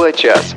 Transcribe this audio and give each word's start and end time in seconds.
Тифло-час. 0.00 0.54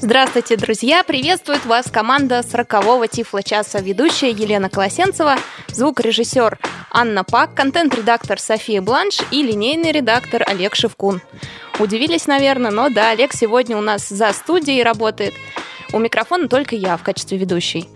Здравствуйте, 0.00 0.56
друзья! 0.56 1.04
Приветствует 1.04 1.66
вас 1.66 1.90
команда 1.90 2.38
40-го 2.38 3.04
Тифло-часа. 3.04 3.80
Ведущая 3.80 4.30
Елена 4.30 4.70
Колосенцева, 4.70 5.36
звукорежиссер 5.68 6.58
Анна 6.90 7.24
Пак, 7.24 7.54
контент-редактор 7.54 8.40
София 8.40 8.80
Бланш 8.80 9.18
и 9.30 9.42
линейный 9.42 9.92
редактор 9.92 10.44
Олег 10.46 10.76
Шевкун. 10.76 11.20
Удивились, 11.78 12.26
наверное, 12.26 12.70
но 12.70 12.88
да, 12.88 13.10
Олег 13.10 13.34
сегодня 13.34 13.76
у 13.76 13.82
нас 13.82 14.08
за 14.08 14.32
студией 14.32 14.82
работает. 14.82 15.34
У 15.92 15.98
микрофона 15.98 16.48
только 16.48 16.74
я 16.74 16.96
в 16.96 17.02
качестве 17.02 17.36
ведущей. 17.36 17.90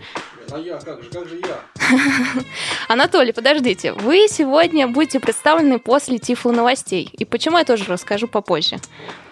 А 0.51 0.59
я, 0.59 0.79
как 0.79 1.03
же, 1.03 1.11
как 1.11 1.29
же 1.29 1.41
я? 1.41 1.59
Анатолий, 2.89 3.33
подождите, 3.33 3.93
вы 3.93 4.27
сегодня 4.29 4.89
будете 4.89 5.21
представлены 5.21 5.79
после 5.79 6.19
Тифло 6.19 6.53
новостей. 6.53 7.11
И 7.13 7.25
почему 7.25 7.59
я 7.59 7.65
тоже 7.65 7.85
расскажу 7.85 8.29
попозже. 8.29 8.79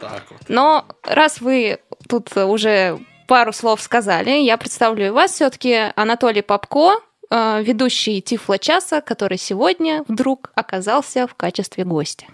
Так 0.01 0.25
вот. 0.31 0.41
Но 0.49 0.87
раз 1.03 1.41
вы 1.41 1.79
тут 2.09 2.37
уже 2.37 2.99
пару 3.27 3.53
слов 3.53 3.81
сказали, 3.81 4.31
я 4.31 4.57
представлю 4.59 5.13
вас 5.13 5.33
все-таки 5.33 5.93
Анатолий 5.97 6.43
Попко, 6.43 7.01
э, 7.31 7.63
ведущий 7.63 8.21
Тифло 8.21 8.59
часа, 8.59 9.01
который 9.01 9.39
сегодня 9.39 10.05
вдруг 10.09 10.51
оказался 10.55 11.27
в 11.27 11.35
качестве 11.35 11.85
гостя. 11.85 12.27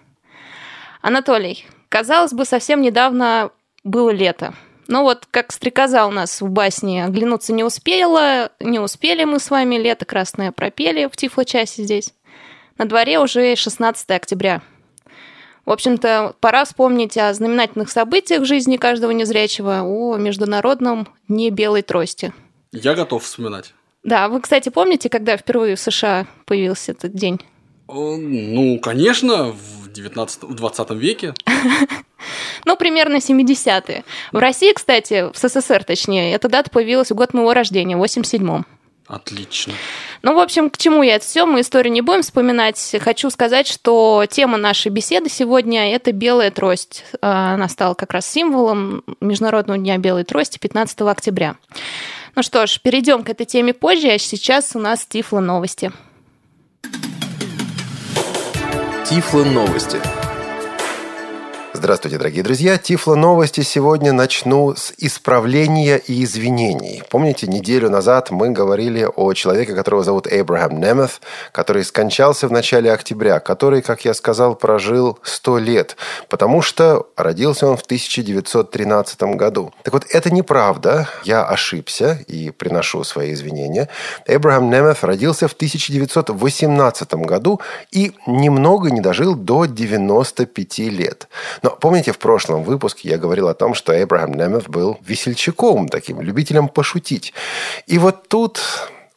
Анатолий, 1.00 1.66
казалось 1.88 2.32
бы, 2.32 2.44
совсем 2.44 2.82
недавно 2.82 3.50
было 3.84 4.10
лето. 4.10 4.54
Но 4.88 5.02
вот 5.02 5.26
как 5.30 5.52
стрекоза 5.52 6.06
у 6.06 6.10
нас 6.10 6.40
в 6.40 6.48
басне 6.48 7.04
оглянуться 7.04 7.52
не 7.52 7.64
успела, 7.64 8.50
не 8.60 8.78
успели 8.78 9.24
мы 9.24 9.38
с 9.38 9.50
вами, 9.50 9.76
лето 9.76 10.04
красное 10.04 10.52
пропели 10.52 11.06
в 11.06 11.16
Тифло-часе 11.16 11.82
здесь. 11.82 12.12
На 12.78 12.86
дворе 12.86 13.18
уже 13.18 13.54
16 13.54 14.10
октября. 14.10 14.62
В 15.64 15.70
общем-то, 15.70 16.34
пора 16.40 16.64
вспомнить 16.64 17.16
о 17.16 17.32
знаменательных 17.32 17.90
событиях 17.90 18.42
в 18.42 18.46
жизни 18.46 18.76
каждого 18.76 19.12
незрячего, 19.12 19.82
о 19.82 20.16
Международном 20.16 21.06
дне 21.28 21.50
белой 21.50 21.82
трости. 21.82 22.32
Я 22.72 22.94
готов 22.94 23.22
вспоминать. 23.22 23.72
Да, 24.02 24.28
вы, 24.28 24.40
кстати, 24.40 24.70
помните, 24.70 25.08
когда 25.08 25.36
впервые 25.36 25.76
в 25.76 25.80
США 25.80 26.26
появился 26.46 26.92
этот 26.92 27.14
день? 27.14 27.40
О, 27.86 28.16
Ну, 28.16 28.80
конечно, 28.80 29.54
в 29.92 29.94
19 29.94 30.42
в 30.44 30.54
20 30.54 30.90
веке. 30.92 31.34
Ну, 32.64 32.76
примерно 32.76 33.16
70-е. 33.16 34.04
В 34.30 34.38
России, 34.38 34.72
кстати, 34.72 35.32
в 35.32 35.36
СССР 35.36 35.82
точнее, 35.82 36.32
эта 36.32 36.48
дата 36.48 36.70
появилась 36.70 37.10
в 37.10 37.14
год 37.14 37.34
моего 37.34 37.52
рождения, 37.52 37.96
в 37.96 38.02
87-м. 38.04 38.64
Отлично. 39.08 39.72
Ну, 40.22 40.34
в 40.34 40.38
общем, 40.38 40.70
к 40.70 40.78
чему 40.78 41.02
я 41.02 41.16
это 41.16 41.24
все? 41.24 41.44
Мы 41.44 41.62
историю 41.62 41.92
не 41.92 42.00
будем 42.00 42.22
вспоминать. 42.22 42.94
Хочу 43.00 43.30
сказать, 43.30 43.66
что 43.66 44.24
тема 44.30 44.58
нашей 44.58 44.92
беседы 44.92 45.28
сегодня– 45.28 45.92
это 45.94 46.12
белая 46.12 46.52
трость. 46.52 47.04
А, 47.20 47.54
Она 47.54 47.68
стала 47.68 47.94
как 47.94 48.12
раз 48.12 48.28
символом 48.28 49.02
Международного 49.20 49.76
дня 49.76 49.98
белой 49.98 50.22
трости 50.22 50.58
15 50.58 51.00
октября. 51.00 51.56
Ну 52.36 52.44
что 52.44 52.64
ж, 52.68 52.80
перейдем 52.80 53.24
к 53.24 53.28
этой 53.28 53.44
теме 53.44 53.74
позже, 53.74 54.08
а 54.08 54.18
сейчас 54.18 54.76
у 54.76 54.78
нас 54.78 55.04
Тифло 55.04 55.40
новости. 55.40 55.92
Тифло 59.12 59.44
новости. 59.44 60.21
Здравствуйте, 61.82 62.16
дорогие 62.16 62.44
друзья. 62.44 62.78
Тифло 62.78 63.16
новости 63.16 63.62
сегодня 63.62 64.12
начну 64.12 64.76
с 64.76 64.94
исправления 64.98 65.98
и 65.98 66.22
извинений. 66.22 67.02
Помните, 67.10 67.48
неделю 67.48 67.90
назад 67.90 68.30
мы 68.30 68.50
говорили 68.50 69.04
о 69.16 69.32
человеке, 69.32 69.74
которого 69.74 70.04
зовут 70.04 70.28
Эйбрахам 70.28 70.78
Немeth, 70.78 71.20
который 71.50 71.82
скончался 71.82 72.46
в 72.46 72.52
начале 72.52 72.92
октября, 72.92 73.40
который, 73.40 73.82
как 73.82 74.04
я 74.04 74.14
сказал, 74.14 74.54
прожил 74.54 75.18
100 75.24 75.58
лет, 75.58 75.96
потому 76.28 76.62
что 76.62 77.08
родился 77.16 77.66
он 77.66 77.76
в 77.76 77.82
1913 77.82 79.20
году. 79.34 79.74
Так 79.82 79.92
вот, 79.92 80.06
это 80.08 80.32
неправда. 80.32 81.08
Я 81.24 81.44
ошибся 81.44 82.20
и 82.28 82.52
приношу 82.52 83.02
свои 83.02 83.32
извинения. 83.32 83.88
Эйбрахам 84.28 84.70
Немeth 84.70 84.98
родился 85.02 85.48
в 85.48 85.54
1918 85.54 87.14
году 87.14 87.60
и 87.90 88.12
немного 88.28 88.88
не 88.92 89.00
дожил 89.00 89.34
до 89.34 89.64
95 89.64 90.78
лет. 90.78 91.26
Но 91.64 91.71
помните, 91.80 92.12
в 92.12 92.18
прошлом 92.18 92.62
выпуске 92.64 93.08
я 93.08 93.18
говорил 93.18 93.48
о 93.48 93.54
том, 93.54 93.74
что 93.74 93.92
Эбрахам 93.92 94.32
Немeth 94.32 94.70
был 94.70 94.98
весельчаком, 95.06 95.88
таким 95.88 96.20
любителем 96.20 96.68
пошутить. 96.68 97.32
И 97.86 97.98
вот 97.98 98.28
тут 98.28 98.60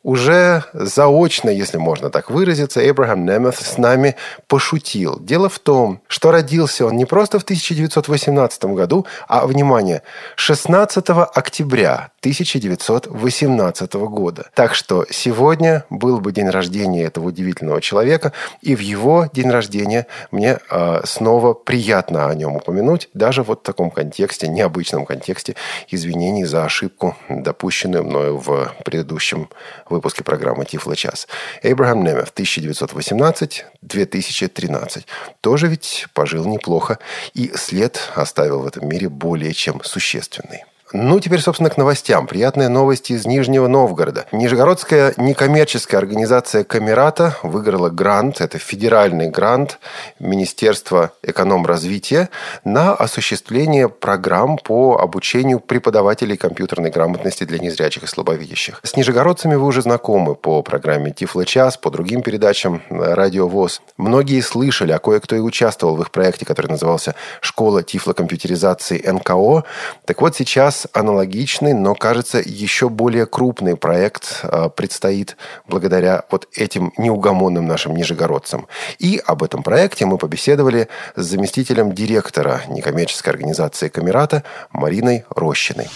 уже 0.06 0.64
заочно, 0.74 1.50
если 1.50 1.78
можно 1.78 2.12
так 2.12 2.30
выразиться, 2.30 2.88
Эбрахам 2.88 3.28
Немeth 3.28 3.64
с 3.64 3.80
нами 3.80 4.16
пошутил. 4.48 5.20
Дело 5.20 5.50
в 5.50 5.58
том, 5.58 6.00
что 6.08 6.30
родился 6.30 6.86
он 6.86 6.96
не 6.96 7.06
просто 7.06 7.40
в 7.40 7.44
1918 7.44 8.66
году, 8.76 9.08
а, 9.28 9.48
внимание, 9.48 10.04
16 10.36 11.10
октября 11.10 12.12
1918 12.26 13.94
года. 13.94 14.50
Так 14.56 14.74
что 14.74 15.06
сегодня 15.12 15.86
был 15.92 16.20
бы 16.20 16.32
день 16.32 16.50
рождения 16.50 17.04
этого 17.04 17.28
удивительного 17.28 17.82
человека, 17.82 18.34
и 18.62 18.76
в 18.76 18.80
его 18.80 19.30
день 19.32 19.52
рождения 19.52 20.08
мне 20.32 20.58
э, 20.72 21.02
снова 21.06 21.54
приятно 21.54 22.28
о 22.28 22.34
нем 22.34 22.56
упомянуть, 22.56 23.10
даже 23.14 23.44
вот 23.44 23.60
в 23.60 23.64
таком 23.64 23.92
контексте, 23.92 24.48
необычном 24.48 25.06
контексте 25.06 25.56
извинений 25.88 26.46
за 26.46 26.66
ошибку, 26.66 27.16
допущенную 27.30 28.04
мною 28.04 28.40
в 28.40 28.74
предыдущем 28.84 29.50
выпуске 29.88 30.24
программы 30.24 30.66
«Тифло 30.66 30.96
час». 30.96 31.28
Эйбрахам 31.62 32.04
Немев, 32.04 32.34
1918-2013. 32.36 35.06
Тоже 35.42 35.68
ведь 35.68 36.08
пожил 36.16 36.44
неплохо, 36.46 36.98
и 37.36 37.52
след 37.56 38.00
оставил 38.16 38.62
в 38.62 38.66
этом 38.66 38.90
мире 38.90 39.10
более 39.10 39.54
чем 39.54 39.84
существенный. 39.84 40.64
Ну, 40.94 41.20
теперь, 41.20 41.42
собственно, 41.42 41.72
к 41.72 41.78
новостям. 41.78 42.28
Приятные 42.28 42.70
новости 42.70 43.14
из 43.14 43.26
Нижнего 43.26 43.68
Новгорода. 43.68 44.26
Нижегородская 44.32 45.16
некоммерческая 45.18 46.00
организация 46.00 46.64
«Камерата» 46.64 47.38
выиграла 47.42 47.90
грант, 47.90 48.40
это 48.40 48.60
федеральный 48.60 49.30
грант 49.30 49.80
Министерства 50.20 51.12
эконом-развития 51.24 52.30
на 52.64 52.94
осуществление 52.94 53.90
программ 53.90 54.60
по 54.60 55.00
обучению 55.00 55.60
преподавателей 55.60 56.38
компьютерной 56.38 56.92
грамотности 56.92 57.46
для 57.46 57.58
незрячих 57.58 58.04
и 58.04 58.08
слабовидящих. 58.08 58.80
С 58.84 58.96
нижегородцами 58.96 59.56
вы 59.56 59.66
уже 59.66 59.82
знакомы 59.82 60.36
по 60.36 60.62
программе 60.62 61.12
«Тифло-час», 61.12 61.78
по 61.78 61.90
другим 61.90 62.22
передачам 62.22 62.84
«Радио 62.90 63.48
ВОЗ». 63.48 63.82
Многие 63.98 64.42
слышали, 64.42 64.92
а 64.92 65.00
кое-кто 65.00 65.36
и 65.36 65.40
участвовал 65.40 65.96
в 65.96 66.02
их 66.02 66.12
проекте, 66.12 66.46
который 66.46 66.68
назывался 66.68 67.16
«Школа 67.42 67.82
тифлокомпьютеризации 67.82 69.04
НКО». 69.04 69.64
Так 70.06 70.22
вот, 70.22 70.36
сейчас 70.36 70.85
аналогичный, 70.94 71.74
но, 71.74 71.96
кажется, 71.96 72.40
еще 72.44 72.90
более 72.90 73.26
крупный 73.26 73.78
проект 73.78 74.42
э, 74.44 74.70
предстоит 74.76 75.38
благодаря 75.68 76.24
вот 76.32 76.48
этим 76.54 76.92
неугомонным 76.98 77.68
нашим 77.68 77.96
нижегородцам. 77.96 78.68
И 79.00 79.22
об 79.26 79.44
этом 79.44 79.64
проекте 79.64 80.06
мы 80.06 80.18
побеседовали 80.18 80.88
с 81.16 81.24
заместителем 81.24 81.92
директора 81.94 82.62
некоммерческой 82.68 83.34
организации 83.34 83.90
«Камерата» 83.90 84.44
Мариной 84.72 85.26
Рощиной. 85.30 85.88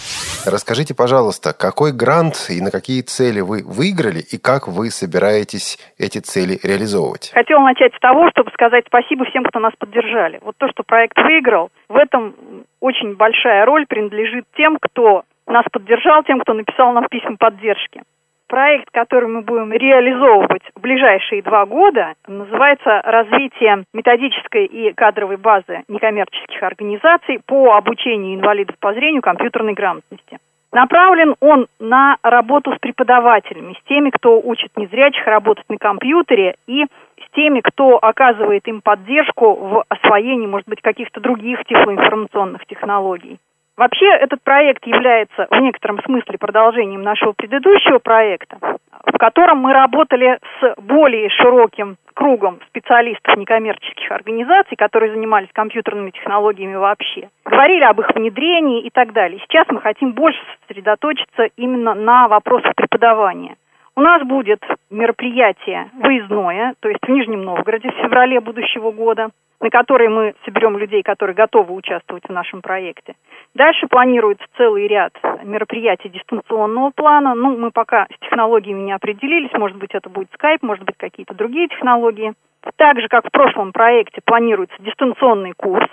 Расскажите, 0.46 0.94
пожалуйста, 0.94 1.52
какой 1.52 1.92
грант 1.92 2.46
и 2.48 2.60
на 2.60 2.70
какие 2.70 3.02
цели 3.02 3.40
вы 3.40 3.62
выиграли 3.64 4.20
и 4.20 4.38
как 4.38 4.68
вы 4.68 4.90
собираетесь 4.90 5.78
эти 5.98 6.18
цели 6.18 6.58
реализовывать? 6.62 7.30
Хотела 7.34 7.60
начать 7.60 7.94
с 7.94 8.00
того, 8.00 8.28
чтобы 8.30 8.50
сказать 8.52 8.84
спасибо 8.86 9.24
всем, 9.26 9.44
кто 9.44 9.58
нас 9.58 9.72
поддержали. 9.78 10.40
Вот 10.42 10.56
то, 10.58 10.68
что 10.68 10.82
проект 10.82 11.16
выиграл, 11.18 11.70
в 11.88 11.96
этом 11.96 12.34
очень 12.80 13.16
большая 13.16 13.64
роль 13.64 13.86
принадлежит 13.86 14.44
тем, 14.56 14.78
кто 14.80 15.24
нас 15.46 15.64
поддержал, 15.72 16.22
тем, 16.24 16.40
кто 16.40 16.54
написал 16.54 16.92
нам 16.92 17.06
письма 17.08 17.36
поддержки. 17.38 18.02
Проект, 18.48 18.90
который 18.90 19.28
мы 19.28 19.42
будем 19.42 19.72
реализовывать 19.72 20.62
в 20.74 20.80
ближайшие 20.80 21.40
два 21.42 21.66
года, 21.66 22.14
называется 22.26 23.00
«Развитие 23.04 23.84
методической 23.94 24.64
и 24.64 24.92
кадровой 24.92 25.36
базы 25.36 25.84
некоммерческих 25.86 26.60
организаций 26.60 27.38
по 27.46 27.76
обучению 27.76 28.34
инвалидов 28.34 28.74
по 28.80 28.92
зрению 28.92 29.22
компьютерной 29.22 29.74
грамотности». 29.74 30.38
Направлен 30.72 31.34
он 31.40 31.66
на 31.80 32.16
работу 32.22 32.72
с 32.72 32.78
преподавателями, 32.78 33.74
с 33.74 33.88
теми, 33.88 34.10
кто 34.10 34.40
учит 34.40 34.70
незрячих 34.76 35.26
работать 35.26 35.64
на 35.68 35.78
компьютере 35.78 36.54
и 36.66 36.86
теми, 37.34 37.60
кто 37.60 37.98
оказывает 38.02 38.66
им 38.68 38.80
поддержку 38.80 39.54
в 39.54 39.84
освоении, 39.88 40.46
может 40.46 40.68
быть, 40.68 40.80
каких-то 40.80 41.20
других 41.20 41.64
тифлоинформационных 41.64 42.66
технологий. 42.66 43.38
Вообще 43.76 44.06
этот 44.06 44.42
проект 44.42 44.86
является 44.86 45.46
в 45.50 45.58
некотором 45.58 46.02
смысле 46.02 46.36
продолжением 46.36 47.02
нашего 47.02 47.32
предыдущего 47.32 47.98
проекта, 47.98 48.58
в 49.06 49.16
котором 49.16 49.58
мы 49.58 49.72
работали 49.72 50.38
с 50.60 50.74
более 50.76 51.30
широким 51.30 51.96
кругом 52.12 52.60
специалистов 52.68 53.38
некоммерческих 53.38 54.10
организаций, 54.12 54.76
которые 54.76 55.14
занимались 55.14 55.48
компьютерными 55.54 56.10
технологиями 56.10 56.74
вообще. 56.74 57.30
Говорили 57.46 57.84
об 57.84 57.98
их 58.00 58.14
внедрении 58.14 58.82
и 58.82 58.90
так 58.90 59.14
далее. 59.14 59.40
Сейчас 59.48 59.64
мы 59.70 59.80
хотим 59.80 60.12
больше 60.12 60.38
сосредоточиться 60.66 61.48
именно 61.56 61.94
на 61.94 62.28
вопросах 62.28 62.74
преподавания. 62.74 63.56
У 63.96 64.00
нас 64.00 64.22
будет 64.22 64.62
мероприятие 64.90 65.90
выездное, 65.94 66.74
то 66.80 66.88
есть 66.88 67.00
в 67.02 67.08
Нижнем 67.08 67.42
Новгороде 67.42 67.90
в 67.90 67.94
феврале 67.94 68.40
будущего 68.40 68.92
года, 68.92 69.30
на 69.60 69.68
которое 69.68 70.08
мы 70.08 70.34
соберем 70.44 70.78
людей, 70.78 71.02
которые 71.02 71.34
готовы 71.34 71.74
участвовать 71.74 72.24
в 72.24 72.32
нашем 72.32 72.62
проекте. 72.62 73.14
Дальше 73.54 73.88
планируется 73.88 74.44
целый 74.56 74.86
ряд 74.86 75.12
мероприятий 75.44 76.08
дистанционного 76.08 76.92
плана. 76.94 77.34
Ну, 77.34 77.58
мы 77.58 77.70
пока 77.72 78.06
с 78.06 78.18
технологиями 78.20 78.82
не 78.82 78.92
определились. 78.92 79.52
Может 79.52 79.76
быть, 79.76 79.94
это 79.94 80.08
будет 80.08 80.28
скайп, 80.34 80.62
может 80.62 80.84
быть, 80.84 80.96
какие-то 80.96 81.34
другие 81.34 81.68
технологии. 81.68 82.32
Так 82.76 83.00
же, 83.00 83.08
как 83.08 83.26
в 83.26 83.30
прошлом 83.30 83.72
проекте, 83.72 84.20
планируется 84.24 84.76
дистанционный 84.80 85.52
курс 85.52 85.90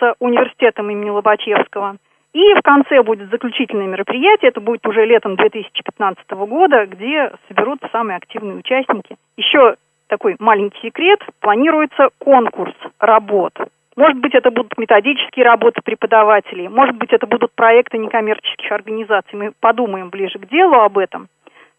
с 0.00 0.14
университетом 0.18 0.90
имени 0.90 1.10
Лобачевского– 1.10 1.96
и 2.32 2.54
в 2.54 2.62
конце 2.62 3.02
будет 3.02 3.30
заключительное 3.30 3.86
мероприятие, 3.86 4.50
это 4.50 4.60
будет 4.60 4.86
уже 4.86 5.04
летом 5.04 5.36
2015 5.36 6.30
года, 6.30 6.86
где 6.86 7.32
соберутся 7.48 7.88
самые 7.92 8.16
активные 8.16 8.56
участники. 8.56 9.16
Еще 9.36 9.76
такой 10.06 10.36
маленький 10.38 10.80
секрет, 10.80 11.20
планируется 11.40 12.08
конкурс 12.18 12.74
работ. 12.98 13.52
Может 13.96 14.18
быть, 14.18 14.34
это 14.34 14.50
будут 14.50 14.78
методические 14.78 15.44
работы 15.44 15.80
преподавателей, 15.84 16.68
может 16.68 16.96
быть, 16.96 17.12
это 17.12 17.26
будут 17.26 17.52
проекты 17.52 17.98
некоммерческих 17.98 18.70
организаций. 18.70 19.38
Мы 19.38 19.52
подумаем 19.60 20.10
ближе 20.10 20.38
к 20.38 20.48
делу 20.48 20.74
об 20.76 20.98
этом. 20.98 21.28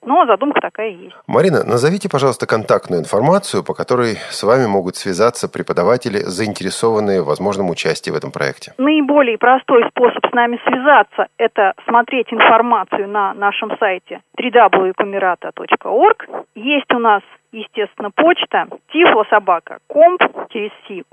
Но 0.03 0.25
задумка 0.25 0.61
такая 0.61 0.89
есть. 0.89 1.15
Марина, 1.27 1.63
назовите, 1.63 2.09
пожалуйста, 2.09 2.47
контактную 2.47 3.01
информацию, 3.01 3.63
по 3.63 3.73
которой 3.73 4.15
с 4.29 4.43
вами 4.43 4.65
могут 4.65 4.95
связаться 4.95 5.47
преподаватели, 5.47 6.17
заинтересованные 6.17 7.21
в 7.21 7.25
возможном 7.25 7.69
участии 7.69 8.09
в 8.09 8.15
этом 8.15 8.31
проекте. 8.31 8.73
Наиболее 8.77 9.37
простой 9.37 9.87
способ 9.89 10.25
с 10.25 10.33
нами 10.33 10.59
связаться– 10.65 11.27
это 11.37 11.73
смотреть 11.87 12.33
информацию 12.33 13.07
на 13.07 13.33
нашем 13.33 13.71
сайте 13.77 14.21
www.kumirata.org. 14.39 16.29
Есть 16.55 16.93
у 16.93 16.99
нас, 16.99 17.21
естественно, 17.51 18.09
почта 18.11 18.67
tiflosobaka.comp 18.93 20.47
через 20.49 20.71
C, 20.87 21.03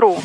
ру. 0.00 0.16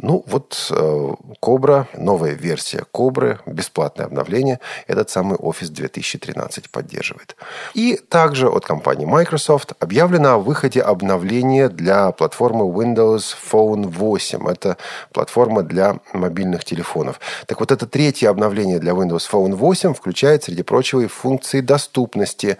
Ну, 0.00 0.24
вот 0.28 0.68
э, 0.70 1.14
Кобра, 1.40 1.88
новая 1.96 2.30
версия 2.30 2.84
Кобры, 2.92 3.40
бесплатное 3.46 4.06
обновление, 4.06 4.60
этот 4.86 5.10
самый 5.10 5.36
Office 5.38 5.70
2013 5.70 6.70
поддерживает. 6.70 7.36
И 7.74 7.96
также 7.96 8.48
от 8.48 8.64
компании 8.64 9.06
Microsoft 9.06 9.72
объявлено 9.80 10.34
о 10.34 10.38
выходе 10.38 10.82
обновления 10.82 11.68
для 11.68 12.12
платформы 12.12 12.66
Windows 12.66 13.34
Phone 13.52 13.88
8. 13.88 14.48
Это 14.48 14.76
платформа 15.12 15.62
для 15.62 15.96
мобильных 16.12 16.64
телефонов. 16.64 17.18
Так 17.46 17.58
вот, 17.58 17.72
это 17.72 17.86
третье 17.86 18.30
обновление 18.30 18.78
для 18.78 18.92
Windows 18.92 19.28
Phone 19.28 19.56
8 19.56 19.94
включает, 19.94 20.44
среди 20.44 20.62
прочего, 20.62 21.00
и 21.00 21.08
функции 21.08 21.60
доступности, 21.60 22.56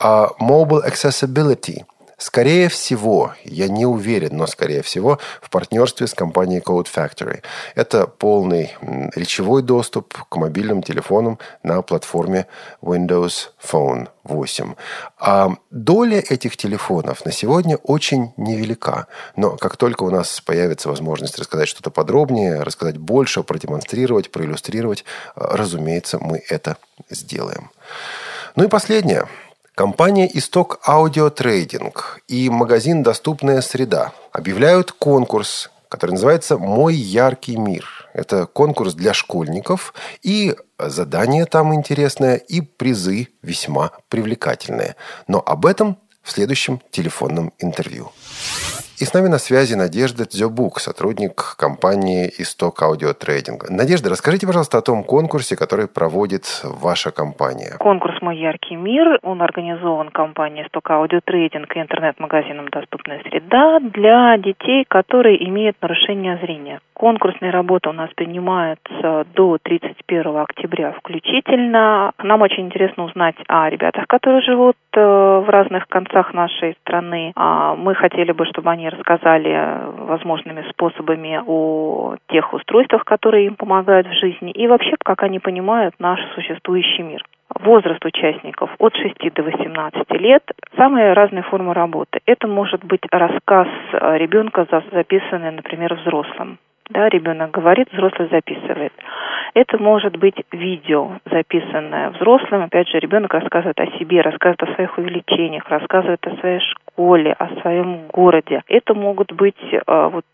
uh, 0.00 0.28
Mobile 0.38 0.86
Accessibility– 0.86 1.84
Скорее 2.16 2.68
всего, 2.68 3.34
я 3.44 3.68
не 3.68 3.86
уверен, 3.86 4.36
но 4.36 4.46
скорее 4.46 4.82
всего, 4.82 5.18
в 5.42 5.50
партнерстве 5.50 6.06
с 6.06 6.14
компанией 6.14 6.60
Code 6.60 6.86
Factory. 6.94 7.42
Это 7.74 8.06
полный 8.06 8.74
речевой 9.14 9.62
доступ 9.62 10.14
к 10.28 10.36
мобильным 10.36 10.82
телефонам 10.82 11.38
на 11.62 11.82
платформе 11.82 12.46
Windows 12.82 13.50
Phone 13.62 14.08
8. 14.22 14.74
А 15.18 15.50
доля 15.70 16.18
этих 16.18 16.56
телефонов 16.56 17.24
на 17.24 17.32
сегодня 17.32 17.76
очень 17.76 18.32
невелика. 18.36 19.06
Но 19.36 19.56
как 19.56 19.76
только 19.76 20.04
у 20.04 20.10
нас 20.10 20.40
появится 20.40 20.88
возможность 20.88 21.38
рассказать 21.38 21.68
что-то 21.68 21.90
подробнее, 21.90 22.62
рассказать 22.62 22.96
больше, 22.96 23.42
продемонстрировать, 23.42 24.30
проиллюстрировать, 24.30 25.04
разумеется, 25.34 26.18
мы 26.18 26.42
это 26.48 26.76
сделаем. 27.10 27.70
Ну 28.56 28.64
и 28.64 28.68
последнее– 28.68 29.28
Компания 29.74 30.30
«Исток 30.32 30.78
Аудио 30.86 31.30
Трейдинг» 31.30 32.20
и 32.28 32.48
магазин 32.48 33.02
«Доступная 33.02 33.60
среда» 33.60 34.12
объявляют 34.30 34.92
конкурс, 34.92 35.68
который 35.88 36.12
называется 36.12 36.58
«Мой 36.58 36.94
яркий 36.94 37.56
мир». 37.56 37.84
Это 38.12 38.46
конкурс 38.46 38.94
для 38.94 39.12
школьников, 39.12 39.92
и 40.22 40.54
задание 40.78 41.44
там 41.46 41.74
интересное, 41.74 42.36
и 42.36 42.60
призы 42.60 43.30
весьма 43.42 43.90
привлекательные. 44.08 44.94
Но 45.26 45.42
об 45.44 45.66
этом 45.66 45.98
в 46.22 46.30
следующем 46.30 46.80
телефонном 46.92 47.52
интервью. 47.58 48.12
И 49.04 49.06
с 49.06 49.12
нами 49.12 49.28
на 49.28 49.36
связи 49.36 49.74
Надежда 49.74 50.24
Дзюбук, 50.24 50.80
сотрудник 50.80 51.56
компании 51.58 52.32
«Исток 52.38 52.80
Аудио 52.80 53.12
Трейдинг». 53.12 53.68
Надежда, 53.68 54.08
расскажите, 54.08 54.46
пожалуйста, 54.46 54.78
о 54.78 54.80
том 54.80 55.04
конкурсе, 55.04 55.56
который 55.56 55.88
проводит 55.88 56.44
ваша 56.64 57.10
компания. 57.10 57.76
Конкурс 57.78 58.22
«Мой 58.22 58.38
яркий 58.38 58.76
мир», 58.76 59.18
он 59.22 59.42
организован 59.42 60.08
компанией 60.08 60.64
«Исток 60.64 60.90
Аудио 60.90 61.20
Трейдинг» 61.22 61.76
и 61.76 61.80
интернет-магазином 61.80 62.70
«Доступная 62.70 63.20
среда» 63.28 63.78
для 63.80 64.38
детей, 64.38 64.86
которые 64.88 65.36
имеют 65.50 65.76
нарушение 65.82 66.38
зрения. 66.38 66.80
Конкурсные 66.94 67.50
работы 67.50 67.90
у 67.90 67.92
нас 67.92 68.08
принимаются 68.14 69.26
до 69.34 69.58
31 69.62 70.38
октября 70.38 70.92
включительно. 70.92 72.12
Нам 72.22 72.40
очень 72.40 72.66
интересно 72.66 73.04
узнать 73.04 73.34
о 73.48 73.68
ребятах, 73.68 74.06
которые 74.06 74.40
живут 74.42 74.76
э, 74.92 75.00
в 75.00 75.46
разных 75.48 75.88
концах 75.88 76.32
нашей 76.32 76.74
страны. 76.80 77.32
А 77.34 77.74
мы 77.74 77.94
хотели 77.96 78.30
бы, 78.32 78.46
чтобы 78.46 78.70
они 78.70 78.88
рассказали 78.94 80.04
возможными 80.06 80.64
способами 80.70 81.40
о 81.46 82.16
тех 82.28 82.52
устройствах, 82.52 83.04
которые 83.04 83.46
им 83.46 83.56
помогают 83.56 84.06
в 84.06 84.12
жизни, 84.12 84.50
и 84.52 84.66
вообще, 84.66 84.94
как 85.04 85.22
они 85.22 85.38
понимают 85.38 85.94
наш 85.98 86.20
существующий 86.34 87.02
мир. 87.02 87.22
Возраст 87.60 88.04
участников 88.04 88.70
от 88.78 88.96
6 88.96 89.34
до 89.34 89.42
18 89.42 90.10
лет. 90.20 90.42
Самые 90.76 91.12
разные 91.12 91.42
формы 91.42 91.72
работы. 91.72 92.20
Это 92.26 92.48
может 92.48 92.84
быть 92.84 93.02
рассказ 93.10 93.68
ребенка, 93.92 94.66
записанный, 94.90 95.52
например, 95.52 95.94
взрослым 95.94 96.58
да, 96.90 97.08
ребенок 97.08 97.50
говорит, 97.50 97.88
взрослый 97.92 98.28
записывает. 98.28 98.92
Это 99.54 99.78
может 99.78 100.16
быть 100.16 100.36
видео, 100.52 101.12
записанное 101.30 102.10
взрослым. 102.10 102.64
Опять 102.64 102.88
же, 102.88 102.98
ребенок 102.98 103.32
рассказывает 103.32 103.78
о 103.80 103.86
себе, 103.98 104.20
рассказывает 104.20 104.62
о 104.62 104.74
своих 104.74 104.98
увеличениях, 104.98 105.68
рассказывает 105.68 106.26
о 106.26 106.36
своей 106.36 106.60
школе, 106.60 106.83
о 107.38 107.60
своем 107.60 108.06
городе. 108.08 108.62
Это 108.68 108.94
могут 108.94 109.32
быть, 109.32 109.56
э, 109.72 109.78
вот 109.86 110.24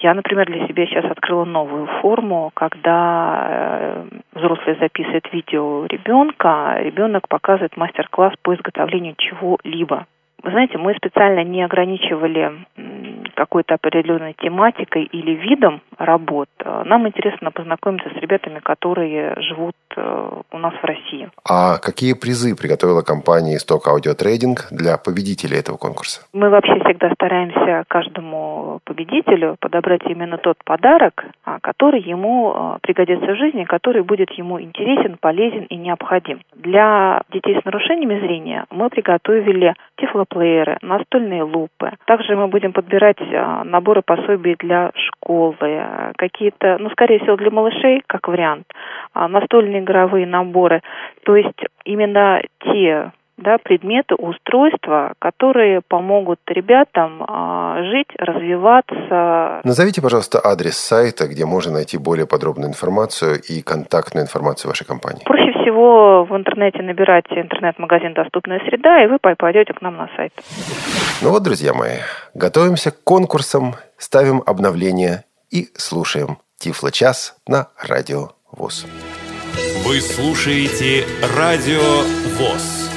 я, 0.00 0.14
например, 0.14 0.46
для 0.46 0.66
себя 0.66 0.86
сейчас 0.86 1.04
открыла 1.04 1.44
новую 1.44 1.86
форму, 2.00 2.50
когда 2.54 3.46
э, 3.50 4.04
взрослый 4.34 4.76
записывает 4.78 5.32
видео 5.32 5.86
ребенка, 5.86 6.76
ребенок 6.78 7.28
показывает 7.28 7.76
мастер-класс 7.76 8.34
по 8.42 8.54
изготовлению 8.54 9.14
чего-либо 9.18 10.06
Вы 10.42 10.50
знаете, 10.52 10.78
мы 10.78 10.94
специально 10.94 11.42
не 11.42 11.64
ограничивали 11.64 12.52
какой-то 13.34 13.74
определенной 13.74 14.34
тематикой 14.34 15.04
или 15.04 15.32
видом 15.32 15.80
работ. 15.96 16.48
Нам 16.64 17.08
интересно 17.08 17.50
познакомиться 17.50 18.10
с 18.10 18.20
ребятами, 18.20 18.60
которые 18.60 19.34
живут 19.40 19.76
э, 19.87 19.87
у 20.50 20.58
нас 20.58 20.74
в 20.74 20.84
России. 20.84 21.28
А 21.48 21.78
какие 21.78 22.14
призы 22.14 22.54
приготовила 22.56 23.02
компания 23.02 23.58
Stock 23.58 23.84
Audio 23.86 24.16
Trading 24.16 24.56
для 24.70 24.96
победителей 24.98 25.58
этого 25.58 25.76
конкурса? 25.76 26.22
Мы 26.32 26.50
вообще 26.50 26.74
всегда 26.84 27.12
стараемся 27.14 27.84
каждому 27.88 28.80
победителю 28.84 29.56
подобрать 29.60 30.02
именно 30.06 30.38
тот 30.38 30.56
подарок, 30.64 31.24
а, 31.44 31.58
который 31.60 32.00
ему 32.00 32.54
э, 32.54 32.78
пригодится 32.82 33.32
в 33.32 33.36
жизни, 33.36 33.64
который 33.64 34.02
будет 34.02 34.30
ему 34.32 34.60
интересен, 34.60 35.16
полезен 35.20 35.64
и 35.64 35.76
необходим. 35.76 36.40
Для 36.54 37.22
детей 37.32 37.58
с 37.60 37.64
нарушениями 37.64 38.20
зрения 38.20 38.64
мы 38.70 38.88
приготовили 38.90 39.74
тифлоплееры, 39.96 40.78
настольные 40.82 41.42
лупы. 41.42 41.92
Также 42.06 42.36
мы 42.36 42.48
будем 42.48 42.72
подбирать 42.72 43.20
а, 43.20 43.64
наборы 43.64 44.02
пособий 44.02 44.56
для 44.58 44.90
школы, 44.94 46.12
какие-то, 46.16 46.78
ну, 46.78 46.90
скорее 46.90 47.18
всего, 47.20 47.36
для 47.36 47.50
малышей, 47.50 48.02
как 48.06 48.28
вариант, 48.28 48.66
а, 49.14 49.28
настольные 49.28 49.82
игровые 49.88 50.26
наборы. 50.26 50.82
То 51.24 51.36
есть 51.36 51.58
именно 51.84 52.40
те 52.64 53.12
да, 53.38 53.56
предметы, 53.58 54.14
устройства, 54.16 55.14
которые 55.20 55.80
помогут 55.86 56.40
ребятам 56.48 57.24
а, 57.26 57.82
жить, 57.84 58.08
развиваться. 58.18 59.60
Назовите, 59.64 60.02
пожалуйста, 60.02 60.40
адрес 60.44 60.76
сайта, 60.76 61.28
где 61.28 61.46
можно 61.46 61.72
найти 61.72 61.98
более 61.98 62.26
подробную 62.26 62.68
информацию 62.70 63.36
и 63.48 63.62
контактную 63.62 64.24
информацию 64.24 64.68
вашей 64.68 64.86
компании. 64.86 65.22
Проще 65.24 65.52
всего 65.52 66.24
в 66.24 66.36
интернете 66.36 66.82
набирать 66.82 67.26
интернет-магазин 67.30 68.12
«Доступная 68.14 68.58
среда», 68.68 69.04
и 69.04 69.06
вы 69.06 69.18
попадете 69.20 69.72
к 69.72 69.80
нам 69.82 69.96
на 69.96 70.10
сайт. 70.16 70.32
Ну 71.22 71.30
вот, 71.30 71.42
друзья 71.42 71.72
мои, 71.72 71.98
готовимся 72.34 72.90
к 72.90 73.04
конкурсам, 73.04 73.74
ставим 73.96 74.42
обновления 74.46 75.24
и 75.50 75.68
слушаем 75.74 76.38
Тифло-час 76.58 77.36
на 77.46 77.68
Радио 77.80 78.30
ВОЗ. 78.50 78.86
Вы 79.84 80.00
слушаете 80.00 81.06
Радио 81.36 82.02
ВОЗ. 82.36 82.90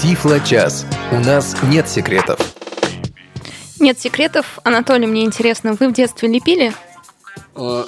Тифло-час. 0.00 0.86
У 1.12 1.16
нас 1.16 1.56
нет 1.64 1.88
секретов. 1.88 2.38
Нет 3.80 3.98
секретов. 4.00 4.58
Анатолий, 4.64 5.06
мне 5.06 5.24
интересно, 5.24 5.76
вы 5.78 5.88
в 5.88 5.92
детстве 5.92 6.28
лепили? 6.28 6.72
Э, 7.54 7.84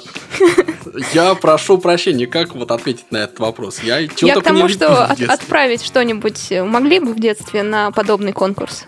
я 1.13 1.35
прошу 1.35 1.77
прощения, 1.77 2.27
как 2.27 2.55
вот 2.55 2.71
ответить 2.71 3.11
на 3.11 3.17
этот 3.17 3.39
вопрос? 3.39 3.79
Я, 3.81 3.99
я 3.99 4.07
к 4.07 4.43
тому, 4.43 4.67
что 4.67 5.05
от, 5.05 5.21
отправить 5.21 5.83
что-нибудь 5.83 6.51
могли 6.51 6.99
бы 6.99 7.13
в 7.13 7.19
детстве 7.19 7.63
на 7.63 7.91
подобный 7.91 8.33
конкурс? 8.33 8.85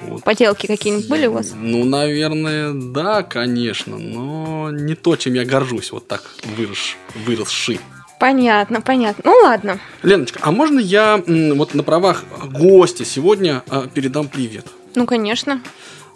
Вот. 0.00 0.24
Поделки 0.24 0.66
какие-нибудь 0.66 1.08
были 1.08 1.26
у 1.26 1.32
вас? 1.32 1.52
Ну, 1.54 1.84
наверное, 1.84 2.72
да, 2.72 3.22
конечно, 3.22 3.98
но 3.98 4.70
не 4.70 4.94
то, 4.94 5.16
чем 5.16 5.34
я 5.34 5.44
горжусь, 5.44 5.92
вот 5.92 6.06
так 6.06 6.22
вырос, 6.56 6.96
выросший. 7.26 7.80
Понятно, 8.18 8.80
понятно. 8.80 9.22
Ну 9.26 9.34
ладно. 9.44 9.78
Леночка, 10.02 10.40
а 10.42 10.50
можно 10.50 10.78
я 10.78 11.22
вот 11.26 11.74
на 11.74 11.82
правах 11.82 12.24
гостя 12.50 13.04
сегодня 13.04 13.62
а, 13.68 13.86
передам 13.88 14.28
привет? 14.28 14.66
Ну, 14.94 15.06
конечно. 15.06 15.60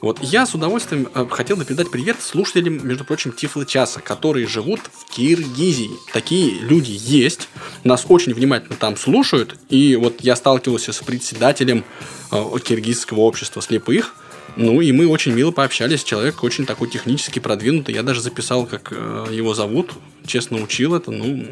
Вот 0.00 0.19
я 0.23 0.47
с 0.47 0.54
удовольствием 0.54 1.09
э, 1.14 1.26
хотел 1.30 1.57
бы 1.57 1.64
передать 1.64 1.90
привет 1.90 2.23
слушателям, 2.23 2.87
между 2.87 3.04
прочим, 3.04 3.33
Тифлы 3.33 3.66
Часа, 3.66 4.00
которые 4.00 4.47
живут 4.47 4.80
в 4.80 5.12
Киргизии. 5.12 5.90
Такие 6.12 6.59
люди 6.61 6.97
есть, 6.99 7.49
нас 7.85 8.07
очень 8.09 8.33
внимательно 8.33 8.76
там 8.76 8.97
слушают, 8.97 9.57
и 9.69 9.97
вот 9.97 10.23
я 10.23 10.37
сталкивался 10.37 10.92
с 10.92 10.99
председателем 11.00 11.85
э, 12.33 12.45
киргизского 12.64 13.21
общества 13.21 13.61
слепых, 13.61 14.14
ну 14.57 14.80
и 14.80 14.90
мы 14.92 15.07
очень 15.07 15.33
мило 15.33 15.50
пообщались. 15.50 16.02
Человек 16.02 16.42
очень 16.42 16.66
такой 16.66 16.88
технически 16.88 17.38
продвинутый. 17.38 17.95
Я 17.95 18.02
даже 18.02 18.21
записал, 18.21 18.66
как 18.66 18.92
э, 18.92 19.26
его 19.30 19.54
зовут. 19.54 19.92
Честно 20.26 20.62
учил 20.62 20.95
это. 20.95 21.11
Ну, 21.11 21.47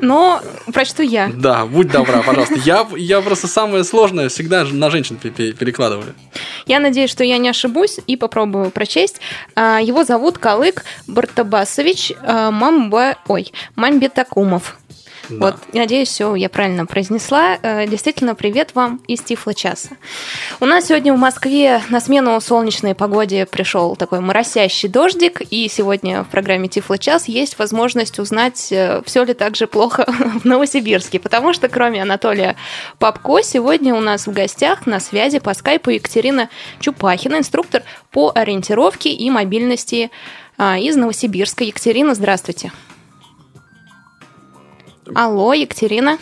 но 0.00 0.40
прочту 0.72 1.02
я. 1.02 1.30
Да, 1.34 1.66
будь 1.66 1.88
добра, 1.88 2.22
пожалуйста. 2.22 2.56
Я, 2.64 2.86
я 2.96 3.20
просто 3.20 3.46
самое 3.46 3.84
сложное 3.84 4.28
всегда 4.28 4.64
на 4.64 4.90
женщин 4.90 5.16
перекладываю. 5.16 6.14
Я 6.66 6.80
надеюсь, 6.80 7.10
что 7.10 7.24
я 7.24 7.38
не 7.38 7.48
ошибусь 7.48 7.98
и 8.06 8.16
попробую 8.16 8.70
прочесть. 8.70 9.20
А, 9.54 9.80
его 9.80 10.04
зовут 10.04 10.38
Калык 10.38 10.84
Бартабасович 11.06 12.12
а, 12.22 12.50
Мамба... 12.50 13.16
Ой, 13.26 13.52
Мамбетакумов. 13.76 14.78
Да. 15.28 15.46
Вот, 15.46 15.56
надеюсь, 15.72 16.08
все 16.08 16.34
я 16.34 16.48
правильно 16.48 16.86
произнесла. 16.86 17.58
Э, 17.62 17.86
действительно, 17.86 18.34
привет 18.34 18.74
вам 18.74 19.00
из 19.06 19.20
Тифла 19.20 19.54
часа. 19.54 19.90
У 20.60 20.66
нас 20.66 20.86
сегодня 20.86 21.14
в 21.14 21.18
Москве 21.18 21.82
на 21.88 22.00
смену 22.00 22.40
солнечной 22.40 22.94
погоде 22.94 23.46
пришел 23.46 23.96
такой 23.96 24.20
моросящий 24.20 24.88
дождик, 24.88 25.40
и 25.50 25.68
сегодня 25.68 26.22
в 26.22 26.28
программе 26.28 26.68
Тифла 26.68 26.98
час 26.98 27.28
есть 27.28 27.58
возможность 27.58 28.18
узнать, 28.18 28.68
э, 28.70 29.02
все 29.06 29.24
ли 29.24 29.34
так 29.34 29.56
же 29.56 29.66
плохо 29.66 30.04
в 30.42 30.44
Новосибирске, 30.44 31.18
потому 31.18 31.52
что 31.52 31.68
кроме 31.68 32.02
Анатолия 32.02 32.56
Попко, 32.98 33.42
сегодня 33.42 33.94
у 33.94 34.00
нас 34.00 34.26
в 34.26 34.32
гостях 34.32 34.86
на 34.86 35.00
связи 35.00 35.38
по 35.38 35.54
скайпу 35.54 35.90
Екатерина 35.90 36.48
Чупахина, 36.80 37.38
инструктор 37.38 37.82
по 38.10 38.32
ориентировке 38.34 39.10
и 39.10 39.30
мобильности 39.30 40.10
а, 40.56 40.78
из 40.78 40.96
Новосибирска. 40.96 41.64
Екатерина, 41.64 42.14
здравствуйте. 42.14 42.72
Алло, 45.14 45.52
Екатерина. 45.52 46.18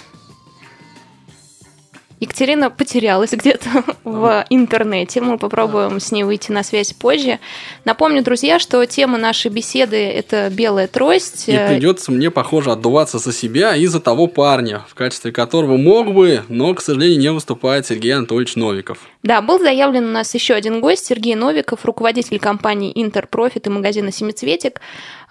Екатерина 2.22 2.70
потерялась 2.70 3.32
где-то 3.32 3.68
в 4.04 4.46
интернете. 4.48 5.20
Мы 5.20 5.38
попробуем 5.38 5.98
с 5.98 6.12
ней 6.12 6.22
выйти 6.22 6.52
на 6.52 6.62
связь 6.62 6.92
позже. 6.92 7.40
Напомню, 7.84 8.22
друзья, 8.22 8.60
что 8.60 8.86
тема 8.86 9.18
нашей 9.18 9.50
беседы– 9.50 9.96
это 9.96 10.48
белая 10.48 10.86
трость. 10.86 11.48
И 11.48 11.52
придется 11.52 12.12
мне, 12.12 12.30
похоже, 12.30 12.70
отдуваться 12.70 13.18
за 13.18 13.32
себя 13.32 13.74
и 13.74 13.86
за 13.86 13.98
того 13.98 14.28
парня, 14.28 14.84
в 14.88 14.94
качестве 14.94 15.32
которого 15.32 15.76
мог 15.76 16.14
бы, 16.14 16.44
но, 16.48 16.72
к 16.74 16.80
сожалению, 16.80 17.18
не 17.18 17.32
выступает 17.32 17.88
Сергей 17.88 18.14
Анатольевич 18.14 18.54
Новиков. 18.54 18.98
Да, 19.24 19.42
был 19.42 19.58
заявлен 19.58 20.04
у 20.04 20.12
нас 20.12 20.32
еще 20.32 20.54
один 20.54 20.80
гость, 20.80 21.06
Сергей 21.06 21.34
Новиков, 21.34 21.84
руководитель 21.84 22.38
компании 22.38 22.92
«Интерпрофит» 22.94 23.66
и 23.66 23.70
магазина 23.70 24.12
«Семицветик». 24.12 24.80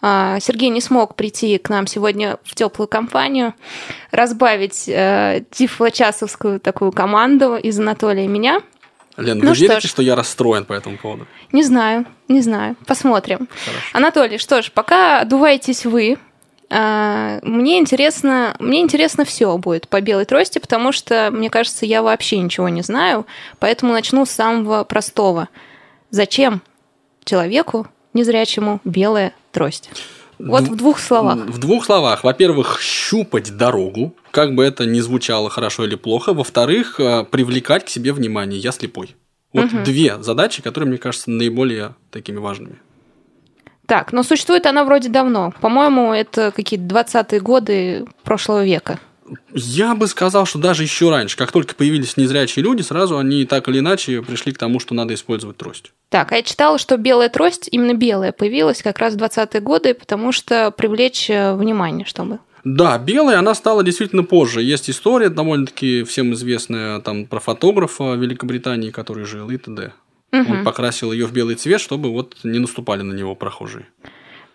А, 0.02 0.40
Сергей 0.40 0.70
не 0.70 0.82
смог 0.82 1.16
прийти 1.16 1.58
к 1.58 1.70
нам 1.70 1.86
сегодня 1.86 2.38
в 2.44 2.56
теплую 2.56 2.88
компанию, 2.88 3.54
разбавить 4.12 4.86
э, 4.88 5.44
тифлочасовскую 5.52 6.60
такую 6.60 6.92
команду 6.92 7.56
из 7.56 7.80
Анатолия 7.80 8.26
и 8.26 8.28
меня. 8.28 8.62
Лен, 9.18 9.40
ну 9.40 9.50
вы 9.50 9.56
что 9.56 9.66
верите, 9.66 9.88
ж, 9.88 9.90
что 9.90 10.02
я 10.02 10.16
расстроен 10.16 10.66
по 10.66 10.74
этому 10.74 10.98
поводу? 10.98 11.28
Не 11.52 11.64
знаю, 11.64 12.06
не 12.28 12.42
знаю. 12.42 12.76
Посмотрим. 12.88 13.48
Хорошо. 13.66 13.86
Анатолий, 13.94 14.38
что 14.38 14.62
ж, 14.62 14.72
пока 14.72 15.20
одуваетесь 15.20 15.86
вы, 15.86 16.18
а, 16.74 17.40
мне 17.44 17.80
интересно, 17.80 18.56
мне 18.60 18.80
интересно 18.82 19.26
все 19.26 19.58
будет 19.58 19.88
по 19.88 20.00
белой 20.00 20.26
трости, 20.26 20.58
потому 20.58 20.94
что, 20.94 21.30
мне 21.32 21.50
кажется, 21.50 21.86
я 21.86 22.02
вообще 22.02 22.40
ничего 22.40 22.70
не 22.70 22.82
знаю, 22.82 23.28
поэтому 23.60 23.92
начну 23.92 24.26
с 24.26 24.32
самого 24.32 24.84
простого. 24.86 25.50
Зачем 26.10 26.62
человеку 27.26 27.88
незрячему 28.14 28.80
белая 28.86 29.34
трость. 29.52 29.90
Вот 30.40 30.64
в 30.64 30.76
двух 30.76 31.00
словах. 31.00 31.38
В 31.38 31.60
двух 31.60 31.86
словах. 31.86 32.24
Во-первых, 32.24 32.80
щупать 32.82 33.56
дорогу, 33.56 34.16
как 34.32 34.56
бы 34.56 34.64
это 34.64 34.86
ни 34.86 35.00
звучало 35.00 35.50
хорошо 35.50 35.86
или 35.86 35.96
плохо. 35.96 36.34
Во-вторых, 36.34 37.00
э, 37.00 37.24
привлекать 37.26 37.86
к 37.86 37.90
себе 37.90 38.12
внимание. 38.12 38.60
Я 38.60 38.72
слепой. 38.72 39.16
Вот 39.54 39.66
угу. 39.66 39.84
две 39.84 40.22
задачи, 40.22 40.62
которые, 40.62 40.90
мне 40.90 40.98
кажется, 40.98 41.30
наиболее 41.30 41.96
такими 42.10 42.38
важными. 42.38 42.78
Так, 43.86 44.14
но 44.14 44.24
существует 44.24 44.66
она 44.66 44.86
вроде 44.86 45.10
давно. 45.10 45.54
По-моему, 45.60 46.14
это 46.14 46.52
какие-то 46.52 46.86
20-е 46.86 47.40
годы 47.42 48.06
прошлого 48.24 48.64
века. 48.64 49.00
Я 49.54 49.96
бы 49.96 50.08
сказал, 50.08 50.46
что 50.46 50.60
даже 50.60 50.84
еще 50.84 51.10
раньше, 51.10 51.38
как 51.38 51.52
только 51.52 51.76
появились 51.76 52.18
незрячие 52.18 52.64
люди, 52.64 52.82
сразу 52.82 53.18
они 53.18 53.46
так 53.46 53.68
или 53.68 53.80
иначе 53.80 54.22
пришли 54.22 54.52
к 54.52 54.58
тому, 54.58 54.80
что 54.80 54.94
надо 54.94 55.14
использовать 55.14 55.58
трость. 55.58 55.92
Так, 56.10 56.32
а 56.32 56.38
я 56.38 56.44
читала, 56.44 56.78
что 56.78 56.98
белая 56.98 57.30
трость, 57.30 57.70
именно 57.72 57.94
белая, 57.94 58.32
появилась 58.32 58.82
как 58.82 59.00
раз 59.00 59.16
в 59.16 59.18
20-е 59.18 59.62
годы, 59.62 59.94
потому 59.94 60.32
что 60.32 60.72
привлечь 60.72 61.30
э, 61.30 61.54
внимание, 61.56 62.06
чтобы 62.06 62.40
да, 62.64 63.00
белая, 63.00 63.40
она 63.40 63.56
стала 63.56 63.84
действительно 63.84 64.24
позже. 64.24 64.62
Есть 64.62 64.90
история 64.90 65.30
довольно-таки 65.30 66.04
всем 66.04 66.34
известная 66.34 67.00
там 67.00 67.26
про 67.26 67.40
фотографа 67.40 68.14
Великобритании, 68.14 68.92
который 68.92 69.26
жил 69.26 69.50
и 69.50 69.58
т.д. 69.58 69.94
Угу. 70.32 70.52
Он 70.52 70.64
покрасил 70.64 71.12
ее 71.12 71.26
в 71.26 71.34
белый 71.34 71.56
цвет, 71.56 71.82
чтобы 71.82 72.12
вот 72.12 72.38
не 72.44 72.60
наступали 72.60 73.02
на 73.02 73.14
него 73.14 73.36
прохожие. 73.36 73.88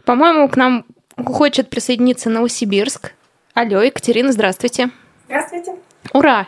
По-моему, 0.05 0.49
к 0.49 0.57
нам 0.57 0.85
хочет 1.17 1.69
присоединиться 1.69 2.31
Новосибирск. 2.31 3.13
Алло, 3.57 3.81
Екатерина, 3.81 4.33
здравствуйте. 4.33 4.91
Здравствуйте. 5.25 5.77
Ура! 6.13 6.47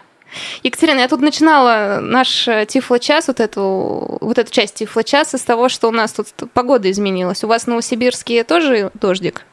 Екатерина, 0.62 0.98
я 1.00 1.08
тут 1.08 1.22
начинала 1.22 2.00
наш 2.02 2.46
э, 2.46 2.66
тифло-час, 2.66 3.28
вот 3.28 3.40
эту, 3.40 4.18
вот 4.20 4.36
эту 4.36 4.52
часть 4.52 4.74
тифло-часа 4.74 5.38
с 5.38 5.40
того, 5.40 5.70
что 5.70 5.88
у 5.88 5.90
нас 5.90 6.12
тут 6.12 6.26
погода 6.52 6.90
изменилась. 6.90 7.42
У 7.42 7.46
вас 7.46 7.64
в 7.64 7.68
Новосибирске 7.68 8.44
тоже 8.44 8.90
дождик? 8.92 9.46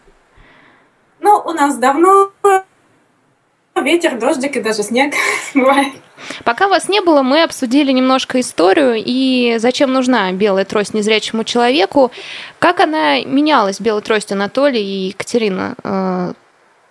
Ну, 1.21 1.41
у 1.45 1.53
нас 1.53 1.77
давно 1.77 2.33
ветер, 3.81 4.19
дождик 4.19 4.57
и 4.57 4.61
даже 4.61 4.83
снег 4.83 5.13
бывает. 5.53 5.93
Пока 6.43 6.67
вас 6.67 6.89
не 6.89 6.99
было, 6.99 7.21
мы 7.21 7.41
обсудили 7.41 7.93
немножко 7.93 8.41
историю 8.41 8.95
и 8.97 9.55
зачем 9.59 9.93
нужна 9.93 10.29
белая 10.33 10.65
трость 10.65 10.93
незрячему 10.93 11.45
человеку. 11.45 12.11
Как 12.59 12.81
она 12.81 13.23
менялась, 13.23 13.79
белая 13.79 14.01
трость 14.01 14.33
Анатолий 14.33 14.83
и 14.83 15.07
Екатерина? 15.07 16.35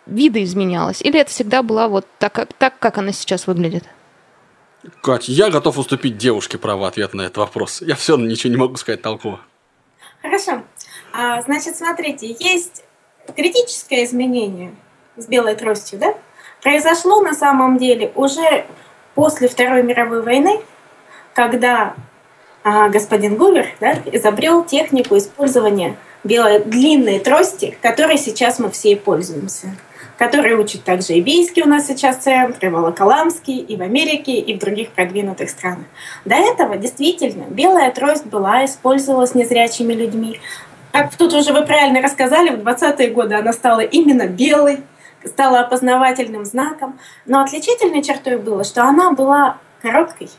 Э, 0.07 0.11
вида 0.11 0.43
изменялась? 0.43 1.03
Или 1.03 1.21
это 1.21 1.31
всегда 1.31 1.63
была 1.63 1.89
вот 1.89 2.07
так, 2.19 2.33
как- 2.33 2.53
так, 2.55 2.79
как 2.79 2.99
она 2.99 3.13
сейчас 3.13 3.47
выглядит? 3.47 3.85
Кать, 5.03 5.29
я 5.29 5.51
готов 5.51 5.79
уступить 5.79 6.19
девушке 6.19 6.59
право 6.59 6.87
ответа 6.87 7.17
на 7.17 7.23
этот 7.23 7.39
вопрос. 7.39 7.81
Я 7.81 7.95
все 7.95 8.17
ничего 8.17 8.51
не 8.53 8.59
могу 8.59 8.77
сказать 8.77 9.01
толково. 9.01 9.41
Хорошо. 10.21 10.63
А, 11.13 11.41
значит, 11.43 11.77
смотрите, 11.77 12.37
есть 12.39 12.85
критическое 13.35 14.05
изменение 14.05 14.75
с 15.17 15.27
белой 15.27 15.55
тростью, 15.55 15.99
да? 15.99 16.15
Произошло 16.63 17.21
на 17.21 17.35
самом 17.35 17.79
деле 17.79 18.13
уже 18.15 18.67
после 19.15 19.49
Второй 19.49 19.83
мировой 19.83 20.23
войны, 20.23 20.61
когда 21.35 21.95
а, 22.63 22.89
господин 22.89 23.37
Гувер 23.37 23.69
да, 23.81 23.93
изобрел 24.13 24.65
технику 24.65 25.17
использования 25.17 25.97
белой 26.25 26.61
длинной 26.65 27.21
трости, 27.21 27.77
которой 27.83 28.19
сейчас 28.19 28.59
мы 28.59 28.71
все 28.71 28.93
и 28.93 28.97
пользуемся 28.97 29.77
который 30.19 30.55
учат 30.55 30.85
также 30.85 31.15
и 31.15 31.21
Бийский 31.21 31.63
у 31.63 31.67
нас 31.67 31.87
сейчас 31.87 32.19
центр, 32.19 32.67
и 32.67 32.69
Волоколамский, 32.69 33.59
и 33.59 33.77
в 33.77 33.83
Америке, 33.83 34.33
и 34.33 34.55
в 34.55 34.59
других 34.59 34.91
продвинутых 34.91 35.51
странах. 35.51 35.87
До 36.25 36.35
этого 36.35 36.77
действительно 36.77 37.45
белая 37.49 37.91
трость 37.91 38.27
была, 38.27 38.65
использовалась 38.65 39.35
незрячими 39.35 39.93
людьми. 39.93 40.41
Как 40.93 41.17
тут 41.17 41.35
уже 41.35 41.53
вы 41.53 41.67
правильно 41.67 42.01
рассказали, 42.01 42.55
в 42.55 42.61
20-е 42.61 43.11
годы 43.11 43.35
она 43.35 43.53
стала 43.53 43.81
именно 43.81 44.27
белой, 44.27 44.81
стала 45.25 45.61
опознавательным 45.61 46.45
знаком. 46.45 46.99
Но 47.27 47.43
отличительной 47.43 48.03
чертой 48.03 48.39
было, 48.39 48.63
что 48.65 48.85
она 48.85 49.13
была 49.13 49.59
короткой 49.83 50.31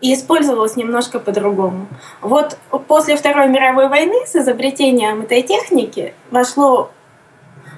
и 0.00 0.12
использовалась 0.12 0.76
немножко 0.76 1.18
по-другому. 1.18 1.86
Вот 2.20 2.58
после 2.88 3.16
Второй 3.16 3.48
мировой 3.48 3.88
войны 3.88 4.26
с 4.26 4.36
изобретением 4.36 5.22
этой 5.22 5.42
техники 5.42 6.12
вошло 6.30 6.90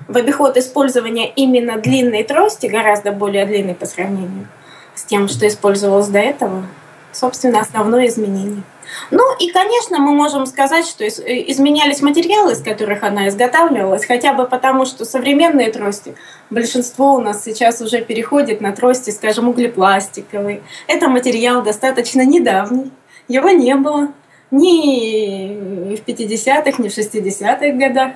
в 0.08 0.16
обиход 0.16 0.56
использования 0.56 1.28
именно 1.30 1.78
длинной 1.78 2.22
трости, 2.22 2.66
гораздо 2.66 3.12
более 3.12 3.46
длинной 3.46 3.74
по 3.74 3.86
сравнению 3.86 4.48
с 4.94 5.04
тем, 5.04 5.28
что 5.28 5.46
использовалось 5.46 6.08
до 6.08 6.18
этого, 6.18 6.64
собственно, 7.12 7.60
основное 7.60 8.06
изменение. 8.06 8.62
Ну 9.10 9.22
и, 9.40 9.50
конечно, 9.50 9.98
мы 9.98 10.12
можем 10.14 10.46
сказать, 10.46 10.86
что 10.86 11.06
изменялись 11.06 12.02
материалы, 12.02 12.52
из 12.52 12.62
которых 12.62 13.02
она 13.02 13.28
изготавливалась, 13.28 14.06
хотя 14.06 14.32
бы 14.32 14.46
потому, 14.46 14.86
что 14.86 15.04
современные 15.04 15.72
трости, 15.72 16.14
большинство 16.50 17.14
у 17.14 17.20
нас 17.20 17.42
сейчас 17.42 17.80
уже 17.80 18.00
переходит 18.00 18.60
на 18.60 18.72
трости, 18.72 19.10
скажем, 19.10 19.48
углепластиковые. 19.48 20.62
Это 20.86 21.08
материал 21.08 21.62
достаточно 21.62 22.24
недавний, 22.24 22.92
его 23.26 23.50
не 23.50 23.74
было 23.74 24.08
ни 24.52 25.96
в 25.96 26.00
50-х, 26.06 26.80
ни 26.80 26.88
в 26.88 26.96
60-х 26.96 27.70
годах. 27.72 28.12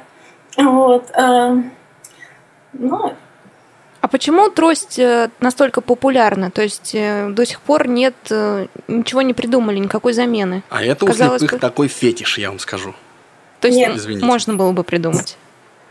Вот. 0.56 1.10
Ну, 2.72 3.14
а 4.00 4.08
почему 4.08 4.48
трость 4.48 4.98
э, 4.98 5.30
настолько 5.40 5.82
популярна? 5.82 6.50
То 6.50 6.62
есть 6.62 6.94
э, 6.94 7.28
до 7.30 7.44
сих 7.44 7.60
пор 7.60 7.86
нет, 7.86 8.14
э, 8.30 8.66
ничего 8.88 9.20
не 9.20 9.34
придумали, 9.34 9.78
никакой 9.78 10.14
замены. 10.14 10.62
А 10.70 10.82
это 10.82 11.04
Казалось 11.04 11.42
у 11.42 11.46
слепых 11.46 11.60
бы... 11.60 11.60
такой 11.60 11.88
фетиш, 11.88 12.38
я 12.38 12.48
вам 12.48 12.58
скажу. 12.58 12.94
То 13.60 13.68
есть 13.68 13.78
нет. 13.78 13.94
Извините. 13.94 14.24
можно 14.24 14.54
было 14.54 14.72
бы 14.72 14.84
придумать. 14.84 15.36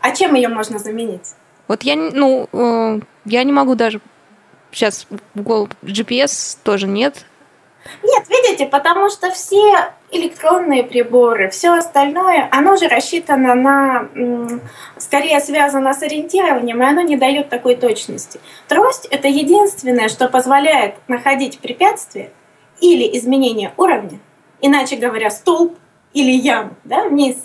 А 0.00 0.10
чем 0.14 0.34
ее 0.34 0.48
можно 0.48 0.80
заменить? 0.80 1.34
Вот 1.68 1.82
я, 1.84 1.94
ну, 1.94 2.48
я 3.24 3.44
не 3.44 3.52
могу 3.52 3.76
даже 3.76 4.00
сейчас 4.72 5.06
в 5.34 5.42
голову 5.42 5.68
GPS 5.82 6.56
тоже 6.64 6.88
нет. 6.88 7.24
Нет, 8.02 8.28
видите, 8.28 8.66
потому 8.66 9.08
что 9.10 9.30
все 9.30 9.92
электронные 10.10 10.82
приборы, 10.82 11.48
все 11.50 11.72
остальное, 11.74 12.48
оно 12.50 12.76
же 12.76 12.88
рассчитано 12.88 13.54
на, 13.54 14.08
скорее 14.98 15.40
связано 15.40 15.92
с 15.94 16.02
ориентированием, 16.02 16.82
и 16.82 16.86
оно 16.86 17.02
не 17.02 17.16
дает 17.16 17.48
такой 17.48 17.76
точности. 17.76 18.40
Трость— 18.68 19.06
это 19.10 19.28
единственное, 19.28 20.08
что 20.08 20.28
позволяет 20.28 20.96
находить 21.08 21.60
препятствия 21.60 22.30
или 22.80 23.16
изменение 23.18 23.72
уровня, 23.76 24.18
иначе 24.60 24.96
говоря, 24.96 25.30
столб 25.30 25.78
или 26.12 26.32
яму, 26.32 26.74
да, 26.84 27.04
вниз, 27.04 27.36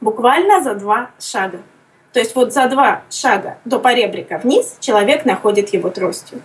буквально 0.00 0.62
за 0.62 0.74
два 0.74 1.10
шага. 1.18 1.60
То 2.12 2.18
есть 2.18 2.34
вот 2.34 2.52
за 2.52 2.66
два 2.66 3.02
шага 3.08 3.58
до 3.64 3.78
поребрика 3.78 4.40
вниз 4.42 4.76
человек 4.80 5.24
находит 5.24 5.72
его 5.72 5.90
тростью 5.90 6.42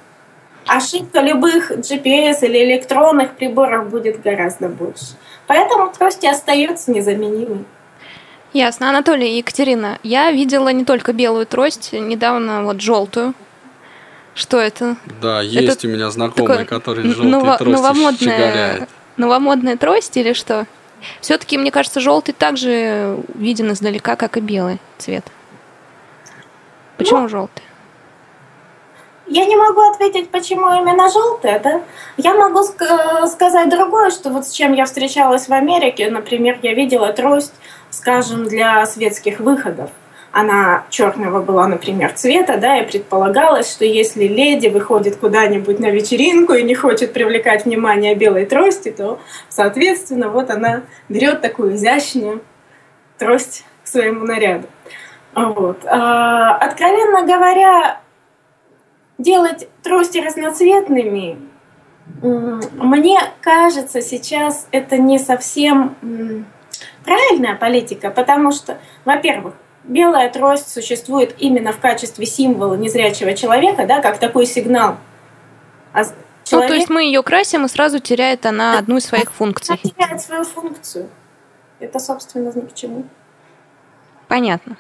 ошибка 0.68 1.22
любых 1.22 1.72
GPS 1.72 2.40
или 2.42 2.64
электронных 2.66 3.36
приборов 3.36 3.90
будет 3.90 4.22
гораздо 4.22 4.70
больше. 4.70 5.16
Поэтому 5.48 5.92
трости 5.92 6.26
остается 6.26 6.92
незаменимой. 6.92 7.66
Ясно. 8.54 8.90
Анатолий 8.90 9.34
и 9.34 9.38
Екатерина, 9.38 10.00
я 10.02 10.32
видела 10.32 10.70
не 10.70 10.86
только 10.86 11.12
белую 11.12 11.46
трость, 11.46 11.92
недавно 11.92 12.64
вот 12.64 12.82
желтую. 12.82 13.34
Что 14.34 14.60
это? 14.60 14.98
Да, 15.22 15.42
есть 15.42 15.78
это 15.78 15.88
у 15.88 15.92
меня 15.92 16.10
знакомый, 16.10 16.66
который 16.66 17.04
желтый 17.04 17.32
ново- 17.32 17.58
трости 17.58 17.74
новомодная, 17.74 18.88
новомодная 19.18 19.78
трость 19.78 20.18
или 20.18 20.34
что? 20.34 20.68
Все-таки, 21.22 21.58
мне 21.58 21.72
кажется, 21.72 22.00
желтый 22.00 22.34
также 22.34 23.18
виден 23.34 23.72
издалека, 23.72 24.16
как 24.16 24.38
и 24.38 24.42
белый 24.42 24.80
цвет. 24.98 25.26
Почему 26.98 27.22
ну, 27.22 27.30
желтый? 27.30 27.64
Я 29.28 29.46
не 29.46 29.56
могу 29.56 29.82
ответить, 29.82 30.30
почему 30.30 30.72
именно 30.74 31.10
желтая, 31.10 31.60
да? 31.60 31.82
Я 32.18 32.36
могу 32.36 32.60
ск- 32.60 33.28
сказать 33.28 33.70
другое, 33.70 34.12
что 34.12 34.30
вот 34.30 34.48
с 34.48 34.52
чем 34.52 34.74
я 34.74 34.86
встречалась 34.86 35.48
в 35.48 35.54
Америке, 35.54 36.10
например, 36.12 36.60
я 36.62 36.76
видела 36.76 37.12
трость, 37.12 37.54
скажем, 37.90 38.48
для 38.48 38.86
светских 38.86 39.40
выходов. 39.40 39.90
Она 40.32 40.84
черного 40.90 41.42
была, 41.42 41.66
например, 41.68 42.12
цвета, 42.12 42.58
да, 42.58 42.78
и 42.78 42.86
предполагалось, 42.86 43.72
что 43.72 43.86
если 43.86 44.26
леди 44.26 44.68
выходит 44.68 45.16
куда-нибудь 45.16 45.80
на 45.80 45.90
вечеринку 45.90 46.54
и 46.54 46.64
не 46.64 46.76
хочет 46.76 47.14
привлекать 47.14 47.66
внимание 47.66 48.16
белой 48.16 48.46
трости, 48.46 48.92
то, 48.92 49.20
соответственно, 49.50 50.30
вот 50.30 50.50
она 50.50 50.82
берет 51.08 51.42
такую 51.42 51.76
изящную 51.76 52.42
трость 53.18 53.64
к 53.84 53.88
своему 53.88 54.26
наряду. 54.26 54.68
Вот. 55.34 55.86
А, 55.86 56.56
откровенно 56.58 57.24
говоря, 57.24 58.02
делать 59.18 59.68
трости 59.84 60.18
разноцветными, 60.18 61.38
мне 62.22 63.20
кажется, 63.42 64.02
сейчас 64.02 64.68
это 64.72 64.98
не 64.98 65.18
совсем 65.18 65.96
правильная 67.04 67.56
политика, 67.56 68.10
потому 68.12 68.52
что, 68.52 68.78
во-первых, 69.06 69.56
белая 69.84 70.30
трость 70.30 70.72
существует 70.72 71.36
именно 71.40 71.72
в 71.72 71.80
качестве 71.80 72.26
символа 72.26 72.76
незрячего 72.76 73.34
человека, 73.34 73.86
да, 73.86 74.02
как 74.02 74.20
такой 74.20 74.46
сигнал. 74.46 74.98
А 75.94 76.04
человек... 76.44 76.52
Ну, 76.52 76.68
то 76.68 76.74
есть 76.74 76.90
мы 76.90 77.04
ее 77.04 77.24
красим, 77.24 77.66
и 77.66 77.68
сразу 77.68 78.00
теряет 78.00 78.46
она 78.46 78.78
одну 78.78 78.98
из 78.98 79.06
своих 79.06 79.32
функций. 79.32 79.80
Она 79.84 79.94
теряет 79.94 80.22
свою 80.22 80.44
функцию. 80.44 81.10
Это, 81.80 82.00
собственно, 82.00 82.52
ни 82.54 82.62
к 82.62 82.74
чему. 82.74 83.06
Понятно. 84.28 84.78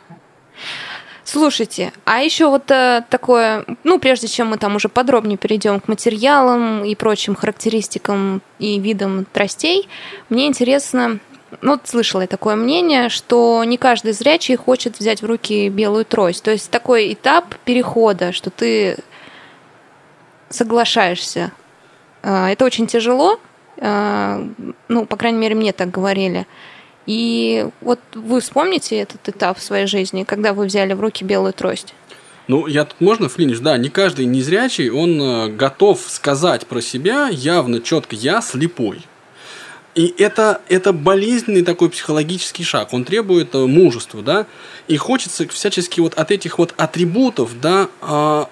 Слушайте, 1.26 1.92
а 2.06 2.22
еще 2.22 2.50
вот 2.50 2.70
э, 2.70 3.04
такое, 3.10 3.66
ну, 3.84 3.98
прежде 3.98 4.28
чем 4.28 4.50
мы 4.50 4.58
там 4.58 4.76
уже 4.76 4.90
подробнее 4.90 5.40
перейдем 5.40 5.80
к 5.80 5.88
материалам 5.88 6.86
и 6.86 6.94
прочим 6.94 7.34
характеристикам 7.34 8.44
и 8.60 8.80
видам 8.80 9.26
тростей, 9.34 9.90
мне 10.30 10.46
интересно, 10.46 11.18
ну, 11.62 11.72
вот 11.72 11.88
слышала 11.88 12.22
я 12.22 12.28
такое 12.28 12.56
мнение, 12.56 13.10
что 13.10 13.64
не 13.64 13.78
каждый 13.78 14.12
зрячий 14.14 14.56
хочет 14.56 15.00
взять 15.00 15.24
в 15.24 15.26
руки 15.26 15.68
белую 15.70 16.06
трость. 16.06 16.44
То 16.44 16.52
есть 16.52 16.70
такой 16.70 17.14
этап 17.14 17.56
перехода, 17.66 18.32
что 18.32 18.52
ты 18.52 18.98
соглашаешься. 20.50 21.52
Э, 22.22 22.50
это 22.50 22.66
очень 22.66 22.86
тяжело, 22.86 23.40
э, 23.78 24.48
ну, 24.90 25.06
по 25.08 25.18
крайней 25.18 25.40
мере, 25.40 25.56
мне 25.56 25.74
так 25.74 25.90
говорили. 25.90 26.46
И 27.06 27.68
вот 27.82 28.00
вы 28.13 28.41
вспомните 28.41 28.98
этот 28.98 29.28
этап 29.30 29.60
в 29.60 29.63
своей 29.63 29.88
жизни, 29.88 30.24
когда 30.24 30.54
вы 30.54 30.65
взяли 30.65 30.94
в 30.94 31.02
руки 31.02 31.24
белую 31.24 31.54
трость? 31.54 31.94
Ну, 32.48 32.68
я 32.68 32.86
тут 32.86 33.00
можно 33.02 33.28
вклинюсь? 33.28 33.60
Да, 33.60 33.78
не 33.78 33.89
каждый 33.89 34.26
незрячий, 34.26 34.89
он 34.89 35.20
э, 35.22 35.48
готов 35.50 36.00
сказать 36.08 36.68
про 36.68 36.82
себя 36.82 37.28
явно, 37.30 37.82
четко, 37.82 38.15
я 38.15 38.41
слепой. 38.41 39.02
И 39.96 40.13
это, 40.18 40.62
это 40.68 40.91
болезненный 40.94 41.63
такой 41.63 41.89
психологический 41.89 42.63
шаг, 42.63 42.94
он 42.94 43.04
требует 43.04 43.56
э, 43.56 43.65
мужества, 43.65 44.22
да, 44.22 44.46
и 44.88 44.98
хочется 44.98 45.48
всячески 45.48 46.02
вот 46.02 46.13
от 46.15 46.32
этих 46.32 46.60
вот 46.60 46.74
атрибутов, 46.78 47.60
да, 47.60 47.88
э, 48.02 48.46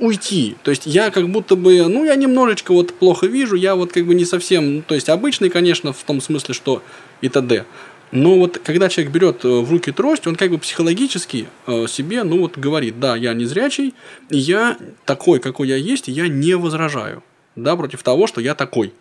уйти. 0.00 0.56
То 0.62 0.70
есть 0.70 0.86
я 0.86 1.10
как 1.10 1.28
будто 1.28 1.56
бы, 1.56 1.86
ну, 1.86 2.04
я 2.04 2.16
немножечко 2.16 2.72
вот 2.72 2.94
плохо 2.94 3.26
вижу, 3.26 3.54
я 3.54 3.76
вот 3.76 3.92
как 3.92 4.06
бы 4.06 4.14
не 4.14 4.24
совсем, 4.24 4.76
ну, 4.76 4.82
то 4.82 4.94
есть 4.94 5.08
обычный, 5.08 5.50
конечно, 5.50 5.92
в 5.92 6.02
том 6.02 6.20
смысле, 6.20 6.54
что 6.54 6.82
и 7.20 7.28
т.д. 7.28 7.64
Но 8.10 8.38
вот 8.38 8.58
когда 8.58 8.88
человек 8.88 9.12
берет 9.12 9.44
э, 9.44 9.48
в 9.48 9.70
руки 9.70 9.92
трость, 9.92 10.26
он 10.26 10.36
как 10.36 10.50
бы 10.50 10.58
психологически 10.58 11.48
э, 11.66 11.86
себе, 11.88 12.22
ну 12.24 12.40
вот 12.40 12.56
говорит, 12.56 12.98
да, 12.98 13.16
я 13.16 13.34
незрячий, 13.34 13.94
я 14.30 14.78
такой, 15.04 15.40
какой 15.40 15.68
я 15.68 15.76
есть, 15.76 16.08
я 16.08 16.28
не 16.28 16.56
возражаю. 16.56 17.22
да, 17.54 17.76
против 17.76 18.02
того, 18.02 18.26
что 18.26 18.40
я 18.40 18.54
такой. 18.54 18.94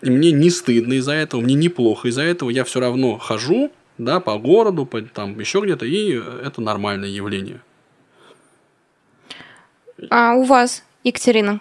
И 0.00 0.10
мне 0.10 0.32
не 0.32 0.50
стыдно 0.50 0.94
из-за 0.94 1.12
этого, 1.12 1.40
мне 1.40 1.54
неплохо 1.54 2.08
из-за 2.08 2.22
этого, 2.22 2.50
я 2.50 2.64
все 2.64 2.80
равно 2.80 3.18
хожу, 3.18 3.70
да, 3.98 4.20
по 4.20 4.38
городу, 4.38 4.86
по, 4.86 5.02
там 5.02 5.38
еще 5.38 5.60
где-то, 5.60 5.84
и 5.84 6.12
это 6.12 6.60
нормальное 6.60 7.08
явление. 7.08 7.60
А 10.10 10.34
у 10.34 10.44
вас, 10.44 10.84
Екатерина, 11.02 11.60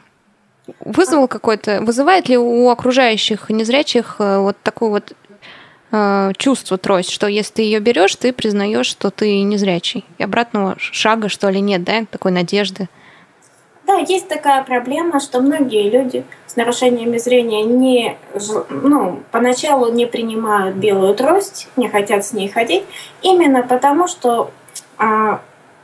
вызвал 0.80 1.28
какой-то, 1.28 1.82
вызывает 1.82 2.30
ли 2.30 2.38
у 2.38 2.70
окружающих 2.70 3.50
незрячих 3.50 4.16
э, 4.20 4.38
вот 4.38 4.58
такое 4.64 4.90
вот 4.90 5.14
э, 5.94 6.32
чувство 6.38 6.78
трость, 6.78 7.12
что 7.12 7.28
если 7.28 7.54
ты 7.54 7.62
ее 7.62 7.80
берешь, 7.80 8.16
ты 8.18 8.34
признаешь, 8.34 8.88
что 8.88 9.12
ты 9.12 9.42
незрячий. 9.44 10.04
И 10.18 10.24
обратного 10.24 10.76
шага, 10.78 11.30
что 11.30 11.50
ли, 11.50 11.62
нет, 11.62 11.84
да, 11.86 12.04
такой 12.12 12.34
надежды. 12.34 12.90
Да, 13.86 13.98
есть 13.98 14.28
такая 14.28 14.64
проблема, 14.64 15.20
что 15.20 15.42
многие 15.42 15.90
люди 15.90 16.24
с 16.48 16.56
нарушениями 16.56 17.18
зрения 17.18 17.64
не, 17.64 18.18
ну, 18.70 19.20
поначалу 19.32 19.92
не 19.92 20.06
принимают 20.06 20.78
белую 20.78 21.16
трость, 21.16 21.68
не 21.76 21.90
хотят 21.90 22.26
с 22.26 22.32
ней 22.34 22.48
ходить, 22.48 22.84
именно 23.22 23.62
потому 23.62 24.08
что 24.08 24.52
а, 24.98 25.42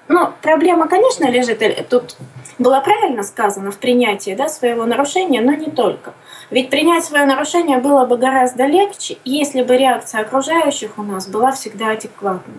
ну, 0.10 0.34
проблема, 0.42 0.88
конечно, 0.88 1.30
лежит, 1.30 1.62
э, 1.62 1.86
тут 1.88 2.18
было 2.58 2.82
правильно 2.82 3.22
сказано 3.22 3.72
в 3.72 3.78
принятии 3.78 4.34
да, 4.34 4.50
своего 4.50 4.86
нарушения, 4.86 5.40
но 5.40 5.54
не 5.54 5.68
только. 5.68 6.14
Ведь 6.50 6.72
принять 6.72 7.06
свое 7.06 7.26
нарушение 7.26 7.78
было 7.78 8.06
бы 8.06 8.18
гораздо 8.18 8.66
легче, 8.66 9.20
если 9.24 9.62
бы 9.62 9.78
реакция 9.78 10.22
окружающих 10.22 10.98
у 10.98 11.04
нас 11.04 11.28
была 11.28 11.52
всегда 11.52 11.92
адекватной. 11.92 12.56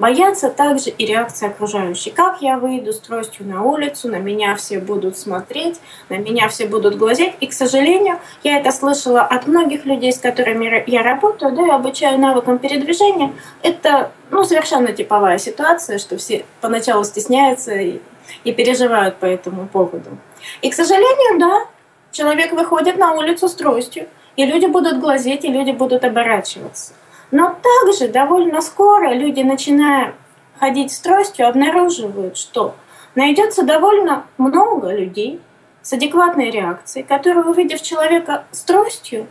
Боятся 0.00 0.48
также 0.48 0.88
и 0.88 1.04
реакции 1.04 1.46
окружающих. 1.46 2.14
Как 2.14 2.40
я 2.40 2.56
выйду 2.56 2.90
с 2.90 3.00
тростью 3.00 3.46
на 3.46 3.62
улицу, 3.62 4.08
на 4.08 4.16
меня 4.16 4.56
все 4.56 4.78
будут 4.78 5.18
смотреть, 5.18 5.78
на 6.08 6.14
меня 6.14 6.48
все 6.48 6.66
будут 6.66 6.96
глазеть. 6.96 7.34
И, 7.40 7.46
к 7.46 7.52
сожалению, 7.52 8.18
я 8.42 8.58
это 8.58 8.72
слышала 8.72 9.20
от 9.20 9.46
многих 9.46 9.84
людей, 9.84 10.10
с 10.10 10.18
которыми 10.18 10.82
я 10.86 11.02
работаю, 11.02 11.54
да, 11.54 11.66
и 11.66 11.70
обучаю 11.70 12.18
навыкам 12.18 12.58
передвижения. 12.58 13.34
Это 13.62 14.10
ну, 14.30 14.42
совершенно 14.42 14.90
типовая 14.94 15.36
ситуация, 15.36 15.98
что 15.98 16.16
все 16.16 16.46
поначалу 16.62 17.04
стесняются 17.04 17.74
и, 17.74 18.00
и 18.44 18.52
переживают 18.52 19.16
по 19.16 19.26
этому 19.26 19.66
поводу. 19.66 20.16
И, 20.62 20.70
к 20.70 20.74
сожалению, 20.74 21.38
да, 21.38 21.66
человек 22.10 22.52
выходит 22.52 22.96
на 22.96 23.12
улицу 23.12 23.50
с 23.50 23.54
тростью, 23.54 24.06
и 24.36 24.46
люди 24.46 24.64
будут 24.64 24.98
глазеть, 24.98 25.44
и 25.44 25.48
люди 25.48 25.72
будут 25.72 26.06
оборачиваться. 26.06 26.94
Но 27.30 27.56
также 27.62 28.08
довольно 28.08 28.60
скоро 28.60 29.12
люди, 29.12 29.40
начиная 29.40 30.14
ходить 30.58 30.92
с 30.92 31.00
тростью, 31.00 31.48
обнаруживают, 31.48 32.36
что 32.36 32.74
найдется 33.14 33.62
довольно 33.62 34.26
много 34.36 34.92
людей 34.92 35.40
с 35.82 35.92
адекватной 35.92 36.50
реакцией, 36.50 37.04
которые, 37.04 37.44
увидев 37.44 37.80
человека 37.80 38.44
с 38.50 38.62
тростью, 38.62 39.26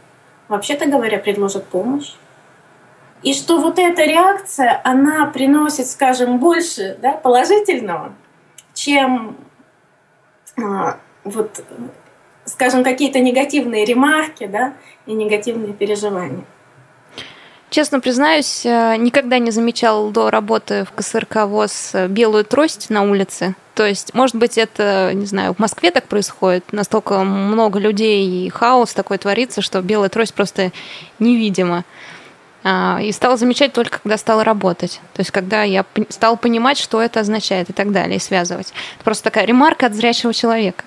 вообще-то 0.48 0.88
говоря, 0.88 1.20
предложат 1.20 1.66
помощь. 1.66 2.14
И 3.22 3.34
что 3.34 3.60
вот 3.60 3.78
эта 3.78 4.04
реакция, 4.04 4.80
она 4.84 5.26
приносит, 5.26 5.88
скажем, 5.88 6.40
больше 6.40 6.98
да, 7.02 7.12
положительного, 7.12 8.14
чем 8.74 9.36
а, 10.58 10.98
вот, 11.24 11.64
скажем, 12.46 12.84
какие-то 12.84 13.20
негативные 13.20 13.86
ремарки 13.86 14.46
да, 14.48 14.74
и 15.06 15.14
негативные 15.14 15.74
переживания. 15.74 16.46
Честно 17.70 18.00
признаюсь, 18.00 18.66
э, 18.66 18.96
никогда 18.98 19.38
не 19.38 19.52
замечал 19.52 20.10
до 20.10 20.32
работы 20.32 20.86
в 20.86 20.92
КСРК 20.92 21.46
ВОЗ 21.46 21.92
э, 21.94 22.08
белую 22.08 22.44
трость 22.44 22.90
на 22.90 23.04
улице. 23.04 23.56
То 23.76 23.86
есть, 23.86 24.14
может 24.16 24.36
быть, 24.36 24.58
это, 24.58 25.12
не 25.14 25.28
знаю, 25.28 25.54
в 25.54 25.60
Москве 25.60 25.92
так 25.92 26.08
происходит, 26.08 26.74
настолько 26.74 27.24
много 27.24 27.80
людей 27.80 28.26
и 28.26 28.50
хаос 28.50 28.94
такой 28.94 29.20
творится, 29.20 29.62
что 29.62 29.82
белая 29.82 30.10
трость 30.10 30.34
просто 30.34 30.72
невидима. 31.20 31.86
А, 32.62 33.00
и 33.02 33.12
стала 33.14 33.38
замечать 33.38 33.72
только, 33.72 34.00
когда 34.00 34.18
стала 34.18 34.44
работать. 34.44 35.00
То 35.14 35.22
есть, 35.22 35.32
когда 35.32 35.64
я 35.64 35.86
стала 36.10 36.36
понимать, 36.36 36.78
что 36.78 37.02
это 37.02 37.22
означает 37.22 37.70
и 37.70 37.74
так 37.74 37.92
далее, 37.92 38.18
и 38.18 38.20
связывать. 38.20 38.74
Это 38.96 39.04
просто 39.06 39.24
такая 39.24 39.46
ремарка 39.46 39.86
от 39.86 39.96
зрячего 39.96 40.34
человека. 40.34 40.84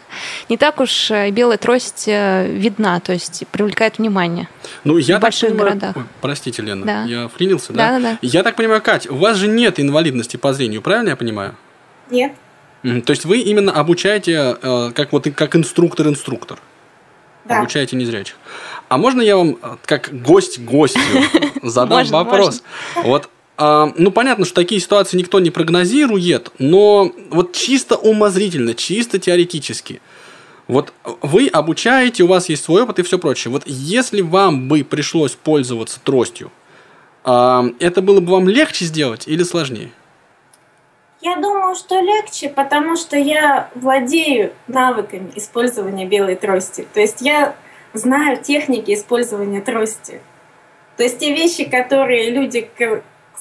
Не 0.50 0.58
так 0.58 0.80
уж 0.80 1.10
э, 1.10 1.30
белая 1.30 1.56
трость 1.56 2.04
э, 2.06 2.46
видна, 2.46 3.00
то 3.00 3.12
есть 3.12 3.44
привлекает 3.50 3.96
внимание. 3.96 4.48
Ну, 4.84 4.98
я 4.98 5.18
в 5.18 5.22
больших 5.22 5.50
понимаю... 5.50 5.70
городах. 5.70 5.96
Ой, 5.96 6.04
простите, 6.20 6.60
Лена, 6.60 6.84
да. 6.84 7.04
я 7.04 7.28
вклинился, 7.28 7.72
да? 7.72 7.92
Да, 7.92 7.98
да, 7.98 8.10
да. 8.12 8.18
Я 8.20 8.42
так 8.42 8.54
понимаю, 8.56 8.82
Кать, 8.82 9.08
у 9.08 9.16
вас 9.16 9.38
же 9.38 9.48
нет 9.48 9.80
инвалидности 9.80 10.36
по 10.36 10.52
зрению, 10.52 10.82
правильно 10.82 11.10
я 11.10 11.16
понимаю? 11.16 11.56
Нет. 12.10 12.32
То 12.82 13.12
есть 13.12 13.24
вы 13.24 13.38
именно 13.38 13.72
обучаете 13.72 14.58
э, 14.60 14.90
как 14.94 15.12
вот 15.12 15.26
как 15.34 15.56
инструктор-инструктор? 15.56 16.58
Да. 17.44 17.60
Обучаете 17.60 17.96
незрячих. 17.96 18.36
А 18.88 18.98
можно 18.98 19.20
я 19.20 19.36
вам, 19.36 19.58
как 19.84 20.10
гость 20.12 20.60
гостю, 20.60 21.00
задам 21.62 22.04
вопрос? 22.06 22.62
Вот 23.02 23.28
а, 23.58 23.92
ну, 23.96 24.10
понятно, 24.10 24.44
что 24.44 24.54
такие 24.56 24.80
ситуации 24.80 25.16
никто 25.16 25.38
не 25.38 25.50
прогнозирует, 25.50 26.50
но 26.58 27.12
вот 27.30 27.52
чисто 27.52 27.96
умозрительно, 27.96 28.74
чисто 28.74 29.18
теоретически, 29.18 30.00
вот 30.68 30.92
вы 31.20 31.48
обучаете, 31.48 32.24
у 32.24 32.28
вас 32.28 32.48
есть 32.48 32.64
свой 32.64 32.82
опыт 32.82 32.98
и 32.98 33.02
все 33.02 33.18
прочее. 33.18 33.52
Вот 33.52 33.62
если 33.66 34.20
вам 34.20 34.68
бы 34.68 34.84
пришлось 34.84 35.32
пользоваться 35.32 36.00
тростью, 36.02 36.50
а, 37.24 37.66
это 37.78 38.00
было 38.00 38.20
бы 38.20 38.32
вам 38.32 38.48
легче 38.48 38.84
сделать 38.84 39.28
или 39.28 39.42
сложнее? 39.42 39.92
Я 41.22 41.36
думаю, 41.36 41.76
что 41.76 42.00
легче, 42.00 42.48
потому 42.48 42.96
что 42.96 43.16
я 43.16 43.70
владею 43.76 44.52
навыками 44.66 45.30
использования 45.36 46.04
белой 46.04 46.34
трости. 46.34 46.84
То 46.92 46.98
есть 46.98 47.20
я 47.20 47.54
знаю 47.94 48.42
техники 48.42 48.92
использования 48.92 49.60
трости. 49.60 50.20
То 50.96 51.04
есть 51.04 51.20
те 51.20 51.32
вещи, 51.32 51.64
которые 51.64 52.30
люди, 52.30 52.68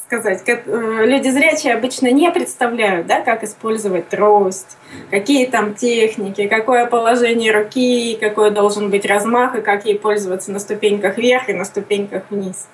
сказать, 0.06 0.44
э, 0.46 1.06
люди 1.08 1.30
зрячие 1.30 1.74
обычно 1.74 2.12
не 2.12 2.30
представляют, 2.30 3.08
да, 3.08 3.22
как 3.22 3.44
использовать 3.44 4.10
трость, 4.10 4.78
какие 5.10 5.48
там 5.48 5.74
техники, 5.74 6.48
какое 6.48 6.86
положение 6.86 7.52
руки, 7.52 8.15
какой 8.22 8.52
должен 8.52 8.91
быть 8.91 9.08
размах 9.08 9.56
и 9.56 9.62
как 9.62 9.86
ей 9.86 9.98
пользоваться 9.98 10.52
на 10.52 10.60
ступеньках 10.60 11.17
вверх 11.17 11.50
и 11.50 11.54
на 11.54 11.65
ступеньках 11.65 12.26
вниз. 12.30 12.67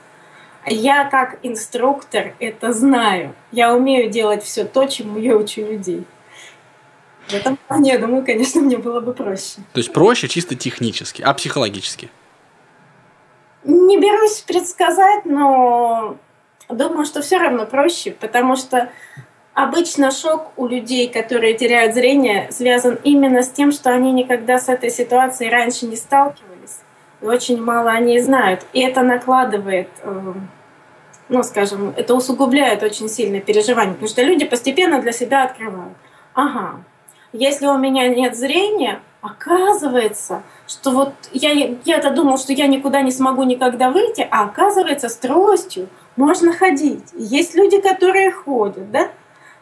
Я 0.70 1.06
как 1.06 1.40
инструктор 1.44 2.34
это 2.40 2.74
знаю. 2.74 3.34
Я 3.52 3.74
умею 3.74 4.10
делать 4.10 4.44
все 4.44 4.66
то, 4.66 4.86
чему 4.86 5.18
я 5.18 5.36
учу 5.36 5.62
людей. 5.62 6.06
В 7.28 7.34
этом 7.34 7.58
плане, 7.68 7.92
я 7.92 8.00
думаю, 8.00 8.26
конечно, 8.26 8.62
мне 8.62 8.78
было 8.78 9.00
бы 9.00 9.14
проще. 9.14 9.58
То 9.74 9.80
есть 9.80 9.92
проще 9.92 10.28
чисто 10.28 10.56
технически, 10.56 11.22
а 11.22 11.34
психологически? 11.34 12.10
Не 13.64 14.00
берусь 14.00 14.40
предсказать, 14.48 15.26
но 15.26 16.18
думаю, 16.70 17.06
что 17.06 17.22
все 17.22 17.38
равно 17.38 17.66
проще, 17.66 18.12
потому 18.12 18.56
что 18.56 18.90
обычно 19.54 20.12
шок 20.12 20.52
у 20.56 20.68
людей, 20.68 21.10
которые 21.10 21.54
теряют 21.56 21.96
зрение, 21.96 22.50
связан 22.52 22.98
именно 23.04 23.42
с 23.42 23.50
тем, 23.50 23.72
что 23.72 23.90
они 23.90 24.14
никогда 24.14 24.60
с 24.60 24.70
этой 24.70 24.90
ситуацией 24.90 25.50
раньше 25.50 25.86
не 25.86 25.98
сталкивались. 25.98 26.80
И 27.22 27.26
очень 27.26 27.62
мало 27.62 27.92
они 27.92 28.20
знают. 28.22 28.66
И 28.72 28.80
это 28.80 29.02
накладывает, 29.02 29.90
эм, 30.04 30.50
ну, 31.30 31.44
скажем, 31.44 31.94
это 31.96 32.16
усугубляет 32.16 32.84
очень 32.84 33.10
сильно 33.10 33.40
переживания, 33.40 33.94
потому 33.94 34.10
что 34.10 34.24
люди 34.24 34.46
постепенно 34.46 35.02
для 35.02 35.12
себя 35.12 35.44
открывают. 35.44 35.98
Ага, 36.34 36.82
если 37.34 37.68
у 37.68 37.78
меня 37.78 38.08
нет 38.08 38.38
зрения, 38.38 39.02
оказывается, 39.22 40.44
что 40.68 40.92
вот 40.92 41.14
я, 41.34 41.52
я-то 41.84 42.12
думал, 42.12 42.38
что 42.38 42.54
я 42.54 42.68
никуда 42.68 43.02
не 43.02 43.12
смогу 43.12 43.44
никогда 43.44 43.90
выйти, 43.90 44.28
а 44.30 44.46
оказывается, 44.46 45.10
с 45.10 45.16
тростью 45.18 45.90
можно 46.16 46.54
ходить. 46.54 47.10
Есть 47.14 47.56
люди, 47.56 47.80
которые 47.82 48.32
ходят, 48.32 48.92
да? 48.92 49.10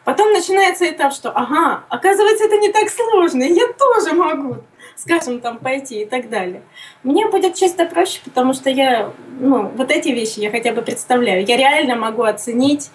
Потом 0.04 0.32
начинается 0.32 0.88
этап, 0.88 1.12
что, 1.12 1.30
ага, 1.30 1.82
оказывается, 1.88 2.44
это 2.44 2.58
не 2.58 2.70
так 2.70 2.88
сложно, 2.88 3.42
я 3.42 3.66
тоже 3.72 4.14
могу, 4.14 4.58
скажем, 4.96 5.40
там 5.40 5.58
пойти 5.58 6.02
и 6.02 6.06
так 6.06 6.28
далее. 6.28 6.62
Мне 7.02 7.28
будет 7.28 7.54
чисто 7.54 7.86
проще, 7.86 8.20
потому 8.24 8.54
что 8.54 8.70
я, 8.70 9.12
ну, 9.38 9.68
вот 9.68 9.90
эти 9.90 10.08
вещи 10.08 10.40
я 10.40 10.50
хотя 10.50 10.72
бы 10.72 10.82
представляю. 10.82 11.44
Я 11.46 11.56
реально 11.56 11.96
могу 11.96 12.22
оценить 12.22 12.90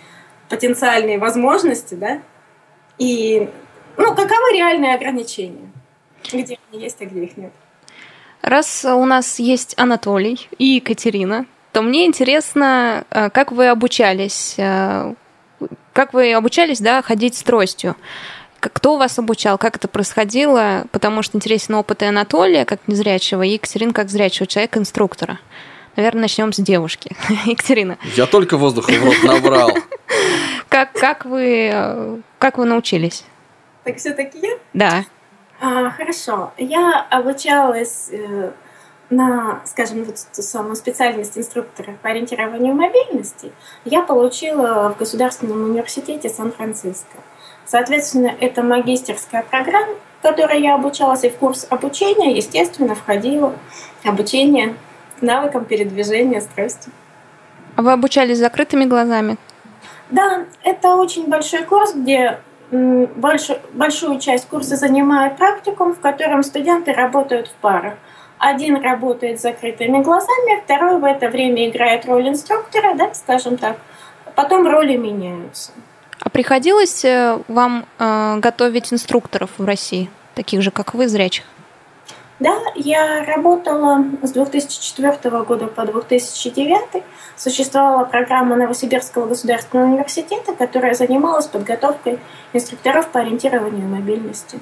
потенциальные 0.50 1.18
возможности, 1.18 1.96
да, 1.96 2.22
и 2.98 3.50
ну, 3.98 4.16
каковы 4.16 4.54
реальные 4.54 4.96
ограничения? 4.96 5.72
Где 6.32 6.58
они 6.72 6.84
есть, 6.84 7.02
а 7.02 7.06
где 7.06 7.24
их 7.24 7.38
нет? 7.38 7.52
Раз 8.42 8.86
у 8.86 9.06
нас 9.06 9.40
есть 9.40 9.74
Анатолий 9.78 10.50
и 10.58 10.66
Екатерина, 10.66 11.46
то 11.72 11.82
мне 11.82 12.06
интересно, 12.06 13.06
э, 13.10 13.30
как 13.30 13.52
вы 13.52 13.68
обучались, 13.68 14.56
э, 14.58 15.14
как 15.94 16.14
вы 16.14 16.34
обучались, 16.34 16.80
да, 16.80 17.02
ходить 17.02 17.36
с 17.36 17.44
тростью. 17.44 17.96
Кто 18.62 18.98
вас 18.98 19.18
обучал, 19.18 19.58
как 19.58 19.76
это 19.76 19.88
происходило? 19.88 20.86
Потому 20.92 21.24
что 21.24 21.36
интересен 21.36 21.76
опыт 21.76 22.04
и 22.04 22.06
Анатолия, 22.06 22.64
как 22.64 22.80
незрячего, 22.88 23.42
и 23.42 23.50
Екатерина, 23.50 23.92
как 23.92 24.10
зрячего 24.10 24.46
человека-инструктора. 24.46 25.40
Наверное, 25.96 26.22
начнем 26.22 26.54
с 26.54 26.58
девушки. 26.58 27.16
Екатерина. 27.46 27.98
Я 28.16 28.28
только 28.28 28.58
воздуха 28.58 28.92
в 28.92 29.04
рот 29.04 29.24
набрал. 29.24 29.72
Как, 30.70 30.94
как, 30.94 31.26
вы, 31.26 32.22
как 32.38 32.58
вы 32.58 32.66
научились? 32.66 33.26
Так 33.84 33.98
все-таки 33.98 34.40
я? 34.40 34.58
Да. 34.74 35.06
А, 35.60 35.90
хорошо. 35.90 36.54
Я 36.58 37.06
обучалась 37.10 38.10
э, 38.12 38.52
на, 39.10 39.62
скажем, 39.66 40.04
вот 40.04 40.16
ту 40.34 40.42
самую 40.42 40.76
специальность 40.76 41.38
инструктора 41.38 41.98
по 42.02 42.10
ориентированию 42.10 42.74
мобильности. 42.74 43.52
Я 43.86 44.02
получила 44.04 44.94
в 44.96 44.98
Государственном 44.98 45.64
университете 45.64 46.30
Сан-Франциско. 46.30 47.18
Соответственно, 47.66 48.34
это 48.40 48.64
магистерская 48.64 49.44
программа, 49.44 49.94
в 50.20 50.24
которой 50.24 50.62
я 50.62 50.76
обучалась, 50.76 51.24
и 51.24 51.30
в 51.30 51.36
курс 51.38 51.66
обучения, 51.70 52.36
естественно, 52.36 52.96
входило 52.96 53.54
обучение 54.04 54.76
навыкам 55.22 55.66
передвижения 55.66 56.42
с 56.42 56.46
тростью. 56.46 56.92
А 57.76 57.82
вы 57.82 57.92
обучались 57.92 58.40
закрытыми 58.40 58.86
глазами? 58.86 59.38
Да, 60.10 60.46
это 60.64 60.96
очень 60.96 61.28
большой 61.28 61.64
курс, 61.64 61.94
где 61.94 62.40
больш, 62.72 63.50
большую 63.74 64.20
часть 64.20 64.48
курса 64.48 64.76
занимает 64.76 65.38
практикум, 65.38 65.94
в 65.94 66.00
котором 66.00 66.44
студенты 66.44 66.94
работают 66.94 67.48
в 67.48 67.54
парах. 67.54 67.94
Один 68.38 68.82
работает 68.82 69.40
с 69.40 69.44
закрытыми 69.44 70.02
глазами, 70.02 70.62
второй 70.64 71.00
в 71.00 71.04
это 71.04 71.30
время 71.30 71.70
играет 71.70 72.06
роль 72.06 72.28
инструктора, 72.28 72.96
да, 72.96 73.14
скажем 73.14 73.58
так. 73.58 73.78
Потом 74.36 74.68
роли 74.68 74.98
меняются. 74.98 75.72
А 76.22 76.30
приходилось 76.30 77.04
э, 77.04 77.40
вам 77.48 77.86
э, 77.98 78.38
готовить 78.40 78.94
инструкторов 78.94 79.50
в 79.58 79.66
России, 79.66 80.10
таких 80.36 80.62
же, 80.62 80.72
как 80.72 80.94
вы, 80.94 81.08
зрячих? 81.08 81.46
Да, 82.40 82.58
я 82.76 83.24
работала 83.26 84.04
с 84.24 84.32
2004 84.32 85.44
года 85.44 85.68
по 85.68 85.86
2009. 85.86 87.04
Существовала 87.36 88.06
программа 88.06 88.56
Новосибирского 88.56 89.28
государственного 89.28 89.88
университета, 89.88 90.54
которая 90.54 90.96
занималась 90.96 91.46
подготовкой 91.46 92.20
инструкторов 92.54 93.10
по 93.10 93.20
ориентированию 93.20 93.88
мобильности. 93.88 94.60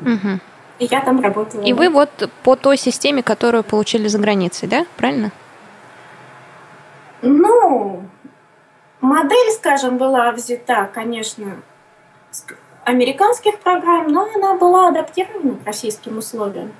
Угу. 0.00 0.40
И 0.78 0.84
я 0.86 1.00
там 1.00 1.20
работала. 1.20 1.62
И 1.62 1.72
вы 1.72 1.90
вот 1.90 2.30
по 2.42 2.56
той 2.56 2.78
системе, 2.78 3.22
которую 3.22 3.62
получили 3.62 4.08
за 4.08 4.18
границей, 4.18 4.68
да? 4.68 4.86
Правильно? 4.96 5.30
Ну, 7.20 8.04
модель, 9.00 9.52
скажем, 9.52 9.98
была 9.98 10.32
взята, 10.32 10.90
конечно, 10.92 11.56
с 12.30 12.44
американских 12.84 13.58
программ, 13.60 14.08
но 14.08 14.28
она 14.34 14.54
была 14.54 14.88
адаптирована 14.88 15.56
к 15.56 15.66
российским 15.66 16.18
условиям 16.18 16.72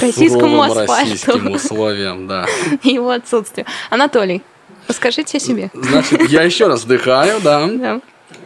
к 0.00 0.02
российскому 0.02 0.62
асфальту. 0.62 0.92
российским 0.92 1.52
условиям, 1.52 2.26
да. 2.26 2.46
И 2.82 2.88
его 2.94 3.10
отсутствию. 3.10 3.66
Анатолий, 3.90 4.42
расскажите 4.88 5.36
о 5.36 5.40
себе. 5.40 5.70
Значит, 5.74 6.30
я 6.30 6.42
еще 6.42 6.66
раз 6.68 6.84
вдыхаю, 6.84 7.40
да. 7.40 8.00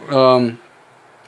да. 0.09 0.51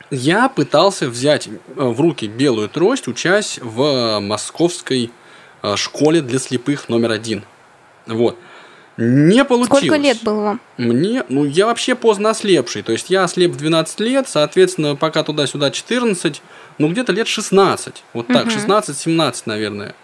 Я 0.09 0.47
пытался 0.49 1.09
взять 1.09 1.47
э, 1.47 1.51
в 1.75 1.99
руки 1.99 2.27
белую 2.27 2.69
трость, 2.69 3.07
учась 3.07 3.59
в 3.61 4.19
московской 4.19 5.11
э, 5.63 5.75
школе 5.75 6.21
для 6.21 6.39
слепых 6.39 6.87
номер 6.87 7.11
один. 7.11 7.43
Вот. 8.05 8.37
Не 8.97 9.45
получилось. 9.45 9.83
Сколько 9.85 9.95
лет 9.95 10.17
было 10.23 10.41
вам? 10.41 10.61
Мне, 10.77 11.23
ну, 11.29 11.45
я 11.45 11.67
вообще 11.67 11.95
поздно 11.95 12.31
ослепший. 12.31 12.81
То 12.81 12.91
есть, 12.91 13.09
я 13.09 13.23
ослеп 13.23 13.51
в 13.51 13.57
12 13.57 13.99
лет, 13.99 14.27
соответственно, 14.27 14.95
пока 14.95 15.23
туда-сюда 15.23 15.69
14, 15.69 16.41
ну, 16.79 16.89
где-то 16.89 17.13
лет 17.13 17.27
16. 17.27 18.03
Вот 18.13 18.27
так, 18.27 18.47
угу. 18.47 18.53
16-17, 18.53 19.43
наверное. 19.45 19.95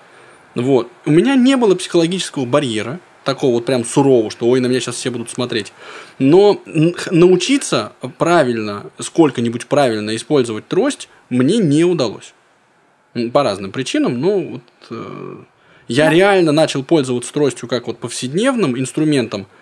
Вот. 0.53 0.89
У 1.05 1.11
меня 1.11 1.35
не 1.35 1.57
было 1.57 1.73
психологического 1.73 2.45
барьера, 2.45 2.99
такого 3.23 3.53
вот 3.53 3.65
прям 3.65 3.83
сурового, 3.83 4.29
что 4.29 4.47
ой, 4.47 4.59
на 4.59 4.67
меня 4.67 4.79
сейчас 4.79 4.95
все 4.95 5.09
будут 5.09 5.29
смотреть. 5.29 5.73
Но 6.19 6.61
научиться 7.09 7.93
правильно, 8.17 8.91
сколько-нибудь 8.99 9.67
правильно 9.67 10.15
использовать 10.15 10.67
трость 10.67 11.09
мне 11.29 11.57
не 11.57 11.83
удалось. 11.83 12.33
По 13.31 13.43
разным 13.43 13.71
причинам. 13.71 14.19
Ну, 14.19 14.49
вот, 14.53 14.61
э, 14.89 15.35
я 15.87 16.09
реально 16.09 16.51
начал 16.51 16.83
пользоваться 16.83 17.33
тростью 17.33 17.67
как 17.67 17.87
вот 17.87 17.99
повседневным 17.99 18.77
инструментом– 18.79 19.47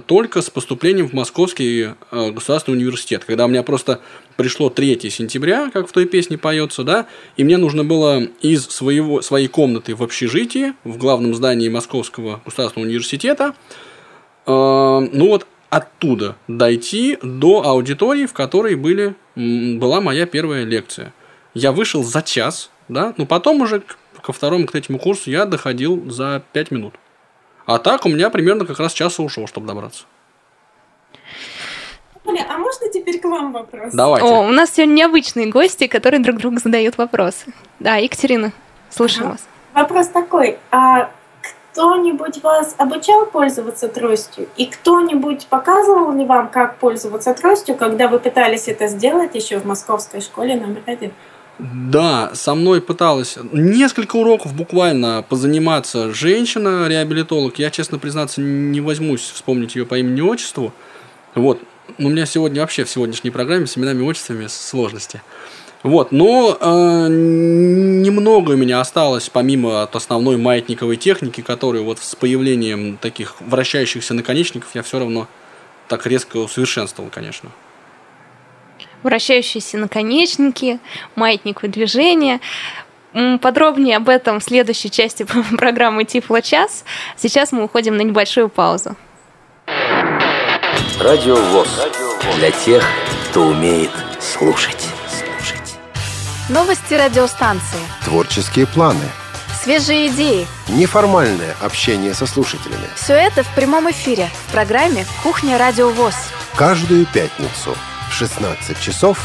только 0.00 0.42
с 0.42 0.50
поступлением 0.50 1.08
в 1.08 1.12
Московский 1.12 1.90
э, 2.10 2.30
государственный 2.30 2.76
университет, 2.76 3.24
когда 3.24 3.44
у 3.46 3.48
меня 3.48 3.62
просто 3.62 4.00
пришло 4.36 4.68
3 4.68 5.10
сентября, 5.10 5.70
как 5.72 5.88
в 5.88 5.92
той 5.92 6.06
песне 6.06 6.38
поется, 6.38 6.82
да, 6.82 7.06
и 7.36 7.44
мне 7.44 7.56
нужно 7.56 7.84
было 7.84 8.22
из 8.40 8.66
своего, 8.66 9.22
своей 9.22 9.48
комнаты 9.48 9.94
в 9.94 10.02
общежитии, 10.02 10.74
в 10.84 10.98
главном 10.98 11.34
здании 11.34 11.68
Московского 11.68 12.40
государственного 12.44 12.88
университета, 12.88 13.54
э, 14.46 14.50
ну 14.50 15.28
вот 15.28 15.46
оттуда 15.70 16.36
дойти 16.48 17.18
до 17.22 17.66
аудитории, 17.66 18.26
в 18.26 18.32
которой 18.32 18.76
были, 18.76 19.14
была 19.34 20.00
моя 20.00 20.26
первая 20.26 20.64
лекция. 20.64 21.12
Я 21.54 21.72
вышел 21.72 22.04
за 22.04 22.22
час, 22.22 22.70
да, 22.88 23.14
но 23.16 23.26
потом 23.26 23.62
уже 23.62 23.82
ко 24.26 24.32
второму, 24.32 24.66
к 24.66 24.72
третьему 24.72 24.98
курсу 24.98 25.30
я 25.30 25.44
доходил 25.44 26.10
за 26.10 26.42
5 26.52 26.70
минут. 26.72 26.94
А 27.64 27.78
так 27.78 28.04
у 28.06 28.08
меня 28.08 28.28
примерно 28.28 28.66
как 28.66 28.80
раз 28.80 28.92
часа 28.92 29.22
ушел, 29.22 29.46
чтобы 29.46 29.68
добраться. 29.68 30.04
Оля, 32.24 32.44
а 32.50 32.58
можно 32.58 32.88
теперь 32.88 33.20
к 33.20 33.24
вам 33.24 33.52
вопрос? 33.52 33.92
Давайте. 33.92 34.26
О, 34.26 34.40
у 34.40 34.50
нас 34.50 34.72
сегодня 34.72 34.94
необычные 34.94 35.46
гости, 35.46 35.86
которые 35.86 36.20
друг 36.20 36.38
другу 36.38 36.58
задают 36.58 36.98
вопросы. 36.98 37.54
Да, 37.78 37.96
Екатерина, 37.96 38.52
слушаем 38.90 39.28
ага. 39.28 39.32
вас. 39.32 39.44
Вопрос 39.74 40.08
такой, 40.08 40.58
а 40.72 41.10
кто-нибудь 41.72 42.42
вас 42.42 42.74
обучал 42.78 43.26
пользоваться 43.26 43.88
тростью? 43.88 44.48
И 44.56 44.66
кто-нибудь 44.66 45.46
показывал 45.46 46.12
ли 46.12 46.24
вам, 46.24 46.48
как 46.48 46.78
пользоваться 46.78 47.32
тростью, 47.32 47.76
когда 47.76 48.08
вы 48.08 48.18
пытались 48.18 48.66
это 48.66 48.88
сделать 48.88 49.36
еще 49.36 49.60
в 49.60 49.66
московской 49.66 50.20
школе 50.20 50.56
номер 50.56 50.82
один? 50.86 51.12
Да, 51.58 52.32
со 52.34 52.54
мной 52.54 52.82
пыталась 52.82 53.38
несколько 53.52 54.16
уроков 54.16 54.54
буквально 54.54 55.24
позаниматься 55.26 56.12
женщина-реабилитолог. 56.12 57.58
Я, 57.58 57.70
честно 57.70 57.98
признаться, 57.98 58.42
не 58.42 58.80
возьмусь 58.82 59.22
вспомнить 59.22 59.74
ее 59.74 59.86
по 59.86 59.98
имени 59.98 60.18
и 60.18 60.22
отчеству. 60.22 60.74
Вот. 61.34 61.60
У 61.98 62.08
меня 62.08 62.26
сегодня 62.26 62.60
вообще 62.60 62.84
в 62.84 62.90
сегодняшней 62.90 63.30
программе 63.30 63.66
с 63.66 63.78
именами 63.78 64.00
и 64.00 64.06
отчествами 64.06 64.48
сложности. 64.48 65.22
Вот, 65.82 66.10
но 66.10 66.58
э, 66.60 67.06
немного 67.08 68.52
у 68.52 68.56
меня 68.56 68.80
осталось, 68.80 69.28
помимо 69.28 69.82
от 69.82 69.94
основной 69.94 70.36
маятниковой 70.36 70.96
техники, 70.96 71.42
которую 71.42 71.84
вот 71.84 72.00
с 72.00 72.16
появлением 72.16 72.96
таких 72.96 73.36
вращающихся 73.40 74.12
наконечников 74.12 74.70
я 74.74 74.82
все 74.82 74.98
равно 74.98 75.28
так 75.86 76.06
резко 76.06 76.38
усовершенствовал, 76.38 77.08
конечно 77.10 77.50
вращающиеся 79.06 79.78
наконечники, 79.78 80.80
маятниковое 81.14 81.70
движение. 81.70 82.40
Подробнее 83.40 83.96
об 83.96 84.08
этом 84.08 84.40
в 84.40 84.44
следующей 84.44 84.90
части 84.90 85.24
программы 85.56 86.04
Тифло 86.04 86.42
час. 86.42 86.84
Сейчас 87.16 87.52
мы 87.52 87.64
уходим 87.64 87.96
на 87.96 88.02
небольшую 88.02 88.48
паузу. 88.48 88.96
Радио 91.00 91.36
ВОЗ. 91.36 91.88
Для 92.38 92.50
тех, 92.50 92.84
кто 93.30 93.46
умеет 93.46 93.90
слушать. 94.20 94.84
слушать. 95.08 95.78
Новости 96.50 96.94
радиостанции. 96.94 97.78
Творческие 98.04 98.66
планы. 98.66 99.04
Свежие 99.62 100.08
идеи. 100.08 100.46
Неформальное 100.68 101.54
общение 101.60 102.12
со 102.12 102.26
слушателями. 102.26 102.86
Все 102.96 103.14
это 103.14 103.44
в 103.44 103.54
прямом 103.54 103.90
эфире 103.90 104.28
в 104.46 104.52
программе 104.52 105.06
«Кухня 105.22 105.58
Радио 105.58 105.90
ВОЗ». 105.90 106.14
Каждую 106.56 107.06
пятницу– 107.06 107.76
16 108.10 108.80
часов 108.80 109.18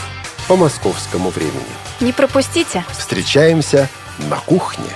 по 0.47 0.55
московскому 0.55 1.29
времени. 1.29 1.65
Не 1.99 2.11
пропустите. 2.11 2.83
Встречаемся 2.91 3.89
на 4.29 4.37
кухне. 4.37 4.89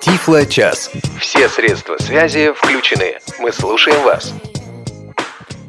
Тифло 0.00 0.46
час. 0.46 0.90
Все 1.20 1.48
средства 1.48 1.96
связи 1.98 2.52
включены. 2.52 3.18
Мы 3.40 3.52
слушаем 3.52 4.00
вас. 4.02 4.32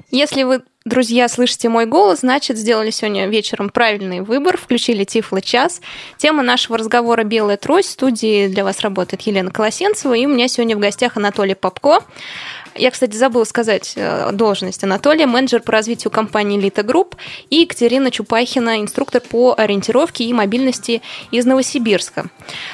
Если 0.09 0.43
вы, 0.43 0.61
друзья, 0.85 1.27
слышите 1.27 1.67
мой 1.67 1.85
голос, 1.85 2.19
значит, 2.19 2.57
сделали 2.57 2.91
сегодня 2.91 3.27
вечером 3.27 3.69
правильный 3.69 4.21
выбор, 4.21 4.57
включили 4.57 5.03
Тифло 5.03 5.41
час. 5.41 5.81
Тема 6.17 6.43
нашего 6.43 6.77
разговора 6.77 7.23
«Белая 7.23 7.57
трость». 7.57 7.89
В 7.89 7.91
студии 7.91 8.47
для 8.47 8.63
вас 8.63 8.79
работает 8.79 9.21
Елена 9.23 9.51
Колосенцева, 9.51 10.13
и 10.13 10.25
у 10.25 10.29
меня 10.29 10.47
сегодня 10.47 10.77
в 10.77 10.79
гостях 10.79 11.17
Анатолий 11.17 11.55
Попко, 11.55 12.03
я, 12.77 12.91
кстати, 12.91 13.15
забыла 13.15 13.43
сказать 13.43 13.93
э, 13.95 14.31
должность 14.31 14.83
Анатолия, 14.83 15.25
менеджер 15.25 15.61
по 15.61 15.71
развитию 15.71 16.11
компании 16.11 16.59
Элита 16.59 16.83
Групп, 16.83 17.15
и 17.49 17.55
Екатерина 17.57 18.11
Чупахина, 18.11 18.81
инструктор 18.81 19.21
по 19.21 19.55
ориентировке 19.57 20.23
и 20.23 20.31
мобильности 20.33 21.01
из 21.31 21.45
Новосибирска. 21.45 22.27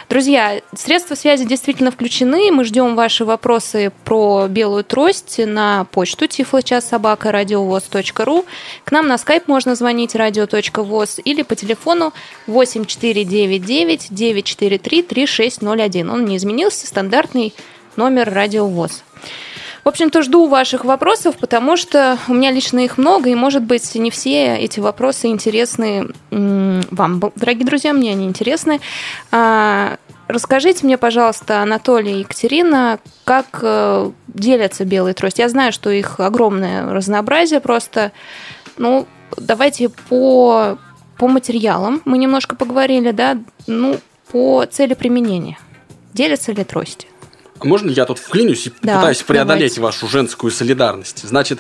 Друзья, 0.10 0.62
средства 0.76 1.16
связи 1.16 1.46
действительно 1.46 1.92
включены. 1.92 2.52
Мы 2.52 2.66
ждем 2.66 2.96
ваши 2.96 3.26
вопросы 3.26 3.92
про 4.04 4.48
белую 4.48 4.84
трость 4.84 5.40
на 5.40 5.86
почту 5.86 6.28
тифлочасsobака.радиовоз.ру. 6.28 8.46
К 8.84 8.92
нам 8.92 9.08
на 9.08 9.18
скайп 9.18 9.48
можно 9.48 9.76
звонить 9.76 10.16
радио.воз 10.16 11.20
или 11.24 11.42
по 11.42 11.56
телефону 11.56 12.14
8499 12.48 14.08
943 14.10 15.04
3601. 15.04 16.10
Он 16.10 16.26
не 16.26 16.36
изменился, 16.38 16.88
стандартный 16.88 17.54
номер 17.96 18.34
радиовоз. 18.34 19.04
В 19.84 19.90
общем-то, 19.90 20.22
жду 20.22 20.48
ваших 20.48 20.86
вопросов, 20.86 21.36
потому 21.38 21.76
что 21.76 22.18
у 22.30 22.34
меня 22.34 22.52
лично 22.52 22.80
их 22.80 22.98
много, 22.98 23.30
и, 23.30 23.36
может 23.36 23.64
быть, 23.64 23.94
не 23.96 24.12
все 24.12 24.56
эти 24.56 24.80
вопросы 24.80 25.28
интересны 25.28 26.08
вам, 26.32 27.22
дорогие 27.36 27.66
друзья, 27.66 27.92
мне 27.92 28.12
они 28.12 28.26
интересны. 28.26 28.80
А, 29.32 29.98
расскажите 30.28 30.86
мне, 30.86 30.98
пожалуйста, 30.98 31.62
Анатолий 31.62 32.14
и 32.14 32.20
Екатерина, 32.20 33.00
как 33.26 33.60
э, 33.62 34.12
делятся 34.28 34.86
белые 34.86 35.14
трости? 35.14 35.42
Я 35.42 35.50
знаю, 35.50 35.74
что 35.74 35.90
их 35.90 36.20
огромное 36.20 36.90
разнообразие 36.92 37.60
просто. 37.60 38.14
Ну, 38.78 39.06
давайте 39.36 39.90
по, 39.90 40.78
по 41.18 41.28
материалам 41.28 42.02
мы 42.06 42.18
немножко 42.18 42.56
поговорили, 42.56 43.12
да? 43.12 43.38
Ну, 43.68 43.98
по 44.32 44.66
цели 44.66 44.94
применения. 44.94 45.58
Делятся 46.14 46.54
ли 46.54 46.64
трости? 46.64 47.08
Можно 47.66 47.90
я 47.92 48.06
тут 48.06 48.20
вклинюсь 48.20 48.68
и 48.68 48.72
Да, 48.82 48.98
пытаюсь 48.98 49.22
преодолеть 49.24 49.76
давайте. 49.76 49.82
вашу 49.82 50.08
женскую 50.08 50.52
солидарность? 50.52 51.28
Значит, 51.28 51.60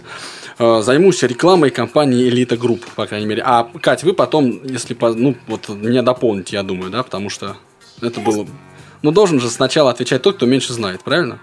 э, 0.59 0.81
займусь 0.81 1.23
рекламой 1.23 1.69
компании 1.69 2.27
Элита 2.29 2.57
Групп, 2.57 2.85
по 2.95 3.05
крайней 3.05 3.25
мере. 3.27 3.41
А, 3.45 3.69
Кать, 3.81 4.03
вы 4.03 4.13
потом, 4.13 4.61
если 4.63 4.93
по- 4.93 5.13
ну, 5.13 5.35
вот 5.47 5.69
меня 5.69 6.01
дополните, 6.01 6.55
я 6.57 6.63
думаю, 6.63 6.91
да, 6.91 7.03
потому 7.03 7.29
что 7.29 7.57
это 8.01 8.19
было... 8.19 8.47
Ну, 9.01 9.11
должен 9.11 9.39
же 9.39 9.49
сначала 9.49 9.91
отвечать 9.91 10.21
тот, 10.21 10.37
кто 10.37 10.45
меньше 10.45 10.73
знает, 10.73 11.03
правильно? 11.03 11.39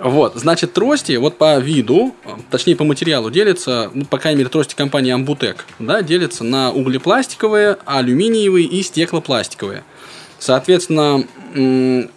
Вот, 0.00 0.34
значит, 0.34 0.72
трости, 0.74 1.12
вот 1.16 1.38
по 1.38 1.58
виду, 1.58 2.14
э, 2.24 2.30
точнее 2.50 2.76
по 2.76 2.84
материалу 2.84 3.30
делятся, 3.30 3.90
ну, 3.94 4.04
по 4.04 4.18
крайней 4.18 4.38
мере, 4.38 4.50
трости 4.50 4.74
компании 4.74 5.12
Амбутек, 5.12 5.64
да, 5.78 6.02
делятся 6.02 6.44
на 6.44 6.72
углепластиковые, 6.72 7.78
алюминиевые 7.86 8.66
и 8.66 8.82
стеклопластиковые. 8.82 9.82
Соответственно, 10.38 11.24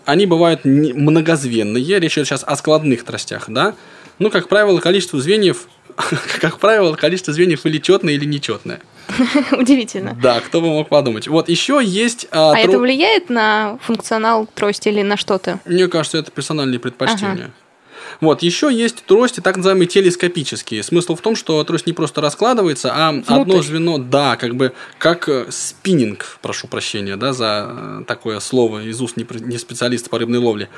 они 0.05 0.25
бывают 0.25 0.61
многозвенные, 0.65 1.99
речь 1.99 2.17
идет 2.17 2.27
сейчас 2.27 2.43
о 2.45 2.55
складных 2.55 3.03
тростях, 3.03 3.45
да. 3.49 3.73
Ну, 4.19 4.29
как 4.29 4.47
правило, 4.49 4.79
количество 4.79 5.19
звеньев, 5.21 5.67
как 6.41 6.57
правило, 6.59 6.95
количество 6.95 7.33
звеньев 7.33 7.65
или 7.65 7.77
четное, 7.77 8.13
или 8.15 8.25
нечетное. 8.25 8.81
Удивительно. 9.51 10.17
Да, 10.21 10.39
кто 10.41 10.59
бы 10.59 10.67
мог 10.67 10.89
подумать. 10.89 11.27
Вот, 11.27 11.47
еще 11.49 11.79
есть... 11.83 12.27
а, 12.31 12.51
А 12.51 12.55
тро- 12.57 12.69
это 12.69 12.79
влияет 12.79 13.29
на 13.29 13.77
функционал 13.81 14.47
трости 14.53 14.89
или 14.89 15.01
на 15.01 15.15
что-то? 15.17 15.59
Мне 15.65 15.87
кажется, 15.87 16.17
это 16.17 16.31
персональные 16.31 16.79
предпочтения. 16.79 17.51
Вот, 18.21 18.41
еще 18.41 18.73
есть 18.73 19.03
трости, 19.05 19.39
так 19.39 19.57
называемые 19.57 19.87
телескопические. 19.87 20.83
Смысл 20.83 21.15
в 21.15 21.21
том, 21.21 21.35
что 21.35 21.63
трость 21.63 21.87
не 21.87 21.93
просто 21.93 22.21
раскладывается, 22.21 22.91
а 22.93 23.09
одно 23.27 23.61
звено, 23.61 23.97
да, 23.97 24.35
как 24.35 24.55
бы, 24.55 24.73
как 24.97 25.29
э, 25.29 25.47
спиннинг, 25.49 26.39
прошу 26.41 26.67
прощения, 26.67 27.15
да, 27.15 27.33
за 27.33 27.67
э, 27.69 28.03
такое 28.07 28.39
слово 28.39 28.83
из 28.83 29.01
уст 29.01 29.17
не 29.17 29.57
специалиста 29.57 30.09
по 30.09 30.19
рыбной 30.19 30.39
ловле. 30.39 30.69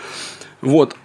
Вот. 0.61 0.95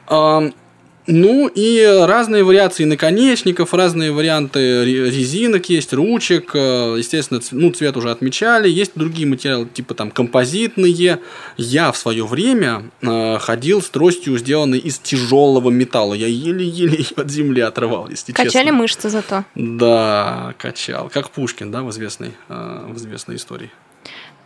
Ну 1.06 1.48
и 1.48 1.84
разные 2.06 2.44
вариации 2.44 2.84
наконечников, 2.84 3.74
разные 3.74 4.10
варианты 4.12 4.84
ре- 4.84 5.10
резинок 5.10 5.68
есть, 5.68 5.92
ручек, 5.92 6.52
э, 6.54 6.94
естественно, 6.98 7.40
ну, 7.52 7.70
цвет 7.72 7.96
уже 7.96 8.10
отмечали, 8.10 8.68
есть 8.68 8.92
другие 8.94 9.26
материалы, 9.26 9.66
типа 9.66 9.94
там 9.94 10.10
композитные. 10.10 11.18
Я 11.56 11.92
в 11.92 11.96
свое 11.96 12.24
время 12.26 12.84
э, 13.02 13.38
ходил 13.38 13.82
с 13.82 13.88
тростью, 13.90 14.38
сделанной 14.38 14.78
из 14.78 14.98
тяжелого 14.98 15.70
металла. 15.70 16.14
Я 16.14 16.26
еле-еле 16.26 16.96
ее 16.98 17.06
от 17.16 17.30
земли 17.30 17.60
отрывал, 17.60 18.08
если 18.08 18.32
Качали 18.32 18.50
честно. 18.64 18.72
мышцы 18.72 19.08
зато. 19.10 19.44
Да, 19.54 20.54
качал. 20.58 21.10
Как 21.12 21.30
Пушкин, 21.30 21.70
да, 21.70 21.82
в 21.82 21.90
известной, 21.90 22.32
э, 22.48 22.86
в 22.88 22.96
известной 22.96 23.36
истории. 23.36 23.70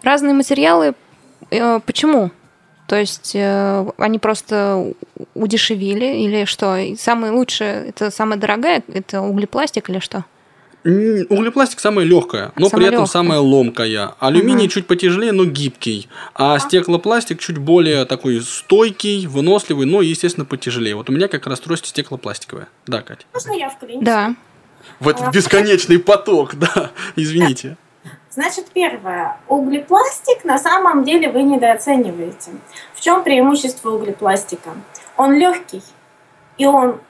Разные 0.03 0.35
материалы. 0.35 0.94
э, 1.51 1.81
Почему? 1.87 2.31
То 2.88 2.96
есть 2.96 3.33
э, 3.35 3.87
они 3.98 4.18
просто 4.18 4.92
удешевили 5.35 6.24
или 6.24 6.44
что? 6.46 6.77
И 6.77 6.96
самое 6.96 7.33
лучшее, 7.33 7.88
это 7.88 8.11
самая 8.11 8.38
дорогая, 8.38 8.83
это 8.92 9.20
углепластик 9.20 9.90
или 9.90 9.98
что? 10.01 10.24
Углепластик 10.85 11.81
самая 11.81 12.07
легкая, 12.07 12.53
но 12.57 12.68
Самая 12.68 12.70
при 12.87 12.87
этом 12.87 13.01
лёгкая. 13.03 13.12
самая 13.12 13.38
ломкая. 13.40 14.14
Алюминий 14.20 14.64
Ага. 14.64 14.72
чуть 14.72 14.87
потяжелее, 14.87 15.33
но 15.33 15.44
гибкий. 15.44 16.09
А 16.35 16.59
стеклопластик 16.59 17.40
чуть 17.40 17.59
более 17.59 18.05
такой 18.07 18.40
стойкий, 18.40 19.27
выносливый, 19.27 19.87
но, 19.87 20.01
естественно, 20.01 20.46
потяжелее. 20.46 20.94
Вот 20.94 21.11
у 21.11 21.12
меня 21.12 21.29
как 21.29 21.46
раз 21.46 21.61
трость 21.61 21.85
стеклопластиковая. 21.87 22.68
Да, 22.87 23.03
Катя? 23.03 23.24
Можно 23.35 23.53
я 23.53 23.68
вклинюсь? 23.68 24.05
Да. 24.05 24.35
В 25.01 25.09
этот 25.09 25.35
бесконечный 25.35 25.98
поток, 25.98 26.55
да. 26.59 26.90
Извините. 27.16 27.77
Значит, 28.31 28.67
первое. 28.73 29.38
Углепластик 29.49 30.45
на 30.45 30.59
самом 30.59 31.05
деле 31.05 31.31
вы 31.31 31.43
недооцениваете. 31.43 32.53
В 32.95 33.01
чем 33.01 33.23
преимущество 33.25 33.91
углепластика? 33.91 34.71
Он 35.17 35.35
легкий, 35.35 35.83
и 36.59 36.67
он 36.67 37.01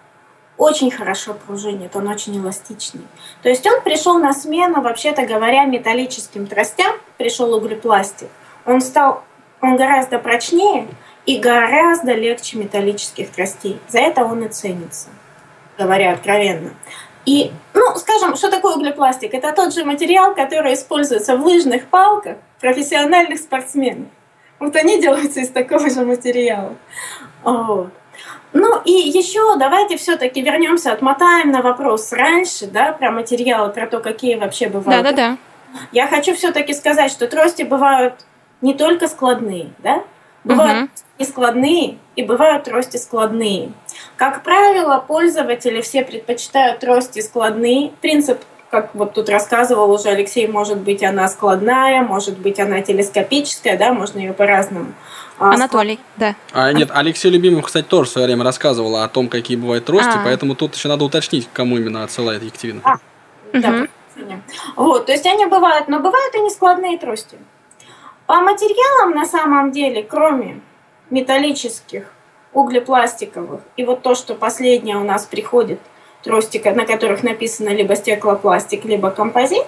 очень 0.59 0.91
хорошо 0.91 1.35
пружинит, 1.35 1.95
он 1.97 2.09
очень 2.09 2.37
эластичный. 2.39 3.07
То 3.43 3.49
есть 3.49 3.67
он 3.67 3.81
пришел 3.83 4.19
на 4.19 4.33
смену, 4.33 4.83
вообще-то 4.83 5.25
говоря, 5.25 5.65
металлическим 5.65 6.47
тростям, 6.47 6.97
пришел 7.17 7.55
углепластик. 7.55 8.29
Он 8.67 8.81
стал, 8.81 9.25
он 9.61 9.77
гораздо 9.77 10.19
прочнее 10.19 10.89
и 11.27 11.39
гораздо 11.39 12.13
легче 12.13 12.59
металлических 12.59 13.31
тростей. 13.31 13.81
За 13.89 13.99
это 13.99 14.25
он 14.25 14.45
и 14.45 14.49
ценится, 14.49 15.09
говоря 15.79 16.13
откровенно. 16.13 16.71
И, 17.29 17.53
ну, 17.75 17.95
скажем, 17.97 18.37
что 18.37 18.51
такое 18.51 18.77
углепластик? 18.77 19.35
Это 19.35 19.53
тот 19.53 19.75
же 19.75 19.85
материал, 19.85 20.35
который 20.35 20.73
используется 20.73 21.37
в 21.37 21.45
лыжных 21.45 21.89
палках 21.89 22.39
профессиональных 22.59 23.39
спортсменов. 23.39 24.09
Вот 24.59 24.75
они 24.77 24.99
делаются 24.99 25.41
из 25.41 25.51
такого 25.51 25.91
же 25.91 26.07
материала. 26.07 26.75
Вот. 27.43 27.91
Ну 28.55 28.81
и 28.83 28.93
еще 28.93 29.57
давайте 29.59 29.99
все-таки 29.99 30.41
вернемся, 30.41 30.91
отмотаем 30.91 31.51
на 31.51 31.61
вопрос 31.61 32.13
раньше, 32.13 32.67
да, 32.67 32.93
про 32.93 33.11
материалы, 33.11 33.75
про 33.75 33.87
то, 33.87 34.01
какие 34.01 34.37
вообще 34.37 34.71
бывают. 34.71 35.05
Да-да-да. 35.05 35.37
Я 35.93 36.07
хочу 36.07 36.35
все-таки 36.35 36.73
сказать, 36.73 37.13
что 37.13 37.29
трости 37.29 37.63
бывают 37.63 38.25
не 38.63 38.73
только 38.73 39.07
складные, 39.07 39.75
да? 39.81 40.03
Бывают 40.45 40.79
Мгм. 40.79 40.91
и 41.19 41.25
складные, 41.25 41.99
и 42.17 42.23
бывают 42.23 42.65
трости 42.65 42.97
складные. 42.97 43.73
Как 44.17 44.43
правило, 44.43 45.05
пользователи 45.07 45.81
все 45.81 46.03
предпочитают 46.05 46.81
трости 46.81 47.21
складные. 47.21 47.93
Принцип, 48.01 48.41
как 48.71 48.95
вот 48.95 49.15
тут 49.15 49.29
рассказывал 49.29 49.91
уже 49.91 50.09
Алексей, 50.09 50.47
может 50.47 50.79
быть 50.79 51.03
она 51.03 51.29
складная, 51.29 52.03
может 52.03 52.39
быть 52.39 52.59
она 52.61 52.81
телескопическая, 52.83 53.79
да, 53.79 53.93
можно 53.93 54.19
ее 54.19 54.33
по-разному. 54.33 54.93
а, 55.39 55.55
Анатолий, 55.55 56.01
да. 56.17 56.35
А 56.53 56.73
нет, 56.73 56.91
Алексей 56.93 57.31
Любимов, 57.31 57.65
кстати, 57.67 57.87
тоже 57.87 58.11
в 58.11 58.13
свое 58.13 58.27
время 58.27 58.45
рассказывал 58.45 58.97
о 58.97 59.09
том, 59.09 59.29
какие 59.29 59.57
бывают 59.57 59.85
трости, 59.85 60.17
А. 60.17 60.23
поэтому 60.25 60.55
тут 60.57 60.75
еще 60.75 60.89
надо 60.89 61.05
уточнить, 61.05 61.49
к 61.49 61.53
кому 61.53 61.77
именно 61.77 62.03
отсылает 62.03 62.43
Екатерина. 62.43 62.81
А. 62.85 62.97
Да. 63.53 63.87
Вот, 64.75 65.07
то 65.07 65.13
есть 65.13 65.25
они 65.27 65.47
бывают, 65.47 65.87
но 65.87 66.01
бывают 66.01 66.35
и 66.35 66.41
нескладные 66.41 66.99
трости. 66.99 67.39
По 68.27 68.41
материалам 68.41 69.13
на 69.13 69.25
самом 69.25 69.71
деле, 69.71 70.03
кроме 70.03 70.61
металлических, 71.09 72.13
углепластиковых 72.59 73.61
и 73.77 73.85
вот 73.85 74.03
то, 74.03 74.15
что 74.15 74.35
последнее 74.35 74.97
у 74.97 75.05
нас 75.05 75.25
приходит, 75.25 75.81
трости, 76.23 76.59
на 76.69 76.85
которых 76.85 77.23
написано 77.23 77.71
либо 77.71 77.97
стеклопластик, 77.97 78.85
либо 78.85 79.11
композит, 79.11 79.65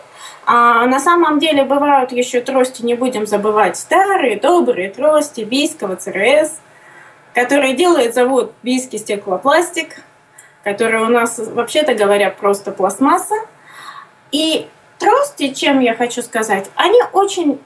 а 0.46 0.87
на 0.87 0.98
самом 0.98 1.38
деле 1.38 1.64
бывают 1.64 2.12
еще 2.12 2.40
трости, 2.40 2.83
не 2.83 2.94
будем 2.94 3.26
забывать, 3.26 3.76
старые, 3.76 4.37
добрые 4.37 4.90
трости 4.90 5.42
бийского 5.42 5.96
ЦРС, 5.96 6.61
которые 7.35 7.74
делает 7.74 8.14
завод 8.14 8.53
Бийский 8.62 8.98
стеклопластик, 8.98 10.03
который 10.64 11.00
у 11.03 11.09
нас, 11.09 11.38
вообще-то 11.38 11.94
говоря, 11.94 12.31
просто 12.31 12.72
пластмасса. 12.72 13.37
И 14.33 14.68
трости, 14.98 15.53
чем 15.55 15.81
я 15.81 15.94
хочу 15.94 16.22
сказать, 16.22 16.70
они 16.74 17.00
очень 17.12 17.61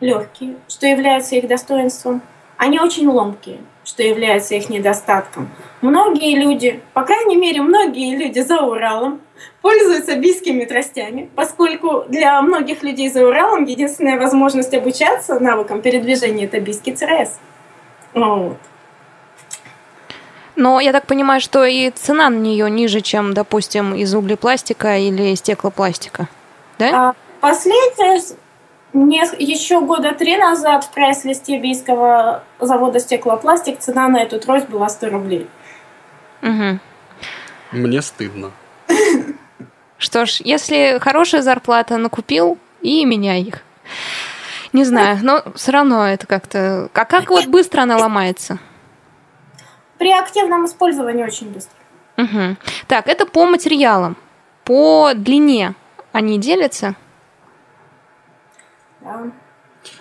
легкие, 0.00 0.56
что 0.68 0.86
является 0.86 1.36
их 1.36 1.46
достоинством. 1.46 2.22
Они 2.56 2.80
очень 2.80 3.08
ломкие, 3.08 3.58
что 3.84 4.02
является 4.02 4.54
их 4.54 4.68
недостатком. 4.68 5.50
Многие 5.80 6.36
люди, 6.36 6.80
по 6.92 7.02
крайней 7.02 7.36
мере, 7.36 7.60
многие 7.60 8.16
люди 8.16 8.40
за 8.40 8.60
Уралом 8.60 9.20
пользуются 9.62 10.16
бийскими 10.16 10.64
тростями, 10.64 11.30
поскольку 11.34 12.04
для 12.08 12.40
многих 12.42 12.82
людей 12.82 13.10
за 13.10 13.26
Уралом 13.26 13.64
единственная 13.64 14.18
возможность 14.18 14.74
обучаться 14.74 15.38
навыкам 15.38 15.82
передвижения– 15.82 16.44
это 16.46 16.60
бийский 16.60 16.94
ЦРС. 16.94 17.38
Вот. 18.14 18.56
Но 20.56 20.80
я 20.80 20.92
так 20.92 21.06
понимаю, 21.06 21.40
что 21.40 21.64
и 21.64 21.90
цена 21.90 22.30
на 22.30 22.38
нее 22.38 22.70
ниже, 22.70 23.00
чем, 23.00 23.34
допустим, 23.34 23.94
из 23.94 24.14
углепластика 24.14 24.96
или 24.96 25.34
стеклопластика. 25.34 26.28
Да? 26.78 27.10
А 27.10 27.14
Последнее, 27.40 28.22
не, 28.94 29.22
еще 29.38 29.80
года 29.80 30.12
три 30.12 30.36
назад 30.36 30.84
в 30.84 30.90
прайс-листе 30.90 31.58
бийского 31.58 32.42
завода 32.60 33.00
стеклопластик 33.00 33.78
цена 33.80 34.08
на 34.08 34.22
эту 34.22 34.40
трость 34.40 34.68
была 34.68 34.88
100 34.88 35.10
рублей. 35.10 35.46
Мгм. 36.40 36.80
Мне 37.72 38.02
стыдно. 38.02 38.52
Что 39.98 40.26
ж, 40.26 40.40
если 40.44 40.98
хорошая 41.00 41.42
зарплата, 41.42 41.96
накупил 41.96 42.58
и 42.80 43.04
меняй 43.04 43.42
их. 43.42 43.62
Не 44.72 44.84
знаю, 44.84 45.18
но 45.22 45.42
все 45.54 45.72
равно 45.72 46.08
это 46.08 46.26
как-то... 46.26 46.88
А 46.92 47.04
как 47.04 47.30
вот 47.30 47.46
быстро 47.46 47.82
она 47.82 47.96
ломается? 47.96 48.58
при 49.98 50.12
активном 50.12 50.66
использовании 50.66 51.24
очень 51.24 51.48
быстро. 51.48 51.76
Угу. 52.18 52.56
Так, 52.88 53.08
это 53.08 53.26
по 53.26 53.46
материалам. 53.46 54.16
По 54.64 55.12
длине 55.14 55.74
они 56.12 56.38
делятся? 56.38 56.94
Да. 59.04 59.20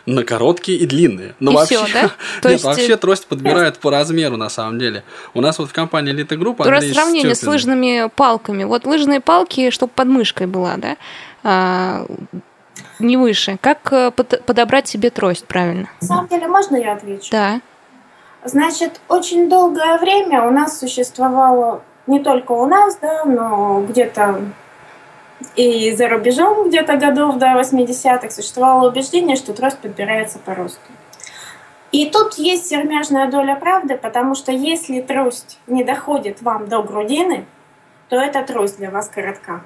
На 0.05 0.23
короткие 0.23 0.77
и 0.77 0.85
длинные. 0.85 1.35
Но 1.41 1.51
И 1.51 1.55
вообще, 1.55 1.75
всё, 1.83 1.93
да? 1.93 2.01
То 2.41 2.47
Нет, 2.47 2.53
есть, 2.53 2.63
вообще 2.63 2.93
э, 2.93 2.97
трость 2.97 3.27
подбирают 3.27 3.79
по 3.79 3.91
размеру 3.91 4.37
на 4.37 4.49
самом 4.49 4.79
деле. 4.79 5.03
У 5.33 5.41
нас 5.41 5.59
вот 5.59 5.69
в 5.69 5.73
компании 5.73 6.13
Elite 6.13 6.37
Group 6.37 6.55
Раз 6.59 6.67
Андрей 6.67 6.93
сравнение 6.93 7.35
с 7.35 7.39
Степин- 7.39 7.51
лыжными 7.51 8.09
палками. 8.15 8.63
Вот 8.63 8.85
лыжные 8.85 9.19
палки, 9.19 9.69
чтобы 9.71 9.91
под 9.93 10.07
мышкой 10.07 10.47
была, 10.47 10.77
да? 10.77 10.95
А, 11.43 12.05
не 12.99 13.17
выше. 13.17 13.57
Как 13.59 13.91
э, 13.91 14.11
под- 14.11 14.45
подобрать 14.45 14.87
себе 14.87 15.09
трость 15.09 15.45
правильно? 15.47 15.89
На 16.01 16.07
самом 16.07 16.27
деле, 16.27 16.47
можно 16.47 16.77
я 16.77 16.93
отвечу? 16.93 17.27
Да. 17.31 17.59
Значит, 18.45 19.01
очень 19.09 19.49
долгое 19.49 19.97
время 19.99 20.43
у 20.43 20.51
нас 20.51 20.79
существовало, 20.79 21.81
не 22.07 22.19
только 22.21 22.51
у 22.53 22.65
нас, 22.67 22.97
да, 23.01 23.25
но 23.25 23.85
где-то 23.87 24.41
и 25.55 25.95
за 25.95 26.07
рубежом, 26.09 26.69
где-то 26.69 26.97
годов 26.97 27.37
до 27.37 27.47
80-х, 27.59 28.29
существовало 28.29 28.89
убеждение, 28.89 29.35
что 29.35 29.53
трость 29.53 29.79
подбирается 29.79 30.39
по 30.39 30.55
росту. 30.55 30.79
И 31.91 32.09
тут 32.09 32.35
есть 32.35 32.67
сермяжная 32.67 33.29
доля 33.29 33.55
правды, 33.55 33.97
потому 33.97 34.33
что 34.33 34.51
если 34.51 35.01
трость 35.01 35.59
не 35.67 35.83
доходит 35.83 36.41
вам 36.41 36.67
до 36.67 36.81
грудины, 36.81 37.45
то 38.09 38.15
эта 38.15 38.43
трость 38.43 38.77
для 38.77 38.89
вас 38.89 39.09
коротка. 39.09 39.63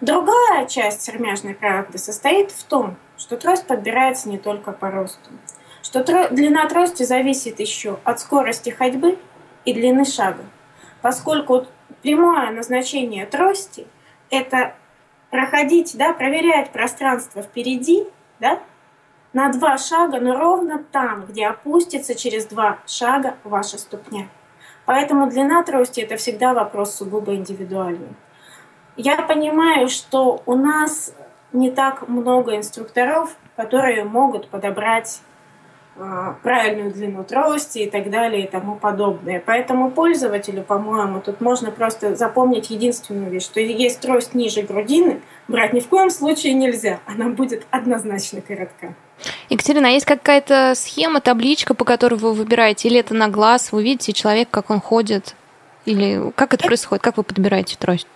Другая 0.00 0.66
часть 0.66 1.02
сермяжной 1.02 1.54
правды 1.54 1.98
состоит 1.98 2.50
в 2.50 2.64
том, 2.64 2.96
что 3.16 3.36
трость 3.36 3.68
подбирается 3.68 4.28
не 4.28 4.38
только 4.38 4.72
по 4.72 4.90
росту, 4.90 5.30
что 5.80 6.00
тро- 6.00 6.32
длина 6.34 6.68
трости 6.68 7.04
зависит 7.04 7.60
еще 7.60 8.00
от 8.02 8.18
скорости 8.18 8.70
ходьбы 8.70 9.16
и 9.64 9.72
длины 9.72 10.04
шага, 10.04 10.42
поскольку 11.02 11.66
прямое 12.02 12.50
назначение 12.50 13.26
трости– 13.26 13.86
это 14.32 14.74
проходить, 15.30 15.96
да, 15.96 16.12
проверять 16.12 16.72
пространство 16.72 17.42
впереди, 17.42 18.04
да, 18.40 18.58
на 19.32 19.50
два 19.50 19.78
шага, 19.78 20.20
но 20.20 20.36
ровно 20.36 20.82
там, 20.90 21.26
где 21.26 21.46
опустится 21.46 22.14
через 22.14 22.46
два 22.46 22.78
шага 22.86 23.36
ваша 23.44 23.78
ступня. 23.78 24.28
Поэтому 24.84 25.30
длина 25.30 25.62
трости– 25.62 26.00
это 26.02 26.16
всегда 26.16 26.54
вопрос 26.54 26.96
сугубо 26.96 27.34
индивидуальный. 27.34 28.14
Я 28.96 29.22
понимаю, 29.22 29.88
что 29.88 30.42
у 30.44 30.56
нас 30.56 31.14
не 31.52 31.70
так 31.70 32.08
много 32.08 32.56
инструкторов, 32.56 33.36
которые 33.56 34.04
могут 34.04 34.48
подобрать 34.48 35.20
правильную 36.42 36.90
длину 36.92 37.22
трости 37.22 37.80
и 37.80 37.90
так 37.90 38.10
далее 38.10 38.44
и 38.44 38.48
тому 38.48 38.76
подобное. 38.76 39.42
Поэтому 39.44 39.90
пользователю, 39.90 40.62
по-моему, 40.62 41.20
тут 41.20 41.40
можно 41.40 41.70
просто 41.70 42.16
запомнить 42.16 42.70
единственную 42.70 43.30
вещь, 43.30 43.44
что 43.44 43.60
есть 43.60 44.00
трость 44.00 44.34
ниже 44.34 44.62
грудины, 44.62 45.20
брать 45.48 45.72
ни 45.72 45.80
в 45.80 45.88
коем 45.88 46.10
случае 46.10 46.54
нельзя, 46.54 47.00
она 47.06 47.28
будет 47.28 47.66
однозначно 47.70 48.40
коротка. 48.40 48.94
Екатерина, 49.50 49.88
а 49.88 49.90
есть 49.90 50.06
какая-то 50.06 50.72
схема, 50.74 51.20
табличка, 51.20 51.74
по 51.74 51.84
которой 51.84 52.14
вы 52.14 52.32
выбираете? 52.32 52.88
Или 52.88 52.98
это 52.98 53.14
на 53.14 53.28
глаз? 53.28 53.70
Вы 53.70 53.84
видите 53.84 54.12
человека, 54.12 54.50
как 54.50 54.70
он 54.70 54.80
ходит? 54.80 55.36
Или 55.84 56.32
как 56.34 56.54
это 56.54 56.64
происходит? 56.64 57.02
Как 57.02 57.16
вы 57.18 57.22
подбираете 57.22 57.76
трость? 57.78 58.08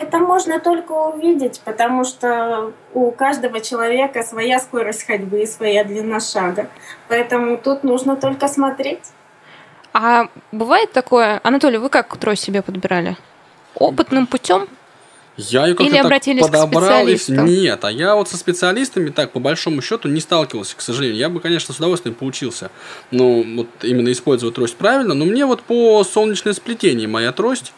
Это 0.00 0.18
можно 0.18 0.58
только 0.58 0.92
увидеть, 0.92 1.60
потому 1.62 2.04
что 2.04 2.72
у 2.94 3.10
каждого 3.10 3.60
человека 3.60 4.22
своя 4.22 4.58
скорость 4.58 5.06
ходьбы 5.06 5.42
и 5.42 5.46
своя 5.46 5.84
длина 5.84 6.20
шага. 6.20 6.68
Поэтому 7.08 7.58
тут 7.58 7.84
нужно 7.84 8.16
только 8.16 8.48
смотреть. 8.48 9.02
А 9.92 10.28
бывает 10.52 10.90
такое, 10.92 11.38
Анатолий, 11.42 11.76
вы 11.76 11.90
как 11.90 12.16
трость 12.16 12.42
себе 12.42 12.62
подбирали? 12.62 13.18
Опытным 13.74 14.26
путем? 14.26 14.68
Я 15.36 15.66
ее 15.66 15.74
как-то 15.74 15.84
Или 15.90 15.96
так 15.98 16.06
обратились 16.06 16.42
к 16.46 16.50
подобрал, 16.50 17.06
и- 17.06 17.16
специалистам? 17.16 17.44
Нет, 17.44 17.84
а 17.84 17.90
я 17.90 18.14
вот 18.14 18.30
со 18.30 18.38
специалистами 18.38 19.10
так, 19.10 19.32
по 19.32 19.38
большому 19.38 19.82
счету, 19.82 20.08
не 20.08 20.20
сталкивался, 20.20 20.76
к 20.76 20.80
сожалению. 20.80 21.18
Я 21.18 21.28
бы, 21.28 21.40
конечно, 21.40 21.74
с 21.74 21.76
удовольствием 21.78 22.14
поучился. 22.14 22.70
Ну, 23.10 23.44
вот 23.56 23.68
именно 23.82 24.10
использовать 24.12 24.54
трость 24.54 24.76
правильно. 24.76 25.12
Но 25.12 25.26
мне 25.26 25.44
вот 25.44 25.60
по 25.60 26.02
солнечное 26.04 26.54
сплетение 26.54 27.06
моя 27.06 27.32
трость, 27.32 27.74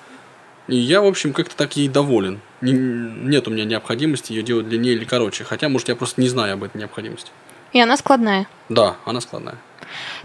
и 0.69 0.77
я, 0.77 1.01
в 1.01 1.07
общем, 1.07 1.33
как-то 1.33 1.57
так 1.57 1.77
ей 1.77 1.89
доволен. 1.89 2.41
Не- 2.61 2.73
нет 2.73 3.49
у 3.49 3.51
меня 3.51 3.65
необходимости 3.65 4.33
ее 4.33 4.43
делать 4.43 4.69
длиннее 4.69 4.95
или 4.95 5.05
короче. 5.05 5.45
Хотя, 5.45 5.69
может, 5.69 5.89
я 5.89 5.97
просто 5.97 6.21
не 6.21 6.29
знаю 6.29 6.55
об 6.55 6.63
этой 6.65 6.79
необходимости. 6.79 7.31
И 7.73 7.81
она 7.81 7.97
складная. 7.97 8.47
Да, 8.69 8.97
она 9.05 9.21
складная. 9.21 9.57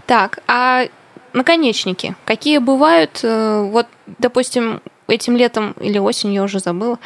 Так, 0.06 0.38
а 0.46 0.86
наконечники 1.32 2.14
какие 2.24 2.58
бывают? 2.58 3.20
Э, 3.22 3.62
Вот, 3.70 3.86
допустим, 4.18 4.80
этим 5.08 5.36
летом 5.36 5.72
или 5.80 5.98
осенью, 5.98 6.34
я 6.36 6.42
уже 6.42 6.60
забыла, 6.60 6.98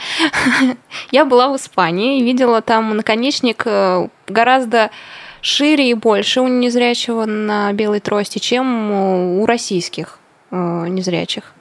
я 1.11 1.25
была 1.25 1.49
в 1.49 1.57
Испании 1.57 2.19
и 2.19 2.25
видела 2.25 2.61
там 2.61 2.97
наконечник 2.97 3.63
э, 3.65 4.09
гораздо 4.27 4.91
шире 5.41 5.91
и 5.91 5.95
больше 5.95 6.41
у 6.41 6.49
незрячего 6.49 7.25
на 7.25 7.73
белой 7.73 8.01
трости, 8.01 8.39
чем 8.39 8.91
у 8.91 9.47
российских 9.47 10.19
э, 10.51 10.57
незрячих. 10.89 11.53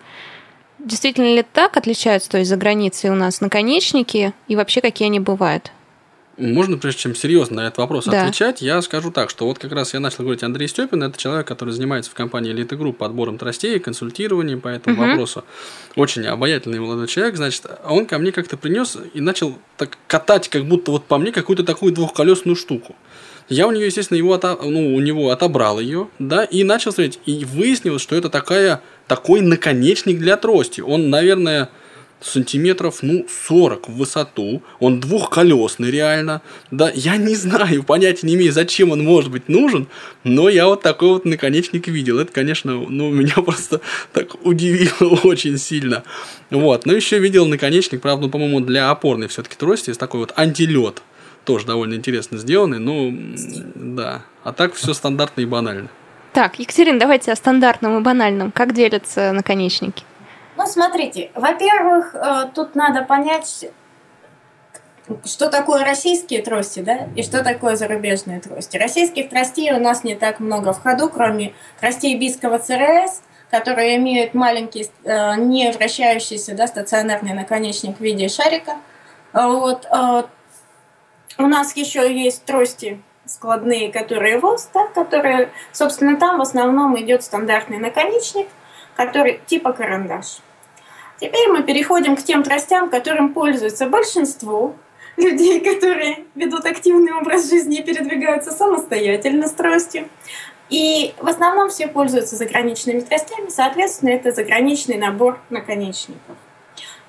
Действительно 0.84 1.36
ли 1.36 1.44
так 1.44 1.78
отличаются, 1.78 2.30
то 2.30 2.38
есть 2.38 2.50
за 2.50 2.58
границей 2.58 3.10
у 3.10 3.16
нас 3.16 3.40
наконечники 3.42 4.34
и 4.48 4.56
вообще 4.56 4.82
какие 4.82 5.08
они 5.08 5.20
бывают? 5.20 5.72
Можно, 6.38 6.78
прежде 6.78 7.02
чем 7.02 7.14
серьезно 7.16 7.58
на 7.58 7.68
этот 7.68 7.78
вопрос 7.78 8.06
Да. 8.06 8.24
отвечать, 8.24 8.62
я 8.64 8.82
скажу 8.82 9.12
так, 9.12 9.30
что 9.30 9.46
вот 9.46 9.60
как 9.60 9.74
раз 9.74 9.94
я 9.94 10.00
начал 10.00 10.24
говорить 10.24 10.42
Андрей 10.42 10.68
Степин, 10.68 11.04
это 11.04 11.16
человек, 11.20 11.46
который 11.46 11.72
занимается 11.72 12.10
в 12.10 12.16
компании 12.16 12.52
Elite 12.52 12.70
Group 12.80 12.94
подбором 12.94 13.38
тростей, 13.38 13.78
консультированием 13.80 14.60
по 14.60 14.70
этому 14.70 14.96
Мгм. 14.96 15.10
вопросу. 15.10 15.44
Очень 15.96 16.26
обаятельный 16.26 16.80
молодой 16.80 17.08
человек, 17.08 17.36
значит, 17.36 17.66
он 17.88 18.08
ко 18.08 18.18
мне 18.18 18.32
как-то 18.32 18.58
принес 18.58 18.98
и 19.14 19.22
начал 19.22 19.58
так 19.78 20.00
катать, 20.08 20.48
как 20.48 20.66
будто 20.66 20.92
вот 20.92 21.06
по 21.06 21.20
мне 21.20 21.32
какую-то 21.32 21.64
такую 21.64 21.94
двухколесную 21.94 22.56
штуку. 22.56 22.96
Я 23.50 23.68
у 23.68 23.72
нее, 23.72 23.86
естественно, 23.88 24.18
его 24.18 24.34
ото- 24.34 24.58
ну, 24.64 24.96
у 24.96 25.00
него 25.02 25.30
отобрал 25.30 25.80
ее, 25.80 26.08
да, 26.18 26.44
и 26.46 26.64
начал 26.64 26.92
смотреть, 26.94 27.20
и 27.26 27.44
выяснилось, 27.44 28.02
что 28.02 28.16
это 28.16 28.30
такая, 28.30 28.82
такой 29.12 29.42
наконечник 29.42 30.20
для 30.20 30.38
трости. 30.38 30.80
Он, 30.80 31.10
наверное, 31.10 31.68
сантиметров, 32.22 33.00
ну, 33.02 33.26
40 33.28 33.90
в 33.90 33.98
высоту. 33.98 34.64
Он 34.80 35.02
двухколесный 35.02 35.92
реально. 35.92 36.42
Да, 36.72 36.90
я 36.96 37.18
не 37.18 37.36
знаю, 37.36 37.84
понятия 37.84 38.26
не 38.26 38.36
имею, 38.36 38.54
зачем 38.54 38.92
он 38.92 39.04
может 39.04 39.30
быть 39.30 39.50
нужен, 39.50 39.88
но 40.24 40.48
я 40.48 40.66
вот 40.68 40.82
такой 40.82 41.10
вот 41.10 41.26
наконечник 41.26 41.90
видел. 41.90 42.20
Это, 42.20 42.32
конечно, 42.32 42.72
ну, 42.72 43.12
меня 43.12 43.34
просто 43.46 43.82
так 44.14 44.46
удивило 44.46 45.20
очень 45.24 45.58
сильно. 45.58 46.04
Вот, 46.50 46.86
но 46.86 46.94
еще 46.94 47.20
видел 47.20 47.46
наконечник, 47.48 48.00
правда, 48.00 48.28
ну, 48.28 48.32
по-моему, 48.32 48.62
для 48.62 48.92
опорной 48.92 49.28
все-таки 49.28 49.58
трости, 49.58 49.92
с 49.92 49.98
такой 49.98 50.22
вот 50.22 50.32
антилет. 50.38 51.02
Тоже 51.44 51.66
довольно 51.66 51.96
интересно 51.96 52.38
сделанный, 52.38 52.80
ну, 52.80 53.14
да. 53.76 54.24
А 54.46 54.54
так 54.54 54.74
все 54.74 54.94
стандартно 54.94 55.42
и 55.42 55.46
банально. 55.46 55.90
Так, 56.34 56.60
Екатерина, 56.60 56.98
давайте 57.00 57.32
о 57.32 57.36
стандартном 57.36 57.98
и 57.98 58.02
банальном. 58.02 58.52
Как 58.52 58.74
делятся 58.74 59.34
наконечники? 59.34 60.04
Ну, 60.56 60.66
смотрите, 60.66 61.30
во-первых, 61.36 62.16
э, 62.16 62.50
тут 62.54 62.76
надо 62.76 63.02
понять, 63.04 63.66
что 65.26 65.50
такое 65.50 65.84
российские 65.84 66.42
трости, 66.42 66.80
да, 66.80 67.10
и 67.16 67.24
что 67.24 67.44
такое 67.44 67.76
зарубежные 67.76 68.40
трости. 68.40 68.78
Российских 68.78 69.30
тростей 69.30 69.74
у 69.74 69.80
нас 69.80 70.04
не 70.04 70.16
так 70.16 70.40
много 70.40 70.72
в 70.74 70.82
ходу, 70.82 71.10
кроме 71.10 71.54
тростей 71.80 72.18
бийского 72.18 72.60
ЦРС, 72.60 73.24
которые 73.50 73.98
имеют 73.98 74.34
маленький, 74.34 74.90
э, 75.04 75.36
не 75.36 75.70
вращающийся, 75.72 76.56
да, 76.56 76.68
стационарный 76.68 77.34
наконечник 77.34 77.98
в 77.98 78.02
виде 78.02 78.30
шарика. 78.30 78.78
А 79.34 79.50
Вот. 79.50 79.86
э, 79.86 80.24
У 81.38 81.48
нас 81.48 81.76
еще 81.76 82.14
есть 82.14 82.46
трости 82.46 83.02
складные, 83.34 83.92
которые 83.92 84.40
ВОЗ, 84.40 84.70
да, 84.74 84.88
которые, 84.88 85.52
собственно, 85.72 86.18
там 86.18 86.38
в 86.38 86.42
основном 86.42 87.00
идет 87.00 87.24
стандартный 87.24 87.78
наконечник, 87.78 88.48
который 88.96 89.42
типа 89.46 89.74
карандаш. 89.74 90.40
Теперь 91.20 91.50
мы 91.50 91.64
переходим 91.64 92.16
к 92.16 92.24
тем 92.24 92.44
тростям, 92.44 92.90
которым 92.90 93.34
пользуется 93.34 93.88
большинство 93.88 94.76
людей, 95.18 95.60
которые 95.60 96.26
ведут 96.36 96.66
активный 96.66 97.14
образ 97.14 97.50
жизни 97.50 97.78
и 97.78 97.84
передвигаются 97.84 98.52
самостоятельно 98.52 99.48
с 99.48 99.52
тростью. 99.52 100.10
И 100.70 101.14
в 101.20 101.28
основном 101.28 101.70
все 101.70 101.88
пользуются 101.88 102.38
заграничными 102.38 103.02
тростями, 103.02 103.50
соответственно, 103.50 104.12
это 104.12 104.32
заграничный 104.32 104.98
набор 104.98 105.40
наконечников. 105.50 106.38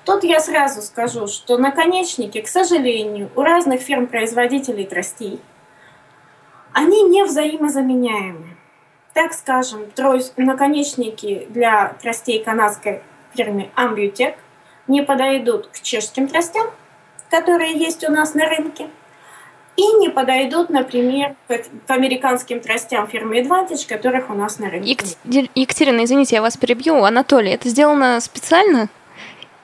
Тут 0.05 0.25
я 0.25 0.41
сразу 0.41 0.81
скажу, 0.81 1.27
что 1.27 1.57
наконечники, 1.57 2.41
к 2.41 2.47
сожалению, 2.49 3.29
у 3.35 3.41
разных 3.41 3.81
фирм-производителей 3.81 4.85
тростей, 4.85 5.39
они 6.73 7.03
не 7.03 7.23
взаимозаменяемы. 7.23 8.47
Так 9.13 9.33
скажем, 9.33 9.85
трость, 9.95 10.33
наконечники 10.37 11.45
для 11.49 11.95
тростей 12.01 12.43
канадской 12.43 13.01
фирмы 13.35 13.69
Ambutec 13.75 14.35
не 14.87 15.03
подойдут 15.03 15.67
к 15.67 15.79
чешским 15.81 16.27
тростям, 16.27 16.67
которые 17.29 17.73
есть 17.77 18.07
у 18.07 18.11
нас 18.11 18.33
на 18.33 18.47
рынке. 18.49 18.87
и 19.75 19.81
не 19.93 20.09
подойдут, 20.09 20.69
например, 20.69 21.35
к 21.47 21.89
американским 21.89 22.59
тростям 22.59 23.07
фирмы 23.07 23.39
Advantage, 23.39 23.87
которых 23.87 24.29
у 24.29 24.33
нас 24.35 24.59
на 24.59 24.69
рынке. 24.69 24.89
нет. 24.89 25.17
Ек- 25.25 25.51
Екатерина, 25.55 26.03
извините, 26.03 26.35
я 26.35 26.41
вас 26.43 26.57
перебью. 26.57 27.03
Анатолий, 27.03 27.49
это 27.51 27.69
сделано 27.69 28.19
специально? 28.19 28.87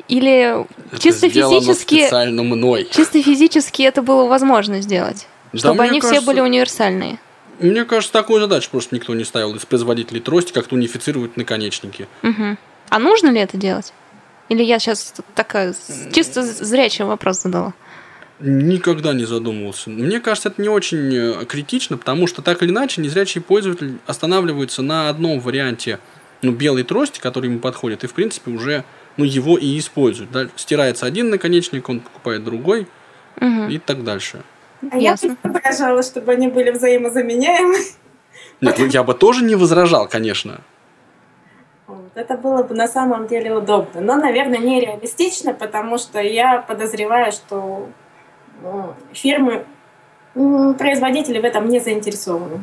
Или 0.08 0.64
Это 0.92 1.00
чисто 1.00 1.30
физически... 1.30 2.02
специально 2.02 2.42
мной. 2.42 2.88
Чисто 2.92 3.22
физически 3.22 3.84
это 3.84 4.02
было 4.02 4.26
возможно 4.26 4.82
сделать? 4.82 5.28
Да, 5.54 5.60
Чтобы 5.60 5.82
мне 5.82 5.90
они 5.92 6.00
все 6.00 6.10
кажется- 6.10 6.28
были 6.28 6.40
универсальные? 6.42 7.20
Мне 7.60 7.84
кажется, 7.86 8.14
такую 8.14 8.40
задачу 8.40 8.70
просто 8.72 8.96
никто 8.96 9.14
не 9.14 9.24
ставил 9.26 9.54
из 9.56 9.66
производителей 9.66 10.22
трости, 10.22 10.54
как-то 10.54 10.76
унифицировать 10.76 11.36
наконечники. 11.38 12.08
Мгм. 12.22 12.58
А 12.90 13.00
нужно 13.00 13.30
ли 13.30 13.40
это 13.40 13.58
делать? 13.58 13.94
Или 14.48 14.64
я 14.64 14.80
сейчас 14.80 15.14
такая 15.36 15.76
чисто 16.14 16.44
зрячий 16.44 17.04
вопрос 17.06 17.42
задала? 17.42 17.74
Никогда 18.40 19.12
не 19.14 19.26
задумывался. 19.26 19.90
Мне 19.90 20.22
кажется, 20.22 20.48
это 20.50 20.62
не 20.62 20.70
очень 20.70 21.14
э, 21.14 21.46
критично, 21.46 21.98
потому 21.98 22.26
что 22.26 22.42
так 22.42 22.64
или 22.64 22.70
иначе 22.70 23.02
незрячий 23.02 23.42
пользователь 23.42 23.98
останавливается 24.08 24.82
на 24.82 25.10
одном 25.10 25.42
варианте 25.42 26.00
ну, 26.42 26.54
белой 26.54 26.84
трости, 26.84 27.20
который 27.20 27.50
ему 27.50 27.60
подходит, 27.60 28.06
и 28.06 28.08
в 28.08 28.14
принципе 28.14 28.52
уже 28.52 28.86
ну, 29.18 29.26
его 29.26 29.58
и 29.58 29.78
использует. 29.78 30.32
Да? 30.32 30.48
Стирается 30.56 31.06
один 31.06 31.30
наконечник, 31.30 31.90
он 31.90 32.00
покупает 32.00 32.46
другой 32.46 32.88
Мгм. 33.42 33.68
и 33.70 33.78
так 33.78 34.06
дальше. 34.06 34.42
А 34.92 34.98
я 34.98 35.12
Ясно. 35.12 35.36
бы 35.44 35.52
выражала, 35.52 36.04
чтобы 36.04 36.32
они 36.32 36.48
были 36.48 36.72
взаимозаменяемы. 36.72 37.78
Нет, 38.62 38.80
я 38.80 39.04
бы 39.04 39.14
тоже 39.14 39.44
не 39.44 39.56
возражал, 39.56 40.08
конечно. 40.08 40.62
Вот, 41.88 42.12
это 42.16 42.38
было 42.38 42.64
бы 42.64 42.76
на 42.76 42.88
самом 42.88 43.28
деле 43.28 43.56
удобно. 43.56 44.02
Но, 44.02 44.16
наверное, 44.16 44.60
нереалистично, 44.60 45.54
потому 45.54 45.98
что 45.98 46.20
я 46.20 46.60
подозреваю, 46.60 47.32
что 47.32 47.90
ну, 48.62 48.94
фирмы, 49.14 49.66
производители 50.34 51.40
в 51.40 51.46
этом 51.46 51.68
не 51.68 51.80
заинтересованы. 51.80 52.62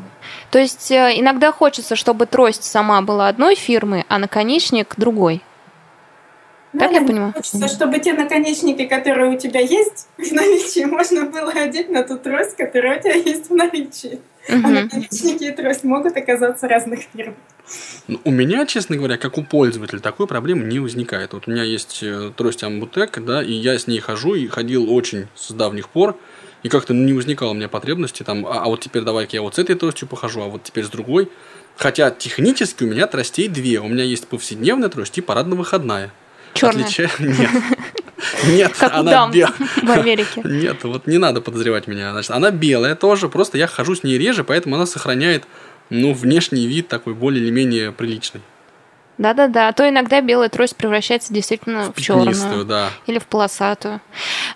То 0.51 0.59
есть 0.59 0.91
э, 0.91 1.19
иногда 1.19 1.53
хочется, 1.53 1.97
чтобы 1.97 2.27
трость 2.27 2.65
сама 2.65 3.03
была 3.03 3.29
одной 3.29 3.55
фирмы, 3.55 4.05
а 4.09 4.19
наконечник 4.19 4.95
другой. 4.97 5.43
Так 6.79 6.93
я 6.93 7.03
понимаю? 7.03 7.33
Хочется, 7.33 7.69
чтобы 7.69 7.99
те 7.99 8.13
наконечники, 8.13 8.87
которые 8.87 9.31
у 9.35 9.39
тебя 9.39 9.61
есть 9.61 10.09
в 10.19 10.33
наличии, 10.33 10.85
можно 10.85 11.25
было 11.27 11.51
одеть 11.53 11.89
на 11.89 12.03
ту 12.03 12.19
трость, 12.19 12.57
которая 12.57 12.99
у 12.99 13.03
тебя 13.03 13.15
есть 13.15 13.51
в 13.51 13.55
наличии. 13.55 14.21
А 14.49 14.53
Мгм. 14.57 14.75
наконечники 14.75 15.45
и 15.45 15.51
трость 15.51 15.83
могут 15.83 16.17
оказаться 16.17 16.69
разных 16.69 17.01
фирм. 17.13 17.35
Ну, 18.07 18.21
У 18.25 18.31
меня, 18.31 18.65
честно 18.65 18.97
говоря, 18.97 19.17
как 19.17 19.39
у 19.39 19.43
пользователя, 19.43 19.99
такой 19.99 20.29
проблемы 20.29 20.65
не 20.65 20.79
возникает. 20.79 21.33
Вот 21.33 21.49
у 21.49 21.51
меня 21.51 21.65
есть 21.65 21.99
э, 22.03 22.31
трость 22.37 22.63
Амбутек, 22.63 23.19
да, 23.25 23.43
и 23.43 23.53
я 23.53 23.77
с 23.77 23.89
ней 23.89 23.99
хожу, 23.99 24.35
и 24.35 24.47
ходил 24.47 24.93
очень 24.93 25.27
с 25.35 25.51
давних 25.51 25.89
пор, 25.89 26.17
и 26.63 26.69
как-то 26.69 26.95
ну, 26.95 27.05
не 27.05 27.13
возникало 27.13 27.51
у 27.51 27.55
меня 27.55 27.69
потребности, 27.69 28.23
там, 28.23 28.47
а, 28.47 28.63
а 28.63 28.67
вот 28.67 28.81
теперь 28.81 29.03
давай-ка 29.03 29.37
я 29.37 29.43
вот 29.43 29.57
с 29.57 29.59
этой 29.59 29.75
тростью 29.75 30.07
похожу, 30.07 30.43
а 30.43 30.47
вот 30.47 30.63
теперь 30.63 30.85
с 30.85 30.89
другой. 30.89 31.29
Хотя 31.77 32.11
технически 32.11 32.85
у 32.85 32.87
меня 32.87 33.07
тростей 33.07 33.49
две. 33.49 33.81
У 33.81 33.89
меня 33.89 34.05
есть 34.05 34.29
повседневная 34.29 34.89
трость 34.89 35.19
и 35.19 35.21
парадно-выходная. 35.21 36.11
Черная. 36.57 36.85
Отлича- 36.85 37.11
Нет. 37.19 37.51
Нет, 38.49 38.73
Как 38.79 38.93
она 38.95 39.11
дам 39.11 39.31
бе- 39.31 39.47
в 39.83 39.91
Америке. 39.91 40.41
Нет, 40.45 40.83
вот 40.85 41.07
не 41.07 41.19
надо 41.19 41.41
подозревать 41.41 41.87
меня. 41.87 42.13
Значит, 42.13 42.31
она 42.33 42.51
белая 42.51 42.95
тоже, 42.97 43.29
просто 43.29 43.59
я 43.59 43.67
хожу 43.67 43.95
с 43.95 44.03
ней 44.03 44.19
реже, 44.19 44.43
поэтому 44.43 44.77
она 44.77 44.87
сохраняет 44.87 45.45
ну, 45.91 46.13
внешний 46.15 46.67
вид 46.67 46.89
такой 46.89 47.15
более 47.15 47.43
или 47.45 47.51
менее 47.51 47.93
приличный. 47.93 48.41
Да-да-да, 49.19 49.69
а 49.69 49.73
то 49.73 49.89
иногда 49.89 50.21
белая 50.21 50.51
трость 50.51 50.77
превращается 50.77 51.33
действительно 51.33 51.85
в 51.85 51.95
Пятнистую, 51.95 52.35
черную 52.35 52.65
да. 52.67 52.91
или 53.07 53.19
в 53.19 53.27
полосатую. 53.27 54.01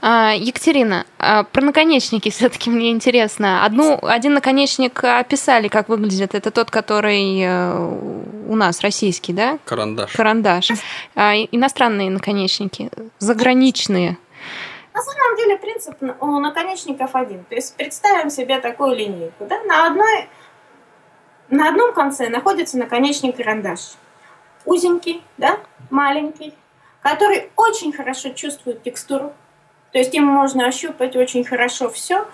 А, 0.03 0.35
Екатерина, 0.37 1.07
а 1.19 1.45
про 1.45 1.63
наконечники 1.63 2.31
все-таки 2.31 2.69
мне 2.69 2.91
интересно. 2.91 3.65
Одну, 3.65 3.99
один 4.03 4.35
наконечник 4.35 5.03
описали, 5.03 5.69
как 5.69 5.89
выглядит. 5.89 6.35
Это 6.35 6.51
тот, 6.51 6.71
который 6.71 7.41
э, 7.41 7.75
у 8.49 8.55
нас 8.55 8.83
российский, 8.83 9.33
да? 9.33 9.59
Карандаш. 9.65 10.13
Карандаш. 10.13 10.69
А, 11.15 11.35
иностранные 11.37 12.11
наконечники, 12.11 12.91
заграничные. 13.19 14.19
На 14.93 15.03
самом 15.03 15.37
деле 15.37 15.57
принцип 15.57 15.95
у 16.21 16.27
наконечников 16.39 17.15
один. 17.15 17.45
То 17.45 17.55
есть 17.55 17.77
представим 17.77 18.29
себе 18.29 18.61
такую 18.61 18.95
линейку. 18.95 19.47
Да? 19.47 19.63
На, 19.63 19.87
одной, 19.87 20.29
на 21.49 21.69
одном 21.69 21.95
конце 21.95 22.29
находится 22.29 22.77
наконечник 22.77 23.37
карандаш. 23.37 23.81
Узенький, 24.65 25.23
да? 25.39 25.59
маленький, 25.91 26.55
который 27.03 27.51
очень 27.57 27.93
хорошо 27.93 28.31
чувствует 28.31 28.83
текстуру. 28.83 29.33
То 29.93 29.99
есть 29.99 30.15
им 30.15 30.25
можно 30.25 30.67
ощупать 30.67 31.17
очень 31.17 31.45
хорошо 31.45 31.91
все. 31.91 32.27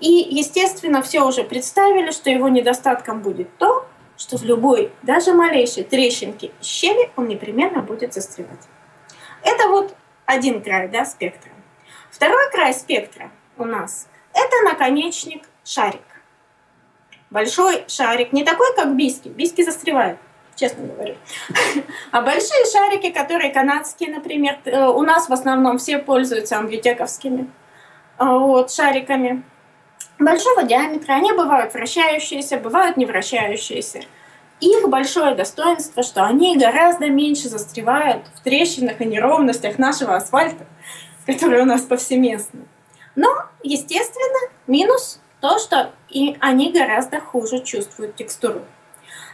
И, 0.00 0.10
естественно, 0.10 1.02
все 1.02 1.22
уже 1.22 1.44
представили, 1.44 2.10
что 2.10 2.30
его 2.30 2.48
недостатком 2.48 3.20
будет 3.20 3.56
то, 3.58 3.86
что 4.16 4.36
в 4.36 4.44
любой, 4.44 4.92
даже 5.02 5.32
малейшей 5.32 5.84
трещинке 5.84 6.50
щели 6.60 7.10
он 7.16 7.28
непременно 7.28 7.80
будет 7.80 8.14
застревать. 8.14 8.60
Это 9.42 9.68
вот 9.68 9.94
один 10.26 10.62
край 10.62 10.88
да, 10.88 11.04
спектра. 11.04 11.52
Второй 12.10 12.50
край 12.50 12.74
спектра 12.74 13.30
у 13.56 13.64
нас– 13.64 14.08
это 14.34 14.62
наконечник 14.64 15.44
шарик. 15.64 16.02
Большой 17.30 17.84
шарик, 17.88 18.32
не 18.32 18.44
такой, 18.44 18.74
как 18.74 18.96
биски. 18.96 19.28
Биски 19.28 19.62
застревают, 19.62 20.18
честно 20.56 20.86
говорю. 20.86 21.16
А 22.10 22.22
большие 22.22 22.64
шарики, 22.70 23.10
которые 23.10 23.52
канадские, 23.52 24.14
например, 24.14 24.58
э, 24.64 24.86
у 24.86 25.02
нас 25.02 25.28
в 25.28 25.32
основном 25.32 25.78
все 25.78 25.98
пользуются 25.98 26.58
амбиотековскими 26.58 27.50
э, 28.18 28.24
вот, 28.24 28.70
шариками. 28.70 29.42
Большого 30.18 30.62
диаметра, 30.62 31.14
они 31.14 31.32
бывают 31.32 31.74
вращающиеся, 31.74 32.58
бывают 32.58 32.96
не 32.96 33.06
вращающиеся. 33.06 34.02
Их 34.60 34.88
большое 34.88 35.34
достоинство, 35.34 36.02
что 36.02 36.24
они 36.24 36.56
гораздо 36.56 37.08
меньше 37.08 37.48
застревают 37.48 38.24
в 38.34 38.40
трещинах 38.42 39.00
и 39.00 39.04
неровностях 39.04 39.78
нашего 39.78 40.14
асфальта, 40.14 40.66
который 41.26 41.62
у 41.62 41.64
нас 41.64 41.82
повсеместно. 41.82 42.60
Но, 43.16 43.28
естественно, 43.62 44.50
минус 44.66 45.20
то, 45.40 45.58
что 45.58 45.92
и 46.08 46.36
они 46.40 46.72
гораздо 46.72 47.20
хуже 47.20 47.60
чувствуют 47.60 48.16
текстуру. 48.16 48.62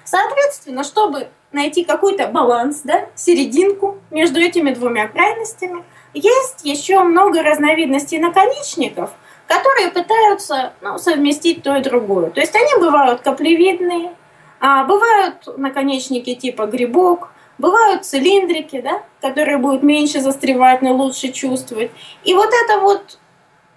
Соответственно, 0.04 0.84
чтобы 0.84 1.28
найти 1.52 1.84
какой-то 1.84 2.28
баланс, 2.28 2.82
да, 2.84 3.06
серединку 3.14 3.98
между 4.10 4.40
этими 4.40 4.72
двумя 4.72 5.08
крайностями, 5.08 5.84
есть 6.14 6.64
еще 6.64 7.00
много 7.00 7.42
разновидностей 7.42 8.18
наконечников, 8.18 9.10
которые 9.46 9.90
пытаются 9.90 10.72
ну, 10.80 10.98
совместить 10.98 11.62
то 11.62 11.76
и 11.76 11.82
другое. 11.82 12.30
То 12.30 12.40
есть 12.40 12.54
они 12.54 12.80
бывают 12.80 13.20
каплевидные, 13.20 14.14
а 14.60 14.84
бывают 14.84 15.48
наконечники 15.56 16.34
типа 16.34 16.66
грибок, 16.66 17.30
бывают 17.58 18.04
цилиндрики, 18.04 18.80
да, 18.80 19.02
которые 19.20 19.58
будут 19.58 19.82
меньше 19.82 20.20
застревать, 20.20 20.82
но 20.82 20.92
лучше 20.92 21.28
чувствовать. 21.32 21.90
И 22.24 22.34
вот 22.34 22.50
это 22.64 22.80
вот, 22.80 23.18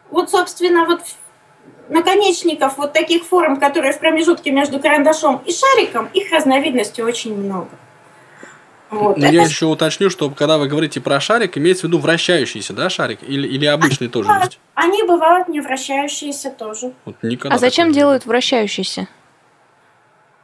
вот 0.10 0.30
собственно, 0.30 0.86
вот 0.86 1.02
наконечников 1.90 2.78
вот 2.78 2.94
таких 2.94 3.24
форм, 3.24 3.60
которые 3.60 3.94
в 3.94 4.00
промежутке 4.00 4.52
между 4.52 4.80
карандашом 4.80 5.42
и 5.46 5.52
шариком, 5.52 6.10
их 6.14 6.32
разновидностей 6.32 7.04
очень 7.04 7.36
много. 7.38 7.70
Вот. 8.90 9.18
Но 9.18 9.26
Это 9.26 9.34
я 9.36 9.42
еще 9.44 9.66
уточню, 9.66 10.10
что 10.12 10.30
когда 10.30 10.58
вы 10.60 10.68
говорите 10.68 11.02
про 11.02 11.20
шарик, 11.20 11.58
имеется 11.58 11.88
в 11.88 11.90
виду 11.90 11.98
вращающийся, 12.00 12.74
да, 12.74 12.90
шарик? 12.90 13.24
Или, 13.24 13.48
или 13.48 13.66
обычный 13.66 14.08
тоже 14.08 14.30
есть? 14.44 14.60
Они 14.76 15.02
бывают 15.04 15.48
не 15.48 15.62
вращающиеся 15.62 16.52
тоже. 16.52 16.94
Вот 17.06 17.16
никогда 17.24 17.56
А 17.56 17.60
зачем 17.60 17.88
не 17.88 17.96
делают 17.96 18.26
вращающийся? 18.26 19.08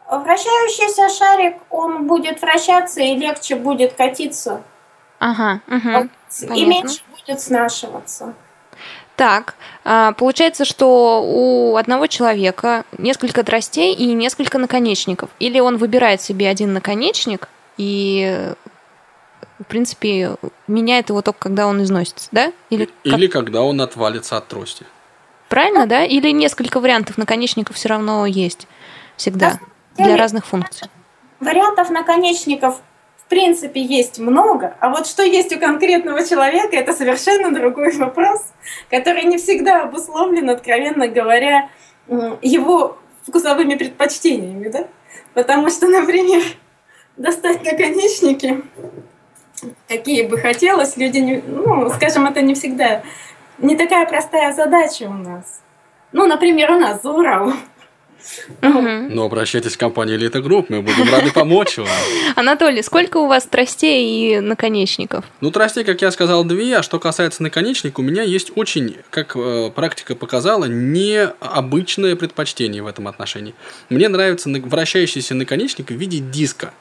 Вращающийся 0.10 1.10
шарик, 1.10 1.58
он 1.70 2.08
будет 2.08 2.42
вращаться 2.42 3.02
и 3.02 3.16
легче 3.16 3.56
будет 3.56 3.94
катиться, 3.94 4.64
Ага, 5.20 5.62
мгм. 5.68 6.10
и 6.42 6.48
Понятно. 6.48 6.66
меньше 6.66 7.02
будет 7.12 7.40
снашиваться. 7.40 8.34
Так, 9.20 9.56
а, 9.84 10.14
получается, 10.14 10.64
что 10.64 11.22
у 11.22 11.76
одного 11.76 12.08
человека 12.08 12.86
несколько 12.98 13.44
тростей 13.44 13.94
и 13.94 14.14
несколько 14.14 14.58
наконечников. 14.58 15.30
Или 15.40 15.60
он 15.60 15.76
выбирает 15.76 16.22
себе 16.22 16.48
один 16.48 16.72
наконечник 16.72 17.50
и, 17.76 18.54
в 19.60 19.66
принципе, 19.66 20.38
меняет 20.68 21.10
его 21.10 21.22
только 21.22 21.38
когда 21.38 21.68
он 21.68 21.84
износится, 21.84 22.30
да? 22.32 22.54
Или, 22.70 22.86
как- 22.86 22.96
Или 23.04 23.28
когда 23.28 23.62
он 23.62 23.82
отвалится 23.82 24.38
от 24.38 24.48
трости. 24.48 24.86
правильно, 25.50 25.86
да? 25.86 26.06
Или 26.06 26.30
несколько 26.32 26.80
вариантов 26.80 27.18
наконечников 27.18 27.76
все 27.76 27.90
равно 27.90 28.26
есть 28.26 28.68
всегда 29.18 29.60
для 29.98 30.16
разных 30.16 30.46
функций. 30.46 30.88
Вариантов 31.42 31.90
наконечников 31.90 32.80
в 33.30 33.36
принципе 33.40 33.80
есть 33.80 34.18
много, 34.18 34.76
а 34.80 34.90
вот 34.90 35.06
что 35.06 35.22
есть 35.22 35.56
у 35.56 35.60
конкретного 35.60 36.26
человека, 36.26 36.76
это 36.76 36.94
совершенно 36.94 37.54
другой 37.54 37.96
вопрос, 37.96 38.44
который 38.90 39.26
не 39.26 39.38
всегда 39.38 39.84
обусловлен, 39.84 40.50
откровенно 40.50 41.08
говоря, 41.08 41.70
его 42.42 42.98
вкусовыми 43.28 43.76
предпочтениями, 43.76 44.70
да? 44.70 44.88
Потому 45.36 45.70
что, 45.70 45.88
например, 45.88 46.42
достать 47.18 47.64
наконечники, 47.64 48.64
какие 49.88 50.26
бы 50.26 50.40
хотелось, 50.40 50.98
люди, 50.98 51.20
не, 51.20 51.38
ну, 51.38 51.88
скажем, 51.92 52.26
это 52.26 52.42
не 52.42 52.56
всегда, 52.56 53.04
не 53.60 53.76
такая 53.76 54.08
простая 54.08 54.54
задача 54.54 55.04
у 55.04 55.14
нас. 55.14 55.62
Ну, 56.14 56.26
например, 56.26 56.72
у 56.72 56.80
нас 56.80 57.04
за 57.04 57.12
Уралом. 57.12 57.60
Ну, 58.62 59.24
обращайтесь 59.24 59.74
в 59.74 59.78
компанию 59.78 60.18
Элита 60.18 60.42
Групп, 60.42 60.70
мы 60.70 60.82
будем 60.82 61.12
рады 61.12 61.32
помочь 61.32 61.78
вам. 61.78 61.88
Анатолий, 62.36 62.82
сколько 62.84 63.18
у 63.18 63.28
вас 63.28 63.46
тростей 63.46 64.36
и 64.36 64.40
наконечников? 64.40 65.26
Ну, 65.42 65.52
тростей, 65.52 65.84
как 65.84 66.02
я 66.02 66.12
сказал, 66.12 66.44
две, 66.44 66.78
а 66.78 66.84
что 66.84 67.00
касается 67.00 67.44
наконечника, 67.44 68.00
у 68.00 68.04
меня 68.04 68.24
есть 68.24 68.52
очень, 68.56 68.98
как 69.10 69.36
э, 69.36 69.72
практика 69.74 70.16
показала, 70.16 70.66
необычное 70.66 72.16
предпочтение 72.16 72.84
в 72.84 72.88
этом 72.88 73.08
отношении. 73.08 73.56
Мне 73.90 74.10
нравится 74.10 74.50
вращающийся 74.50 75.36
наконечник 75.36 75.90
в 75.90 75.96
виде 75.96 76.20
диска. 76.20 76.74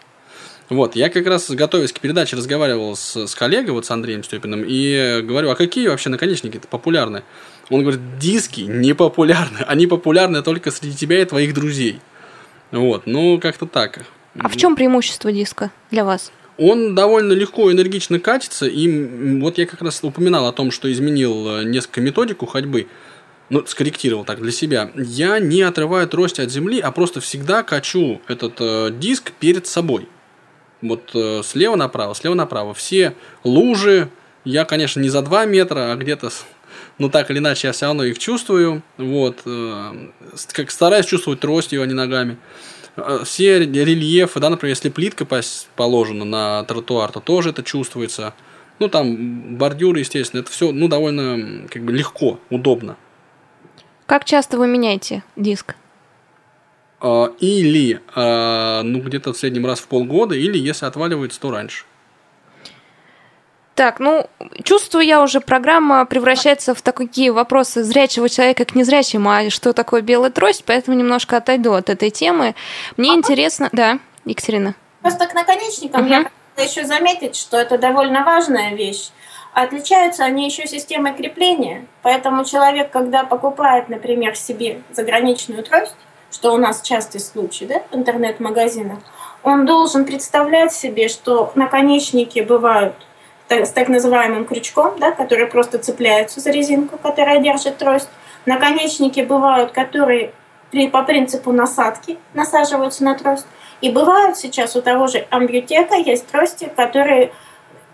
Вот, 0.68 0.96
я 0.96 1.08
как 1.08 1.26
раз, 1.26 1.50
готовясь 1.50 1.92
к 1.92 2.00
передаче, 2.00 2.36
разговаривал 2.36 2.94
с, 2.94 3.26
с 3.26 3.34
коллегой, 3.34 3.70
вот 3.70 3.86
с 3.86 3.90
Андреем 3.90 4.22
Степиным, 4.22 4.64
и 4.66 5.22
говорю, 5.22 5.50
а 5.50 5.56
какие 5.56 5.88
вообще 5.88 6.10
наконечники-то 6.10 6.68
популярны? 6.68 7.22
Он 7.70 7.82
говорит, 7.82 8.18
диски 8.18 8.62
не 8.62 8.94
популярны, 8.94 9.58
они 9.66 9.86
популярны 9.86 10.42
только 10.42 10.70
среди 10.70 10.96
тебя 10.96 11.20
и 11.20 11.24
твоих 11.24 11.54
друзей. 11.54 12.00
Вот, 12.70 13.06
ну, 13.06 13.38
как-то 13.38 13.66
так. 13.66 14.04
А 14.38 14.48
в 14.48 14.56
чем 14.56 14.76
преимущество 14.76 15.32
диска 15.32 15.70
для 15.90 16.04
вас? 16.04 16.32
Он 16.58 16.94
довольно 16.94 17.32
легко 17.32 17.70
и 17.70 17.74
энергично 17.74 18.18
катится, 18.18 18.66
и 18.66 19.38
вот 19.40 19.58
я 19.58 19.66
как 19.66 19.80
раз 19.80 20.02
упоминал 20.02 20.46
о 20.46 20.52
том, 20.52 20.70
что 20.70 20.90
изменил 20.90 21.60
э, 21.60 21.64
несколько 21.64 22.00
методику 22.00 22.46
ходьбы, 22.46 22.88
ну, 23.48 23.64
скорректировал 23.64 24.24
так 24.24 24.42
для 24.42 24.50
себя. 24.50 24.90
Я 24.96 25.38
не 25.38 25.62
отрываю 25.62 26.08
трость 26.08 26.40
от 26.40 26.50
земли, 26.50 26.80
а 26.80 26.90
просто 26.90 27.20
всегда 27.20 27.62
качу 27.62 28.20
этот 28.26 28.54
э, 28.58 28.90
диск 28.90 29.32
перед 29.38 29.66
собой. 29.66 30.08
Вот 30.82 31.10
э, 31.14 31.42
слева 31.44 31.76
направо, 31.76 32.14
слева 32.14 32.34
направо. 32.34 32.74
Все 32.74 33.14
лужи, 33.44 34.08
я, 34.44 34.64
конечно, 34.64 35.00
не 35.00 35.08
за 35.08 35.22
2 35.22 35.46
метра, 35.46 35.92
а 35.92 35.96
где-то, 35.96 36.30
ну 36.98 37.08
так 37.08 37.30
или 37.30 37.38
иначе, 37.38 37.68
я 37.68 37.72
все 37.72 37.86
равно 37.86 38.04
их 38.04 38.18
чувствую. 38.18 38.82
Вот, 38.96 39.40
э, 39.46 40.08
как 40.52 40.70
стараюсь 40.70 41.06
чувствовать 41.06 41.40
тростью, 41.40 41.82
а 41.82 41.86
не 41.86 41.94
ногами. 41.94 42.36
Э, 42.96 43.20
все 43.24 43.60
рельефы, 43.60 44.40
да, 44.40 44.50
например, 44.50 44.72
если 44.72 44.90
плитка 44.90 45.26
положена 45.76 46.24
на 46.24 46.64
тротуар, 46.64 47.12
то 47.12 47.20
тоже 47.20 47.50
это 47.50 47.62
чувствуется. 47.62 48.34
Ну, 48.78 48.88
там 48.88 49.56
бордюры, 49.56 50.00
естественно, 50.00 50.40
это 50.40 50.50
все, 50.50 50.70
ну, 50.72 50.88
довольно 50.88 51.66
как 51.68 51.82
бы 51.82 51.92
легко, 51.92 52.38
удобно. 52.50 52.96
Как 54.06 54.24
часто 54.24 54.56
вы 54.56 54.66
меняете 54.68 55.24
диск? 55.36 55.74
А, 57.00 57.32
или 57.40 58.00
ну, 58.14 59.00
где-то 59.00 59.32
в 59.32 59.36
среднем 59.36 59.66
раз 59.66 59.80
в 59.80 59.88
полгода, 59.88 60.34
или 60.34 60.58
если 60.58 60.86
отваливается, 60.86 61.40
то 61.40 61.50
раньше. 61.50 61.84
Так, 63.78 64.00
ну, 64.00 64.26
чувствую 64.64 65.04
я 65.04 65.22
уже, 65.22 65.40
программа 65.40 66.04
превращается 66.04 66.74
в 66.74 66.82
такие 66.82 67.30
вопросы 67.30 67.84
зрячего 67.84 68.28
человека 68.28 68.64
к 68.64 68.74
незрячему, 68.74 69.30
а 69.30 69.50
что 69.50 69.72
такое 69.72 70.00
белая 70.00 70.32
трость, 70.32 70.64
поэтому 70.66 70.96
немножко 70.96 71.36
отойду 71.36 71.74
от 71.74 71.88
этой 71.88 72.10
темы. 72.10 72.56
Мне 72.96 73.12
а 73.12 73.14
интересно... 73.14 73.68
Да, 73.70 74.00
Екатерина. 74.24 74.74
Просто 75.00 75.28
к 75.28 75.34
наконечникам 75.34 76.00
угу. 76.00 76.10
я 76.10 76.30
хотела 76.56 76.68
еще 76.68 76.86
заметить, 76.88 77.36
что 77.36 77.56
это 77.56 77.78
довольно 77.78 78.24
важная 78.24 78.74
вещь. 78.74 79.10
Отличаются 79.52 80.24
они 80.24 80.46
еще 80.46 80.66
системой 80.66 81.14
крепления, 81.14 81.86
поэтому 82.02 82.44
человек, 82.44 82.90
когда 82.90 83.22
покупает, 83.22 83.88
например, 83.88 84.34
себе 84.34 84.82
заграничную 84.90 85.62
трость, 85.62 85.94
что 86.32 86.52
у 86.52 86.56
нас 86.56 86.82
частый 86.82 87.20
случай 87.20 87.64
да, 87.64 87.80
в 87.92 87.94
интернет-магазинах, 87.94 88.98
он 89.44 89.66
должен 89.66 90.04
представлять 90.04 90.72
себе, 90.72 91.06
что 91.06 91.52
наконечники 91.54 92.40
бывают 92.40 92.96
с 93.48 93.70
так 93.70 93.88
называемым 93.88 94.44
крючком, 94.44 94.98
да, 94.98 95.12
которые 95.12 95.46
просто 95.46 95.78
цепляются 95.78 96.40
за 96.40 96.50
резинку, 96.50 96.98
которая 96.98 97.40
держит 97.40 97.78
трость. 97.78 98.08
Наконечники 98.46 99.20
бывают, 99.20 99.72
которые 99.72 100.32
при, 100.70 100.88
по 100.88 101.02
принципу 101.02 101.52
насадки 101.52 102.18
насаживаются 102.34 103.04
на 103.04 103.14
трость. 103.14 103.46
И 103.80 103.90
бывают 103.90 104.36
сейчас 104.36 104.76
у 104.76 104.82
того 104.82 105.06
же 105.06 105.26
амбиотека 105.30 105.94
есть 105.96 106.26
трости, 106.26 106.70
которые 106.76 107.32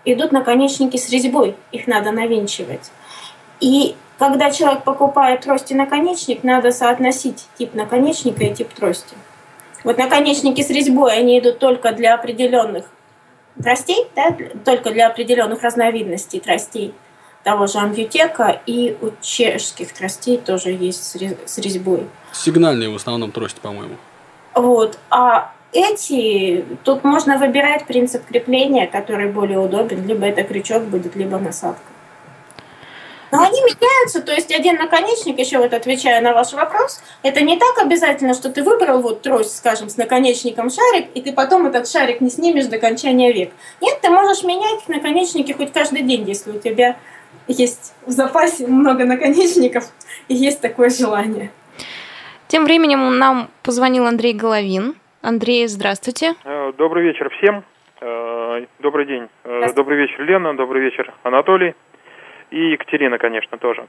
идут 0.03 0.31
наконечники 0.31 0.97
с 0.97 1.09
резьбой, 1.09 1.55
их 1.71 1.87
надо 1.87 2.11
навинчивать. 2.11 2.91
И 3.59 3.95
когда 4.17 4.51
человек 4.51 4.83
покупает 4.83 5.41
трость 5.41 5.71
и 5.71 5.75
наконечник, 5.75 6.43
надо 6.43 6.71
соотносить 6.71 7.47
тип 7.57 7.73
наконечника 7.73 8.43
и 8.43 8.53
тип 8.53 8.73
трости. 8.73 9.15
Вот 9.83 9.97
наконечники 9.97 10.61
с 10.61 10.69
резьбой, 10.69 11.13
они 11.13 11.39
идут 11.39 11.59
только 11.59 11.91
для 11.91 12.15
определенных 12.15 12.85
тростей, 13.61 14.07
да, 14.15 14.35
только 14.63 14.91
для 14.91 15.07
определенных 15.07 15.63
разновидностей 15.63 16.39
тростей 16.39 16.93
того 17.43 17.67
же 17.67 17.77
амбиотека, 17.77 18.61
и 18.65 18.97
у 19.01 19.11
чешских 19.21 19.93
тростей 19.93 20.37
тоже 20.37 20.71
есть 20.71 21.03
с 21.45 21.57
резьбой. 21.59 22.07
Сигнальные 22.33 22.89
в 22.89 22.95
основном 22.95 23.31
трости, 23.31 23.59
по-моему. 23.61 23.95
Вот. 24.55 24.97
А 25.11 25.53
эти, 25.71 26.65
тут 26.83 27.03
можно 27.03 27.37
выбирать 27.37 27.85
принцип 27.85 28.25
крепления, 28.25 28.87
который 28.87 29.31
более 29.31 29.59
удобен. 29.59 30.07
Либо 30.07 30.25
это 30.25 30.43
крючок 30.43 30.83
будет, 30.85 31.15
либо 31.15 31.37
насадка. 31.37 31.83
Но 33.35 33.43
они 33.43 33.59
меняются, 33.61 34.21
то 34.21 34.31
есть 34.31 34.53
один 34.53 34.75
наконечник, 34.75 35.37
еще 35.37 35.57
вот 35.57 35.73
отвечая 35.73 36.21
на 36.21 36.33
ваш 36.33 36.53
вопрос, 36.53 37.03
это 37.21 37.41
не 37.41 37.57
так 37.57 37.77
обязательно, 37.79 38.33
что 38.33 38.49
ты 38.49 38.63
выбрал 38.63 39.01
вот 39.01 39.23
трость, 39.23 39.57
скажем, 39.57 39.89
с 39.89 39.97
наконечником 39.97 40.69
шарик, 40.69 41.07
и 41.13 41.21
ты 41.21 41.33
потом 41.33 41.65
этот 41.65 41.85
шарик 41.89 42.21
не 42.21 42.29
снимешь 42.29 42.67
до 42.67 42.79
кончания 42.79 43.33
век. 43.33 43.51
Нет, 43.81 43.99
ты 44.01 44.09
можешь 44.09 44.43
менять 44.43 44.87
наконечники 44.87 45.51
хоть 45.51 45.73
каждый 45.73 46.03
день, 46.03 46.23
если 46.25 46.51
у 46.51 46.59
тебя 46.59 46.95
есть 47.47 47.93
в 48.05 48.11
запасе 48.11 48.67
много 48.67 49.03
наконечников 49.03 49.83
и 50.29 50.35
есть 50.35 50.61
такое 50.61 50.89
желание. 50.89 51.51
Тем 52.47 52.63
временем 52.63 53.17
нам 53.17 53.49
позвонил 53.63 54.05
Андрей 54.05 54.33
Головин. 54.33 54.95
Андрей, 55.21 55.67
здравствуйте. 55.67 56.35
Э, 56.45 56.71
добрый 56.77 57.03
вечер 57.03 57.29
всем. 57.37 57.65
Э, 57.99 58.65
добрый 58.79 59.05
день. 59.05 59.27
Э, 59.43 59.73
добрый 59.73 59.97
вечер, 59.97 60.23
Лена. 60.23 60.55
Добрый 60.55 60.83
вечер, 60.83 61.13
Анатолий 61.23 61.75
и 62.51 62.71
Екатерина, 62.71 63.17
конечно, 63.17 63.57
тоже. 63.57 63.87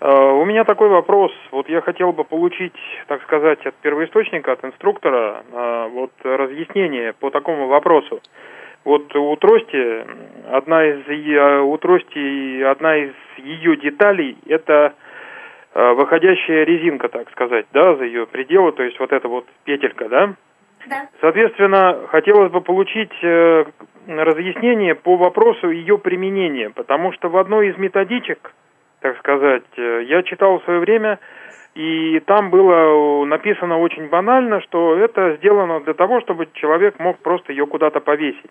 Э, 0.00 0.30
у 0.32 0.44
меня 0.44 0.64
такой 0.64 0.88
вопрос. 0.88 1.32
Вот 1.50 1.68
я 1.68 1.80
хотел 1.80 2.12
бы 2.12 2.24
получить, 2.24 2.76
так 3.06 3.22
сказать, 3.22 3.64
от 3.66 3.74
первоисточника, 3.76 4.52
от 4.52 4.64
инструктора, 4.64 5.42
э, 5.50 5.88
вот 5.92 6.12
разъяснение 6.22 7.12
по 7.12 7.30
такому 7.30 7.66
вопросу. 7.66 8.20
Вот 8.84 9.14
у 9.16 9.36
трости 9.36 10.04
одна 10.50 10.84
из 10.84 11.08
э, 11.08 11.60
у 11.60 11.76
трости 11.78 12.62
одна 12.62 12.96
из 12.96 13.12
ее 13.38 13.76
деталей 13.76 14.36
это 14.46 14.94
выходящая 15.74 16.64
резинка, 16.64 17.08
так 17.08 17.30
сказать, 17.30 17.66
да, 17.72 17.94
за 17.94 18.04
ее 18.04 18.26
пределы, 18.26 18.72
то 18.72 18.82
есть 18.82 18.98
вот 18.98 19.12
эта 19.12 19.28
вот 19.28 19.46
петелька, 19.64 20.08
да? 20.08 20.34
Да. 20.88 21.08
Соответственно, 21.20 22.06
хотелось 22.08 22.50
бы 22.50 22.62
получить 22.62 23.12
разъяснение 24.08 24.94
по 24.94 25.16
вопросу 25.16 25.70
ее 25.70 25.98
применения, 25.98 26.70
потому 26.70 27.12
что 27.12 27.28
в 27.28 27.36
одной 27.36 27.68
из 27.68 27.78
методичек, 27.78 28.52
так 29.00 29.18
сказать, 29.18 29.64
э, 29.76 30.04
я 30.06 30.22
читал 30.22 30.58
в 30.58 30.64
свое 30.64 30.80
время, 30.80 31.18
и 31.74 32.20
там 32.20 32.50
было 32.50 33.24
написано 33.26 33.78
очень 33.78 34.08
банально, 34.08 34.60
что 34.62 34.96
это 34.96 35.36
сделано 35.36 35.80
для 35.80 35.94
того, 35.94 36.20
чтобы 36.22 36.48
человек 36.54 36.98
мог 36.98 37.18
просто 37.18 37.52
ее 37.52 37.66
куда-то 37.66 38.00
повесить. 38.00 38.50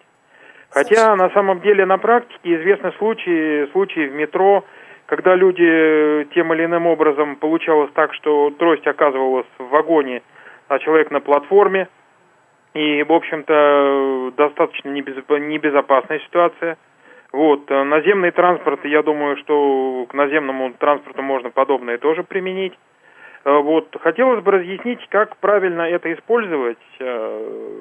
Хотя 0.69 1.15
на 1.15 1.29
самом 1.31 1.61
деле 1.61 1.85
на 1.85 1.97
практике 1.97 2.55
известны 2.55 2.91
случаи, 2.97 3.69
случаи 3.71 4.07
в 4.07 4.13
метро, 4.13 4.63
когда 5.05 5.35
люди 5.35 6.27
тем 6.33 6.53
или 6.53 6.65
иным 6.65 6.85
образом 6.87 7.37
получалось 7.37 7.89
так, 7.93 8.13
что 8.13 8.51
трость 8.51 8.85
оказывалась 8.85 9.47
в 9.57 9.69
вагоне, 9.69 10.21
а 10.67 10.79
человек 10.79 11.11
на 11.11 11.21
платформе, 11.21 11.87
и, 12.73 13.03
в 13.03 13.11
общем-то, 13.11 14.33
достаточно 14.37 14.89
небезопасная 14.89 16.19
ситуация. 16.19 16.77
Вот, 17.33 17.69
э, 17.69 17.83
наземный 17.83 18.31
транспорт, 18.31 18.85
я 18.85 19.03
думаю, 19.03 19.37
что 19.37 20.05
к 20.09 20.13
наземному 20.13 20.73
транспорту 20.73 21.21
можно 21.21 21.49
подобное 21.49 21.97
тоже 21.97 22.23
применить. 22.23 22.73
Э, 23.43 23.57
вот, 23.57 23.95
хотелось 24.01 24.43
бы 24.43 24.51
разъяснить, 24.51 25.05
как 25.09 25.37
правильно 25.37 25.81
это 25.81 26.13
использовать. 26.13 26.77
Э, 26.99 27.73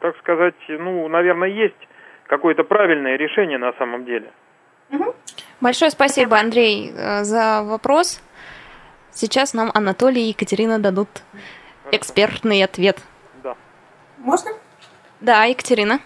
так 0.00 0.16
сказать, 0.18 0.54
ну, 0.68 1.06
наверное, 1.08 1.48
есть 1.48 1.88
какое-то 2.26 2.64
правильное 2.64 3.16
решение 3.16 3.58
на 3.58 3.72
самом 3.74 4.04
деле. 4.04 4.30
Большое 5.60 5.90
спасибо, 5.90 6.38
Андрей, 6.38 6.90
за 6.92 7.62
вопрос. 7.64 8.22
Сейчас 9.10 9.54
нам 9.54 9.70
Анатолий 9.74 10.26
и 10.26 10.28
Екатерина 10.28 10.78
дадут 10.78 11.08
экспертный 11.90 12.62
ответ. 12.62 12.98
Можно? 14.26 14.50
Да, 15.20 15.44
Екатерина. 15.44 16.00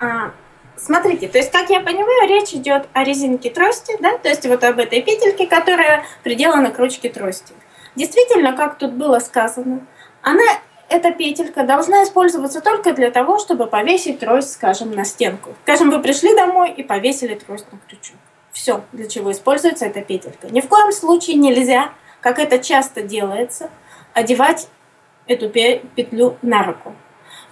А, 0.00 0.32
смотрите, 0.76 1.28
то 1.28 1.36
есть, 1.36 1.52
как 1.52 1.68
я 1.68 1.80
понимаю, 1.80 2.26
речь 2.26 2.54
идет 2.54 2.88
о 2.94 3.04
резинке 3.04 3.50
трости, 3.50 3.94
да, 4.00 4.16
то 4.16 4.30
есть 4.30 4.46
вот 4.46 4.64
об 4.64 4.78
этой 4.78 5.02
петельке, 5.02 5.46
которая 5.46 6.04
приделана 6.22 6.70
к 6.70 6.78
ручке 6.78 7.10
трости. 7.10 7.52
Действительно, 7.96 8.56
как 8.56 8.78
тут 8.78 8.92
было 8.92 9.18
сказано, 9.18 9.86
она, 10.22 10.42
эта 10.88 11.12
петелька 11.12 11.64
должна 11.64 12.02
использоваться 12.04 12.62
только 12.62 12.94
для 12.94 13.10
того, 13.10 13.38
чтобы 13.38 13.66
повесить 13.66 14.20
трость, 14.20 14.52
скажем, 14.52 14.92
на 14.92 15.04
стенку. 15.04 15.54
Скажем, 15.64 15.90
вы 15.90 16.00
пришли 16.00 16.34
домой 16.34 16.70
и 16.70 16.82
повесили 16.82 17.34
трость 17.34 17.66
на 17.70 17.78
крючок. 17.86 18.16
Все, 18.52 18.82
для 18.92 19.06
чего 19.06 19.32
используется 19.32 19.84
эта 19.84 20.00
петелька. 20.00 20.48
Ни 20.48 20.62
в 20.62 20.68
коем 20.68 20.92
случае 20.92 21.36
нельзя 21.36 21.92
как 22.22 22.38
это 22.38 22.58
часто 22.58 23.02
делается, 23.02 23.70
одевать 24.12 24.68
эту 25.26 25.48
петлю 25.48 26.36
на 26.42 26.64
руку. 26.64 26.94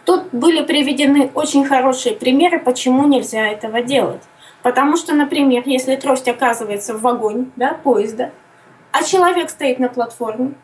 Тут 0.09 0.31
были 0.33 0.65
приведены 0.65 1.31
очень 1.35 1.67
хорошие 1.67 2.15
примеры, 2.15 2.59
почему 2.59 3.07
нельзя 3.07 3.47
этого 3.47 3.83
делать. 3.83 4.23
Потому 4.63 4.97
что, 4.97 5.15
например, 5.15 5.65
если 5.67 5.97
трость 5.97 6.27
оказывается 6.29 6.95
в 6.95 7.03
вагоне 7.03 7.51
да, 7.57 7.75
поезда, 7.75 8.33
а 8.91 9.03
человек 9.05 9.51
стоит 9.51 9.79
на 9.79 9.91
платформе, 9.91 10.55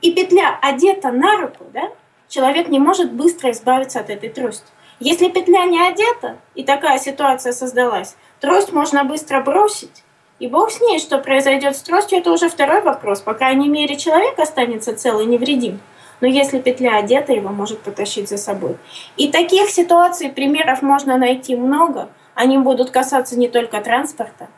и 0.00 0.14
петля 0.14 0.58
одета 0.62 1.12
на 1.12 1.36
руку, 1.36 1.66
да, 1.74 1.90
человек 2.26 2.68
не 2.68 2.78
может 2.78 3.12
быстро 3.12 3.50
избавиться 3.50 4.00
от 4.00 4.08
этой 4.08 4.30
трости. 4.30 4.64
Если 4.98 5.28
петля 5.28 5.66
не 5.66 5.86
одета, 5.86 6.38
и 6.54 6.64
такая 6.64 6.98
ситуация 6.98 7.52
создалась, 7.52 8.16
трость 8.40 8.72
можно 8.72 9.04
быстро 9.04 9.42
бросить, 9.42 10.04
и 10.38 10.46
бог 10.46 10.70
с 10.70 10.80
ней, 10.80 11.00
что 11.00 11.18
произойдет 11.18 11.76
с 11.76 11.82
тростью, 11.82 12.16
это 12.16 12.32
уже 12.32 12.48
второй 12.48 12.80
вопрос. 12.80 13.20
По 13.20 13.34
крайней 13.34 13.68
мере, 13.68 13.98
человек 13.98 14.38
останется 14.38 14.96
цел 14.96 15.20
и 15.20 15.26
невредим. 15.26 15.80
Но 16.20 16.26
если 16.26 16.60
петля 16.60 16.96
одета, 16.96 17.32
его 17.32 17.50
может 17.50 17.80
потащить 17.80 18.28
за 18.28 18.38
собой. 18.38 18.76
И 19.16 19.30
таких 19.30 19.70
ситуаций, 19.70 20.30
примеров 20.30 20.82
можно 20.82 21.16
найти 21.16 21.56
много. 21.56 22.08
Они 22.34 22.58
будут 22.58 22.90
касаться 22.90 23.38
не 23.38 23.48
только 23.48 23.80
транспорта. 23.80 24.48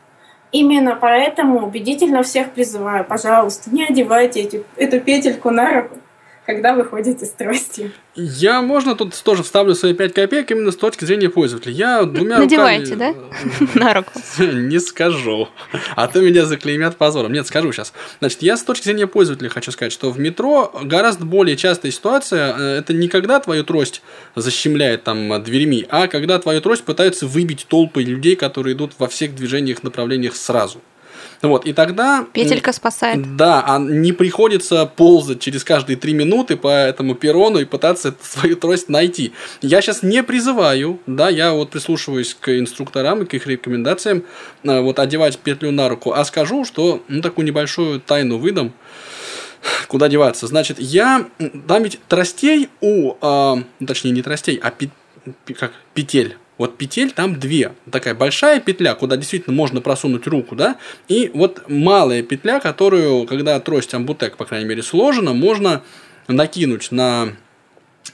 Именно 0.52 0.96
поэтому 1.00 1.64
убедительно 1.66 2.22
всех 2.22 2.50
призываю, 2.52 3.04
пожалуйста, 3.04 3.70
не 3.70 3.84
одевайте 3.84 4.40
эти, 4.40 4.64
эту 4.76 5.00
петельку 5.00 5.50
на 5.50 5.82
руку 5.82 5.98
когда 6.50 6.74
вы 6.74 6.84
ходите 6.84 7.24
с 7.26 7.30
тростью. 7.30 7.92
Я, 8.16 8.60
можно, 8.60 8.96
тут 8.96 9.14
тоже 9.22 9.44
вставлю 9.44 9.76
свои 9.76 9.94
5 9.94 10.12
копеек 10.12 10.50
именно 10.50 10.72
с 10.72 10.76
точки 10.76 11.04
зрения 11.04 11.30
пользователя. 11.30 11.72
Я 11.72 12.02
двумя 12.02 12.38
Надевайте, 12.38 12.94
руками... 12.94 13.16
да? 13.74 13.80
На 13.80 13.94
руку. 13.94 14.10
Не 14.38 14.80
скажу. 14.80 15.48
А 15.94 16.08
то 16.08 16.20
меня 16.20 16.46
заклеймят 16.46 16.96
позором. 16.96 17.32
Нет, 17.32 17.46
скажу 17.46 17.70
сейчас. 17.72 17.92
Значит, 18.18 18.42
я 18.42 18.56
с 18.56 18.64
точки 18.64 18.84
зрения 18.84 19.06
пользователя 19.06 19.48
хочу 19.48 19.70
сказать, 19.70 19.92
что 19.92 20.10
в 20.10 20.18
метро 20.18 20.72
гораздо 20.82 21.24
более 21.24 21.56
частая 21.56 21.92
ситуация, 21.92 22.56
э, 22.58 22.78
это 22.78 22.94
не 22.94 23.06
когда 23.06 23.38
твою 23.38 23.62
трость 23.62 24.02
защемляет 24.34 25.04
там 25.04 25.40
дверьми, 25.44 25.86
а 25.88 26.08
когда 26.08 26.40
твою 26.40 26.60
трость 26.60 26.82
пытаются 26.82 27.28
выбить 27.28 27.66
толпы 27.68 28.02
людей, 28.02 28.34
которые 28.34 28.74
идут 28.74 28.94
во 28.98 29.06
всех 29.06 29.36
движениях, 29.36 29.84
направлениях 29.84 30.34
сразу. 30.34 30.80
Вот, 31.42 31.64
и 31.64 31.72
тогда... 31.72 32.26
Петелька 32.32 32.72
спасает. 32.72 33.36
Да, 33.36 33.64
а 33.66 33.78
не 33.78 34.12
приходится 34.12 34.84
ползать 34.84 35.40
через 35.40 35.64
каждые 35.64 35.96
три 35.96 36.12
минуты 36.12 36.56
по 36.56 36.68
этому 36.68 37.14
перрону 37.14 37.58
и 37.60 37.64
пытаться 37.64 38.14
свою 38.22 38.56
трость 38.56 38.90
найти. 38.90 39.32
Я 39.62 39.80
сейчас 39.80 40.02
не 40.02 40.22
призываю, 40.22 41.00
да, 41.06 41.30
я 41.30 41.52
вот 41.52 41.70
прислушиваюсь 41.70 42.36
к 42.38 42.58
инструкторам 42.58 43.22
и 43.22 43.24
к 43.24 43.32
их 43.32 43.46
рекомендациям, 43.46 44.24
э, 44.64 44.80
вот 44.80 44.98
одевать 44.98 45.38
петлю 45.38 45.70
на 45.70 45.88
руку, 45.88 46.12
а 46.12 46.24
скажу, 46.24 46.66
что, 46.66 47.02
ну, 47.08 47.22
такую 47.22 47.46
небольшую 47.46 48.00
тайну 48.00 48.36
выдам, 48.36 48.74
куда 49.88 50.08
деваться. 50.08 50.46
Значит, 50.46 50.78
я... 50.78 51.26
Там 51.66 51.82
ведь 51.82 52.00
тростей 52.06 52.68
у... 52.82 53.14
Э, 53.22 53.62
точнее, 53.86 54.10
не 54.10 54.20
тростей, 54.20 54.60
а 54.62 54.70
пи, 54.70 54.90
как, 55.58 55.72
петель 55.94 56.36
вот 56.60 56.76
петель 56.76 57.10
там 57.10 57.40
две. 57.40 57.72
Такая 57.90 58.14
большая 58.14 58.60
петля, 58.60 58.94
куда 58.94 59.16
действительно 59.16 59.56
можно 59.56 59.80
просунуть 59.80 60.26
руку, 60.26 60.54
да, 60.54 60.76
и 61.08 61.30
вот 61.32 61.62
малая 61.70 62.22
петля, 62.22 62.60
которую, 62.60 63.24
когда 63.24 63.58
трость 63.60 63.94
амбутек, 63.94 64.36
по 64.36 64.44
крайней 64.44 64.68
мере, 64.68 64.82
сложена, 64.82 65.32
можно 65.32 65.82
накинуть 66.28 66.92
на 66.92 67.34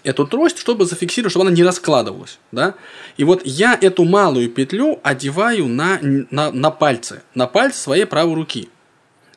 эту 0.05 0.29
трость, 0.29 0.59
чтобы 0.59 0.87
зафиксировать, 0.87 1.33
чтобы 1.33 1.47
она 1.47 1.57
не 1.57 1.65
раскладывалась, 1.65 2.39
да. 2.53 2.77
И 3.17 3.25
вот 3.25 3.43
я 3.45 3.77
эту 3.81 4.05
малую 4.05 4.49
петлю 4.49 5.01
одеваю 5.03 5.67
на, 5.67 5.99
на, 6.31 6.53
на 6.53 6.71
пальцы, 6.71 7.23
на 7.35 7.49
пальцы 7.49 7.81
своей 7.81 8.05
правой 8.05 8.37
руки. 8.37 8.69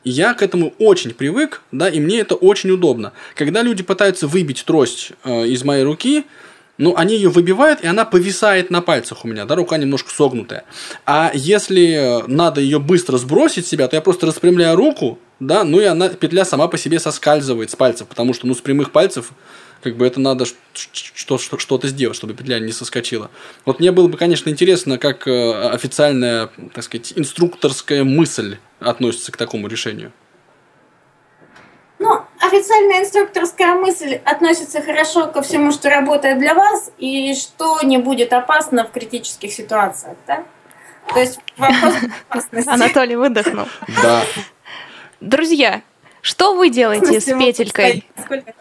Я 0.04 0.34
к 0.34 0.42
этому 0.42 0.72
очень 0.78 1.14
привык, 1.14 1.62
да, 1.72 1.88
и 1.88 1.98
мне 1.98 2.20
это 2.20 2.36
очень 2.36 2.70
удобно. 2.70 3.12
Когда 3.34 3.62
люди 3.62 3.82
пытаются 3.82 4.28
выбить 4.28 4.64
трость 4.64 5.10
э, 5.24 5.48
из 5.48 5.64
моей 5.64 5.82
руки, 5.82 6.26
ну, 6.80 6.94
они 6.96 7.14
ее 7.14 7.28
выбивают, 7.28 7.82
и 7.82 7.86
она 7.86 8.06
повисает 8.06 8.70
на 8.70 8.80
пальцах 8.80 9.24
у 9.24 9.28
меня, 9.28 9.44
да, 9.44 9.54
рука 9.54 9.76
немножко 9.76 10.10
согнутая. 10.10 10.64
А 11.04 11.30
если 11.34 12.24
надо 12.26 12.62
ее 12.62 12.80
быстро 12.80 13.18
сбросить 13.18 13.66
себя, 13.66 13.86
то 13.86 13.96
я 13.96 14.00
просто 14.00 14.26
распрямляю 14.26 14.76
руку, 14.76 15.18
да, 15.40 15.62
ну 15.62 15.78
и 15.78 15.84
она, 15.84 16.08
петля 16.08 16.46
сама 16.46 16.68
по 16.68 16.78
себе 16.78 16.98
соскальзывает 16.98 17.70
с 17.70 17.76
пальцев, 17.76 18.08
потому 18.08 18.32
что, 18.32 18.46
ну, 18.46 18.54
с 18.54 18.60
прямых 18.60 18.92
пальцев 18.92 19.32
как 19.82 19.96
бы 19.96 20.06
это 20.06 20.20
надо 20.20 20.46
что-то 20.74 21.88
сделать, 21.88 22.16
чтобы 22.16 22.34
петля 22.34 22.58
не 22.58 22.72
соскочила. 22.72 23.30
Вот 23.64 23.80
мне 23.80 23.92
было 23.92 24.08
бы, 24.08 24.16
конечно, 24.16 24.48
интересно, 24.50 24.98
как 24.98 25.26
э, 25.26 25.70
официальная, 25.70 26.50
так 26.74 26.84
сказать, 26.84 27.12
инструкторская 27.16 28.04
мысль 28.04 28.56
относится 28.78 29.32
к 29.32 29.36
такому 29.36 29.68
решению. 29.68 30.12
Официальная 32.40 33.00
инструкторская 33.00 33.74
мысль 33.74 34.14
относится 34.24 34.80
хорошо 34.80 35.26
ко 35.26 35.42
всему, 35.42 35.72
что 35.72 35.90
работает 35.90 36.38
для 36.38 36.54
вас, 36.54 36.90
и 36.96 37.34
что 37.34 37.82
не 37.82 37.98
будет 37.98 38.32
опасно 38.32 38.86
в 38.86 38.90
критических 38.90 39.52
ситуациях, 39.52 40.16
да? 40.26 40.44
То 41.12 41.20
есть 41.20 41.38
вопрос 41.58 41.94
опасности. 42.28 42.68
Анатолий 42.68 43.16
выдохнул. 43.16 43.66
Да. 44.02 44.22
Друзья, 45.20 45.82
что 46.22 46.54
вы 46.54 46.70
делаете 46.70 47.20
с 47.20 47.26
петелькой? 47.26 48.06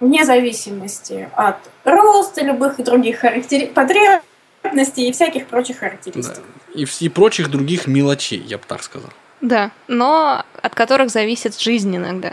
вне 0.00 0.24
зависимости 0.24 1.28
от 1.34 1.56
роста, 1.84 2.44
любых 2.44 2.76
других 2.78 3.18
характери... 3.18 3.66
потребностей 3.66 5.08
и 5.08 5.12
всяких 5.12 5.46
прочих 5.46 5.78
характеристик. 5.78 6.42
Да. 6.74 6.80
И, 6.80 6.86
и 7.00 7.08
прочих 7.08 7.50
других 7.50 7.86
мелочей, 7.86 8.40
я 8.40 8.58
бы 8.58 8.64
так 8.66 8.82
сказал. 8.82 9.10
Да, 9.40 9.70
но 9.86 10.44
от 10.62 10.74
которых 10.74 11.10
зависит 11.10 11.58
жизнь 11.60 11.94
иногда. 11.96 12.32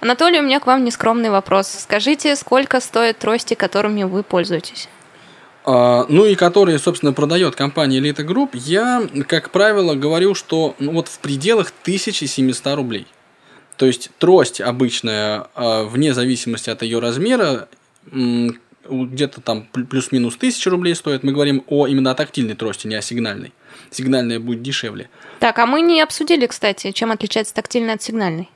Анатолий, 0.00 0.38
у 0.38 0.42
меня 0.42 0.60
к 0.60 0.66
вам 0.66 0.84
нескромный 0.84 1.30
вопрос. 1.30 1.68
Скажите, 1.68 2.36
сколько 2.36 2.80
стоят 2.80 3.18
трости, 3.18 3.54
которыми 3.54 4.04
вы 4.04 4.22
пользуетесь? 4.22 4.88
А, 5.64 6.06
ну 6.08 6.26
и 6.26 6.36
которые, 6.36 6.78
собственно, 6.78 7.12
продает 7.12 7.56
компания 7.56 7.98
Elite 7.98 8.24
Group, 8.24 8.50
я, 8.52 9.02
как 9.26 9.50
правило, 9.50 9.94
говорю, 9.94 10.34
что 10.34 10.76
ну, 10.78 10.92
вот 10.92 11.08
в 11.08 11.18
пределах 11.18 11.72
1700 11.82 12.76
рублей. 12.76 13.06
То 13.76 13.86
есть 13.86 14.10
трость 14.18 14.60
обычная, 14.60 15.48
э, 15.56 15.84
вне 15.84 16.14
зависимости 16.14 16.70
от 16.70 16.82
ее 16.82 17.00
размера, 17.00 17.68
где-то 18.10 19.40
там 19.40 19.66
пл- 19.72 19.86
плюс-минус 19.86 20.36
1000 20.36 20.70
рублей 20.70 20.94
стоит. 20.94 21.22
Мы 21.22 21.32
говорим 21.32 21.64
о 21.68 21.86
именно 21.86 22.10
о 22.10 22.14
тактильной 22.14 22.54
трости, 22.54 22.86
не 22.86 22.94
о 22.94 23.02
сигнальной. 23.02 23.52
Сигнальная 23.90 24.38
будет 24.38 24.62
дешевле. 24.62 25.08
Так, 25.40 25.58
а 25.58 25.66
мы 25.66 25.80
не 25.80 26.00
обсудили, 26.00 26.46
кстати, 26.46 26.92
чем 26.92 27.10
отличается 27.10 27.54
тактильная 27.54 27.94
от 27.94 28.02
сигнальной. 28.02 28.48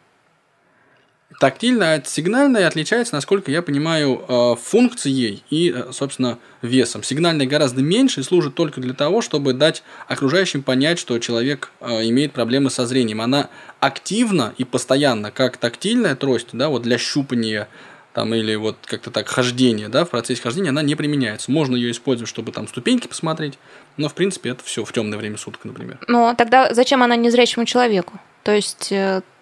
Тактильная 1.41 1.97
от 1.99 2.09
сигнальной 2.09 2.66
отличается, 2.66 3.14
насколько 3.14 3.51
я 3.51 3.61
понимаю, 3.61 4.24
э, 4.26 4.57
функцией 4.61 5.45
и, 5.51 5.70
э, 5.70 5.93
собственно, 5.93 6.39
весом. 6.62 7.03
Сигнальная 7.03 7.47
гораздо 7.47 7.83
меньше 7.83 8.20
и 8.20 8.22
служит 8.22 8.55
только 8.55 8.81
для 8.81 8.95
того, 8.95 9.20
чтобы 9.20 9.53
дать 9.53 9.83
окружающим 10.09 10.62
понять, 10.62 10.99
что 10.99 11.18
человек 11.18 11.70
э, 11.81 12.09
имеет 12.09 12.33
проблемы 12.33 12.70
со 12.70 12.87
зрением. 12.87 13.20
Она 13.20 13.51
активна 13.79 14.55
и 14.57 14.64
постоянно, 14.64 15.31
как 15.31 15.59
тактильная 15.59 16.16
трость, 16.16 16.49
да, 16.53 16.70
вот 16.70 16.83
для 16.83 16.97
щупания 16.97 17.68
там, 18.14 18.35
или 18.35 18.55
вот 18.57 18.79
как-то 18.87 19.11
так 19.11 19.29
хождения, 19.29 19.91
да, 19.91 20.07
в 20.07 20.11
процессе 20.11 20.41
хождения 20.41 20.70
она 20.70 20.83
не 20.83 20.95
применяется. 20.95 21.53
Можно 21.53 21.76
ее 21.76 21.91
использовать, 21.91 22.31
чтобы 22.31 22.53
там 22.53 22.66
ступеньки 22.66 23.07
посмотреть, 23.07 23.59
но 23.99 24.09
в 24.09 24.14
принципе 24.14 24.51
это 24.51 24.64
все 24.64 24.83
в 24.83 24.93
темное 24.93 25.18
время 25.18 25.37
суток, 25.37 25.66
например. 25.66 25.99
Но 26.09 26.35
тогда 26.35 26.72
зачем 26.72 27.03
она 27.03 27.16
незрячему 27.16 27.66
человеку? 27.66 28.18
То 28.43 28.53
есть 28.53 28.93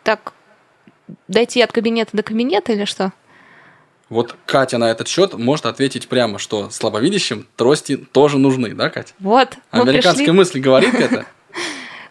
так 0.03 0.33
дойти 1.29 1.61
от 1.63 1.73
кабинета 1.73 2.17
до 2.17 2.23
кабинета 2.23 2.73
или 2.73 2.85
что? 2.85 3.13
Вот 4.09 4.37
Катя 4.47 4.79
на 4.79 4.91
этот 4.91 5.09
счет 5.09 5.35
может 5.35 5.67
ответить 5.67 6.09
прямо, 6.09 6.39
что 6.39 6.71
слабовидящим 6.71 7.47
трости 7.57 7.97
тоже 7.97 8.39
нужны, 8.39 8.75
да, 8.75 8.89
Катя? 8.89 9.15
Вот, 9.19 9.57
Американская 9.71 10.27
пришли 10.27 10.33
мысль 10.33 10.61
говорит 10.61 10.95
это? 10.95 11.27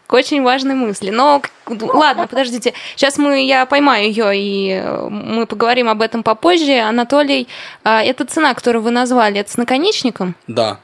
к 0.07 0.13
очень 0.13 0.43
важной 0.43 0.75
мысли. 0.75 1.09
Но 1.09 1.41
ладно, 1.67 2.27
подождите. 2.27 2.73
Сейчас 2.95 3.17
мы, 3.17 3.45
я 3.45 3.65
поймаю 3.65 4.05
ее, 4.05 4.37
и 4.37 4.69
э, 4.71 5.09
мы 5.09 5.45
поговорим 5.45 5.89
об 5.89 6.01
этом 6.01 6.23
попозже. 6.23 6.79
Анатолий, 6.79 7.47
а, 7.83 8.03
эта 8.03 8.25
цена, 8.25 8.53
которую 8.53 8.83
вы 8.83 8.91
назвали, 8.91 9.39
это 9.39 9.51
с 9.51 9.57
наконечником? 9.57 10.35
Да. 10.47 10.79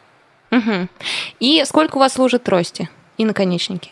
Угу. 0.52 0.88
И 1.40 1.64
сколько 1.66 1.98
у 1.98 2.00
вас 2.00 2.14
служат 2.14 2.44
трости 2.44 2.90
и 3.18 3.26
наконечники? 3.26 3.92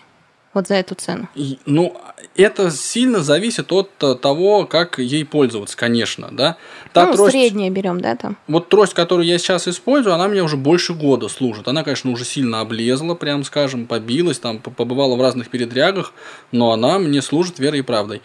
Вот 0.54 0.68
за 0.68 0.76
эту 0.76 0.96
цену. 0.96 1.30
Ну, 1.68 1.96
это 2.36 2.72
сильно 2.72 3.22
зависит 3.22 3.72
от 3.72 3.92
э, 4.02 4.16
того, 4.16 4.66
как 4.66 4.98
ей 4.98 5.24
пользоваться, 5.24 5.78
конечно, 5.78 6.30
да. 6.32 6.58
Та 6.92 7.06
ну, 7.06 7.14
трость, 7.14 7.34
среднее 7.34 7.70
берем, 7.70 8.02
да, 8.02 8.16
там. 8.16 8.36
вот 8.48 8.68
трость, 8.68 8.96
которую 8.96 9.28
я 9.28 9.38
сейчас 9.38 9.68
использую, 9.68 10.16
она 10.16 10.28
мне 10.28 10.42
уже 10.42 10.58
больше 10.58 10.96
года 10.96 11.28
служит. 11.28 11.68
Она, 11.68 11.84
конечно, 11.84 12.10
уже 12.10 12.26
сильно 12.26 12.62
облезла, 12.62 13.14
прям 13.14 13.44
скажем, 13.44 13.86
побилась, 13.86 14.40
там 14.40 14.58
побывала 14.58 15.16
в 15.16 15.22
разных 15.22 15.50
передрягах, 15.50 16.14
но 16.52 16.72
она 16.72 16.98
мне 16.98 17.22
служит 17.22 17.60
верой 17.60 17.80
и 17.80 17.84
правдой. 17.84 18.24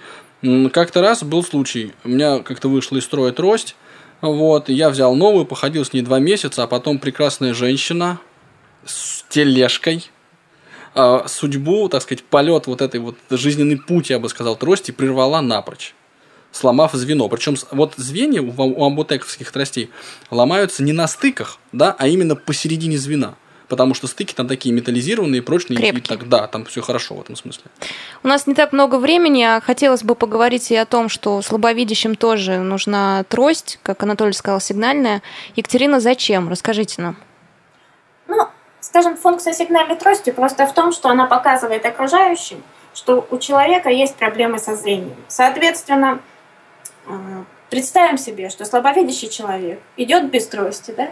Как-то 0.72 1.03
раз 1.03 1.22
был 1.22 1.45
случай, 1.45 1.93
у 2.05 2.09
меня 2.09 2.39
как-то 2.39 2.68
вышла 2.68 2.97
из 2.97 3.05
строя 3.05 3.33
трость, 3.33 3.77
вот, 4.22 4.70
я 4.70 4.89
взял 4.89 5.14
новую, 5.14 5.45
походил 5.45 5.85
с 5.85 5.93
ней 5.93 6.01
два 6.01 6.18
месяца, 6.18 6.62
а 6.62 6.66
потом 6.66 6.99
прекрасная 6.99 7.53
женщина 7.53 8.18
с 8.87 9.25
тележкой, 9.29 10.11
судьбу, 11.27 11.89
так 11.89 12.03
сказать, 12.03 12.25
полет 12.25 12.67
вот 12.67 12.81
этой 12.81 13.01
вот 13.01 13.17
жизненный 13.31 13.77
путь, 13.77 14.11
я 14.11 14.19
бы 14.19 14.29
сказал, 14.29 14.57
трости 14.57 14.91
прервала 14.91 15.41
напрочь, 15.41 15.95
сломав 16.53 16.93
звено. 16.93 17.29
Причем 17.29 17.57
вот 17.71 17.95
звенья 17.97 18.43
у, 18.43 18.53
у 18.53 18.85
амбутековских 18.85 19.51
тростей 19.51 19.91
ломаются 20.31 20.83
не 20.83 20.93
на 20.93 21.09
стыках, 21.09 21.59
да, 21.73 21.95
а 21.99 22.07
именно 22.07 22.37
посередине 22.37 22.99
звена. 22.99 23.35
Потому 23.69 23.95
что 23.95 24.07
стыки 24.07 24.35
там 24.35 24.47
такие 24.47 24.75
металлизированные, 24.75 25.43
прочные. 25.43 25.79
Крепкие. 25.79 26.01
И 26.01 26.07
так, 26.07 26.29
да, 26.29 26.47
там 26.47 26.67
все 26.67 26.83
хорошо 26.83 27.15
в 27.15 27.23
этом 27.23 27.35
смысле. 27.35 27.65
У 28.23 28.29
нас 28.29 28.47
не 28.47 28.55
так 28.55 28.73
много 28.73 28.99
времени, 28.99 29.43
а 29.43 29.61
хотелось 29.61 30.03
бы 30.03 30.15
поговорить 30.15 30.71
и 30.71 30.77
о 30.77 30.85
том, 30.85 31.09
что 31.09 31.41
слабовидящим 31.41 32.15
тоже 32.15 32.59
нужна 32.59 33.25
трость, 33.25 33.81
как 33.83 34.03
Анатолий 34.03 34.35
сказал, 34.35 34.61
сигнальная. 34.61 35.23
Екатерина, 35.57 35.99
зачем? 35.99 36.51
Расскажите 36.51 37.01
нам. 37.01 37.17
Скажем, 38.85 39.16
функция 39.16 39.55
сигнальной 39.55 39.97
трости 39.97 40.28
просто 40.28 40.66
в 40.66 40.74
том, 40.74 40.93
что 40.93 41.09
она 41.09 41.24
показывает 41.24 41.87
окружающим, 41.87 42.62
что 42.93 43.26
у 43.30 43.39
человека 43.39 43.89
есть 43.89 44.14
проблемы 44.14 44.59
со 44.59 44.76
зрением. 44.76 45.16
Соответственно, 45.26 46.20
э, 47.07 47.11
представим 47.70 48.18
себе, 48.18 48.51
что 48.51 48.66
слабовидящий 48.66 49.30
человек 49.30 49.80
идет 49.97 50.30
без 50.30 50.47
трости, 50.49 50.91
да? 50.91 51.09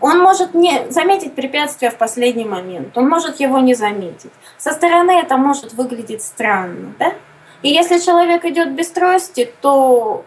Он 0.00 0.18
может 0.18 0.52
не 0.52 0.90
заметить 0.90 1.36
препятствие 1.36 1.92
в 1.92 1.96
последний 1.96 2.44
момент, 2.44 2.98
он 2.98 3.08
может 3.08 3.38
его 3.38 3.60
не 3.60 3.74
заметить. 3.74 4.32
Со 4.58 4.72
стороны 4.72 5.12
это 5.12 5.36
может 5.36 5.72
выглядеть 5.74 6.22
странно, 6.22 6.92
да? 6.98 7.14
И 7.62 7.68
если 7.68 8.00
человек 8.00 8.44
идет 8.44 8.72
без 8.72 8.90
трости, 8.90 9.54
то 9.60 10.24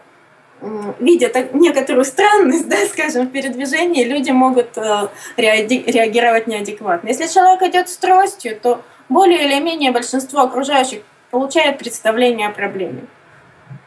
видя 0.98 1.28
так- 1.28 1.54
некоторую 1.54 2.04
странность, 2.04 2.68
да, 2.68 2.76
скажем, 2.86 3.26
в 3.26 3.30
передвижении, 3.30 4.04
люди 4.04 4.30
могут 4.30 4.76
э, 4.76 5.08
реагировать 5.36 6.46
неадекватно. 6.46 7.08
Если 7.08 7.26
человек 7.26 7.62
идет 7.62 7.88
с 7.88 7.96
тростью, 7.96 8.58
то 8.60 8.82
более 9.08 9.44
или 9.44 9.60
менее 9.60 9.92
большинство 9.92 10.40
окружающих 10.40 11.00
получает 11.30 11.78
представление 11.78 12.48
о 12.48 12.50
проблеме. 12.50 13.04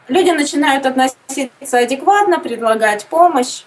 Люди 0.08 0.30
начинают 0.30 0.86
относиться 0.86 1.78
адекватно, 1.78 2.38
предлагать 2.38 3.06
помощь 3.06 3.62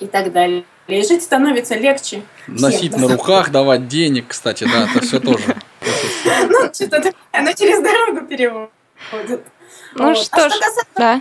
и 0.00 0.06
так 0.06 0.32
далее. 0.32 0.64
И 0.86 1.02
жить 1.02 1.22
становится 1.22 1.74
легче. 1.74 2.22
Носить 2.46 2.92
всем, 2.92 3.08
на 3.08 3.16
руках, 3.16 3.50
давать 3.50 3.88
денег, 3.88 4.28
кстати, 4.28 4.64
да, 4.64 4.88
это 4.90 5.04
все 5.04 5.20
тоже. 5.20 5.56
Ну, 6.48 6.72
что-то 6.72 6.96
такое, 6.96 7.14
оно 7.30 7.52
через 7.52 7.80
дорогу 7.80 8.26
переводит. 8.26 8.70
Ну 9.94 10.14
что 10.14 10.46
а 10.46 10.48
ж, 10.48 10.52
что 10.52 10.58
касается 10.58 10.86
да. 10.96 11.20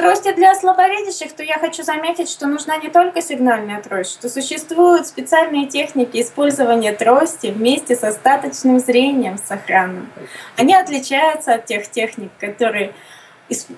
Трости 0.00 0.32
для 0.32 0.54
слабовидящих, 0.54 1.32
то 1.32 1.42
я 1.42 1.58
хочу 1.58 1.82
заметить, 1.82 2.30
что 2.30 2.46
нужна 2.46 2.76
не 2.78 2.88
только 2.88 3.20
сигнальная 3.22 3.82
трость, 3.82 4.12
что 4.12 4.28
существуют 4.28 5.06
специальные 5.06 5.66
техники 5.66 6.20
использования 6.20 6.92
трости 6.92 7.48
вместе 7.48 7.96
с 7.96 8.02
остаточным 8.02 8.80
зрением 8.80 9.38
сохранным. 9.38 10.10
Они 10.56 10.74
отличаются 10.74 11.54
от 11.54 11.66
тех 11.66 11.88
техник, 11.90 12.30
которые 12.38 12.94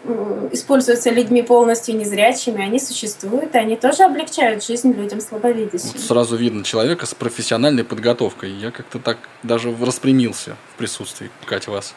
м, 0.05 0.51
используются 0.53 1.11
людьми 1.11 1.43
полностью 1.43 1.97
незрячими, 1.97 2.63
они 2.63 2.79
существуют, 2.79 3.55
и 3.55 3.59
они 3.59 3.77
тоже 3.77 4.05
облегчают 4.05 4.63
жизнь 4.63 4.93
людям 4.93 5.21
слабовидящим. 5.21 5.93
Вот 5.95 6.01
сразу 6.01 6.37
видно 6.37 6.63
человека 6.63 7.07
с 7.07 7.15
профессиональной 7.15 7.83
подготовкой. 7.83 8.51
Я 8.51 8.71
как-то 8.71 8.99
так 8.99 9.17
даже 9.43 9.75
распрямился 9.81 10.57
в 10.75 10.79
присутствии, 10.79 11.31
Катя, 11.47 11.71
вас. 11.71 11.95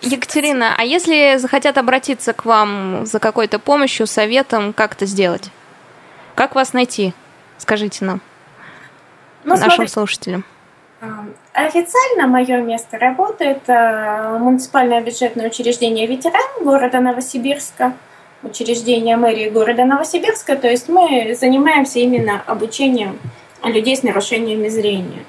Екатерина, 0.00 0.74
а 0.76 0.84
если 0.84 1.36
захотят 1.38 1.78
обратиться 1.78 2.32
к 2.32 2.44
вам 2.44 3.04
за 3.06 3.18
какой-то 3.18 3.58
помощью, 3.58 4.06
советом, 4.06 4.72
как 4.72 4.94
это 4.94 5.06
сделать? 5.06 5.50
Как 6.34 6.54
вас 6.54 6.72
найти? 6.72 7.12
Скажите 7.58 8.04
нам, 8.04 8.20
Ну, 9.44 9.50
нашим 9.54 9.70
смотрите, 9.70 9.92
слушателям. 9.92 10.44
А, 11.00 11.24
Официально 11.52 12.26
мое 12.26 12.60
место 12.62 12.98
работы– 12.98 13.44
это 13.46 14.38
муниципальное 14.40 15.00
бюджетное 15.02 15.46
учреждение 15.48 16.06
«Ветеран» 16.06 16.64
города 16.64 17.00
Новосибирска, 17.00 17.92
учреждение 18.42 19.16
мэрии 19.16 19.50
города 19.50 19.84
Новосибирска. 19.84 20.56
То 20.56 20.68
есть 20.68 20.88
мы 20.88 21.34
занимаемся 21.38 21.98
именно 21.98 22.42
обучением 22.46 23.18
людей 23.64 23.96
с 23.96 24.02
нарушениями 24.02 24.68
зрения. 24.68 25.24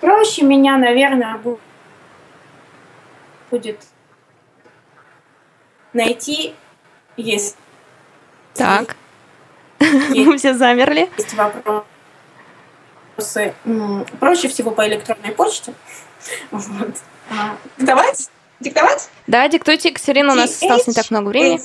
Проще 0.00 0.42
меня, 0.44 0.76
наверное, 0.76 1.36
бу- 1.42 1.58
будет 3.50 3.78
найти, 5.92 6.54
если 7.16 7.56
Так. 8.54 8.96
Мы 9.80 10.36
все 10.38 10.54
замерли. 10.54 11.10
есть 11.16 11.34
вопросы. 11.34 11.84
Проще 14.20 14.48
всего 14.48 14.70
по 14.70 14.86
электронной 14.86 15.32
почте. 15.32 15.74
Вот. 16.50 16.96
А, 17.30 17.56
Диктовать? 17.78 18.30
Диктовать? 18.60 19.10
Да, 19.26 19.48
диктуйте, 19.48 19.88
Екатерина, 19.88 20.32
у 20.32 20.36
нас 20.36 20.50
осталось 20.50 20.86
не 20.86 20.94
так 20.94 21.10
много 21.10 21.28
времени. 21.28 21.60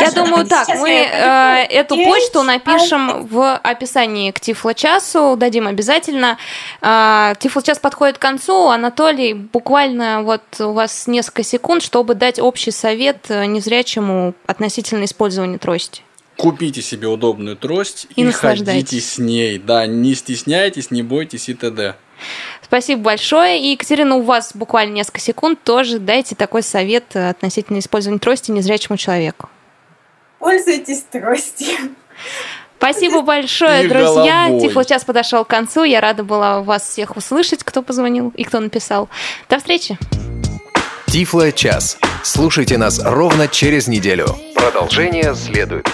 Я 0.00 0.10
думаю, 0.10 0.46
так, 0.46 0.68
мы 0.78 0.90
э, 0.90 1.66
эту 1.70 1.96
почту 1.96 2.42
напишем 2.42 3.26
в 3.26 3.56
описании 3.56 4.30
к 4.30 4.40
Тифло-часу, 4.40 5.36
дадим 5.36 5.66
обязательно. 5.66 6.38
А, 6.80 7.34
Тифло-час 7.38 7.78
подходит 7.78 8.18
к 8.18 8.20
концу. 8.20 8.68
Анатолий, 8.68 9.34
буквально 9.34 10.22
вот 10.22 10.42
у 10.60 10.72
вас 10.72 11.06
несколько 11.06 11.42
секунд, 11.42 11.82
чтобы 11.82 12.14
дать 12.14 12.38
общий 12.38 12.70
совет 12.70 13.26
э, 13.28 13.46
незрячему 13.46 14.34
относительно 14.46 15.04
использования 15.04 15.58
трости. 15.58 16.02
Купите 16.36 16.82
себе 16.82 17.08
удобную 17.08 17.56
трость 17.56 18.08
И 18.14 18.22
и, 18.22 18.30
ходите 18.30 19.00
с 19.00 19.18
ней. 19.18 19.58
Да, 19.58 19.86
не 19.86 20.14
стесняйтесь, 20.14 20.90
не 20.90 21.02
бойтесь 21.02 21.48
и 21.48 21.54
т.д. 21.54 21.96
Спасибо 22.62 23.02
большое. 23.02 23.60
И, 23.60 23.70
Екатерина, 23.70 24.16
у 24.16 24.22
вас 24.22 24.52
буквально 24.54 24.94
несколько 24.94 25.20
секунд 25.20 25.62
тоже 25.62 25.98
дайте 25.98 26.34
такой 26.34 26.62
совет 26.62 27.04
э, 27.14 27.30
относительно 27.30 27.78
использования 27.78 28.18
трости 28.18 28.50
незрячему 28.50 28.96
человеку. 28.96 29.48
Пользуйтесь 30.38 31.02
тростью. 31.10 31.76
Спасибо 32.78 33.22
большое, 33.22 33.84
И 33.84 33.88
друзья. 33.88 34.46
головой. 34.48 34.60
Тифло-час 34.60 35.04
подошел 35.04 35.44
к 35.44 35.48
концу. 35.48 35.84
Я 35.84 36.00
рада 36.00 36.24
была 36.24 36.60
вас 36.60 36.82
всех 36.88 37.16
услышать, 37.16 37.64
кто 37.64 37.82
позвонил 37.82 38.32
и 38.36 38.44
кто 38.44 38.60
написал. 38.60 39.08
До 39.48 39.58
встречи. 39.58 39.98
Тифло 41.06 41.50
час. 41.52 41.98
Слушайте 42.22 42.76
нас 42.76 43.00
ровно 43.02 43.48
через 43.48 43.88
неделю. 43.88 44.26
Продолжение 44.54 45.34
следует. 45.34 45.88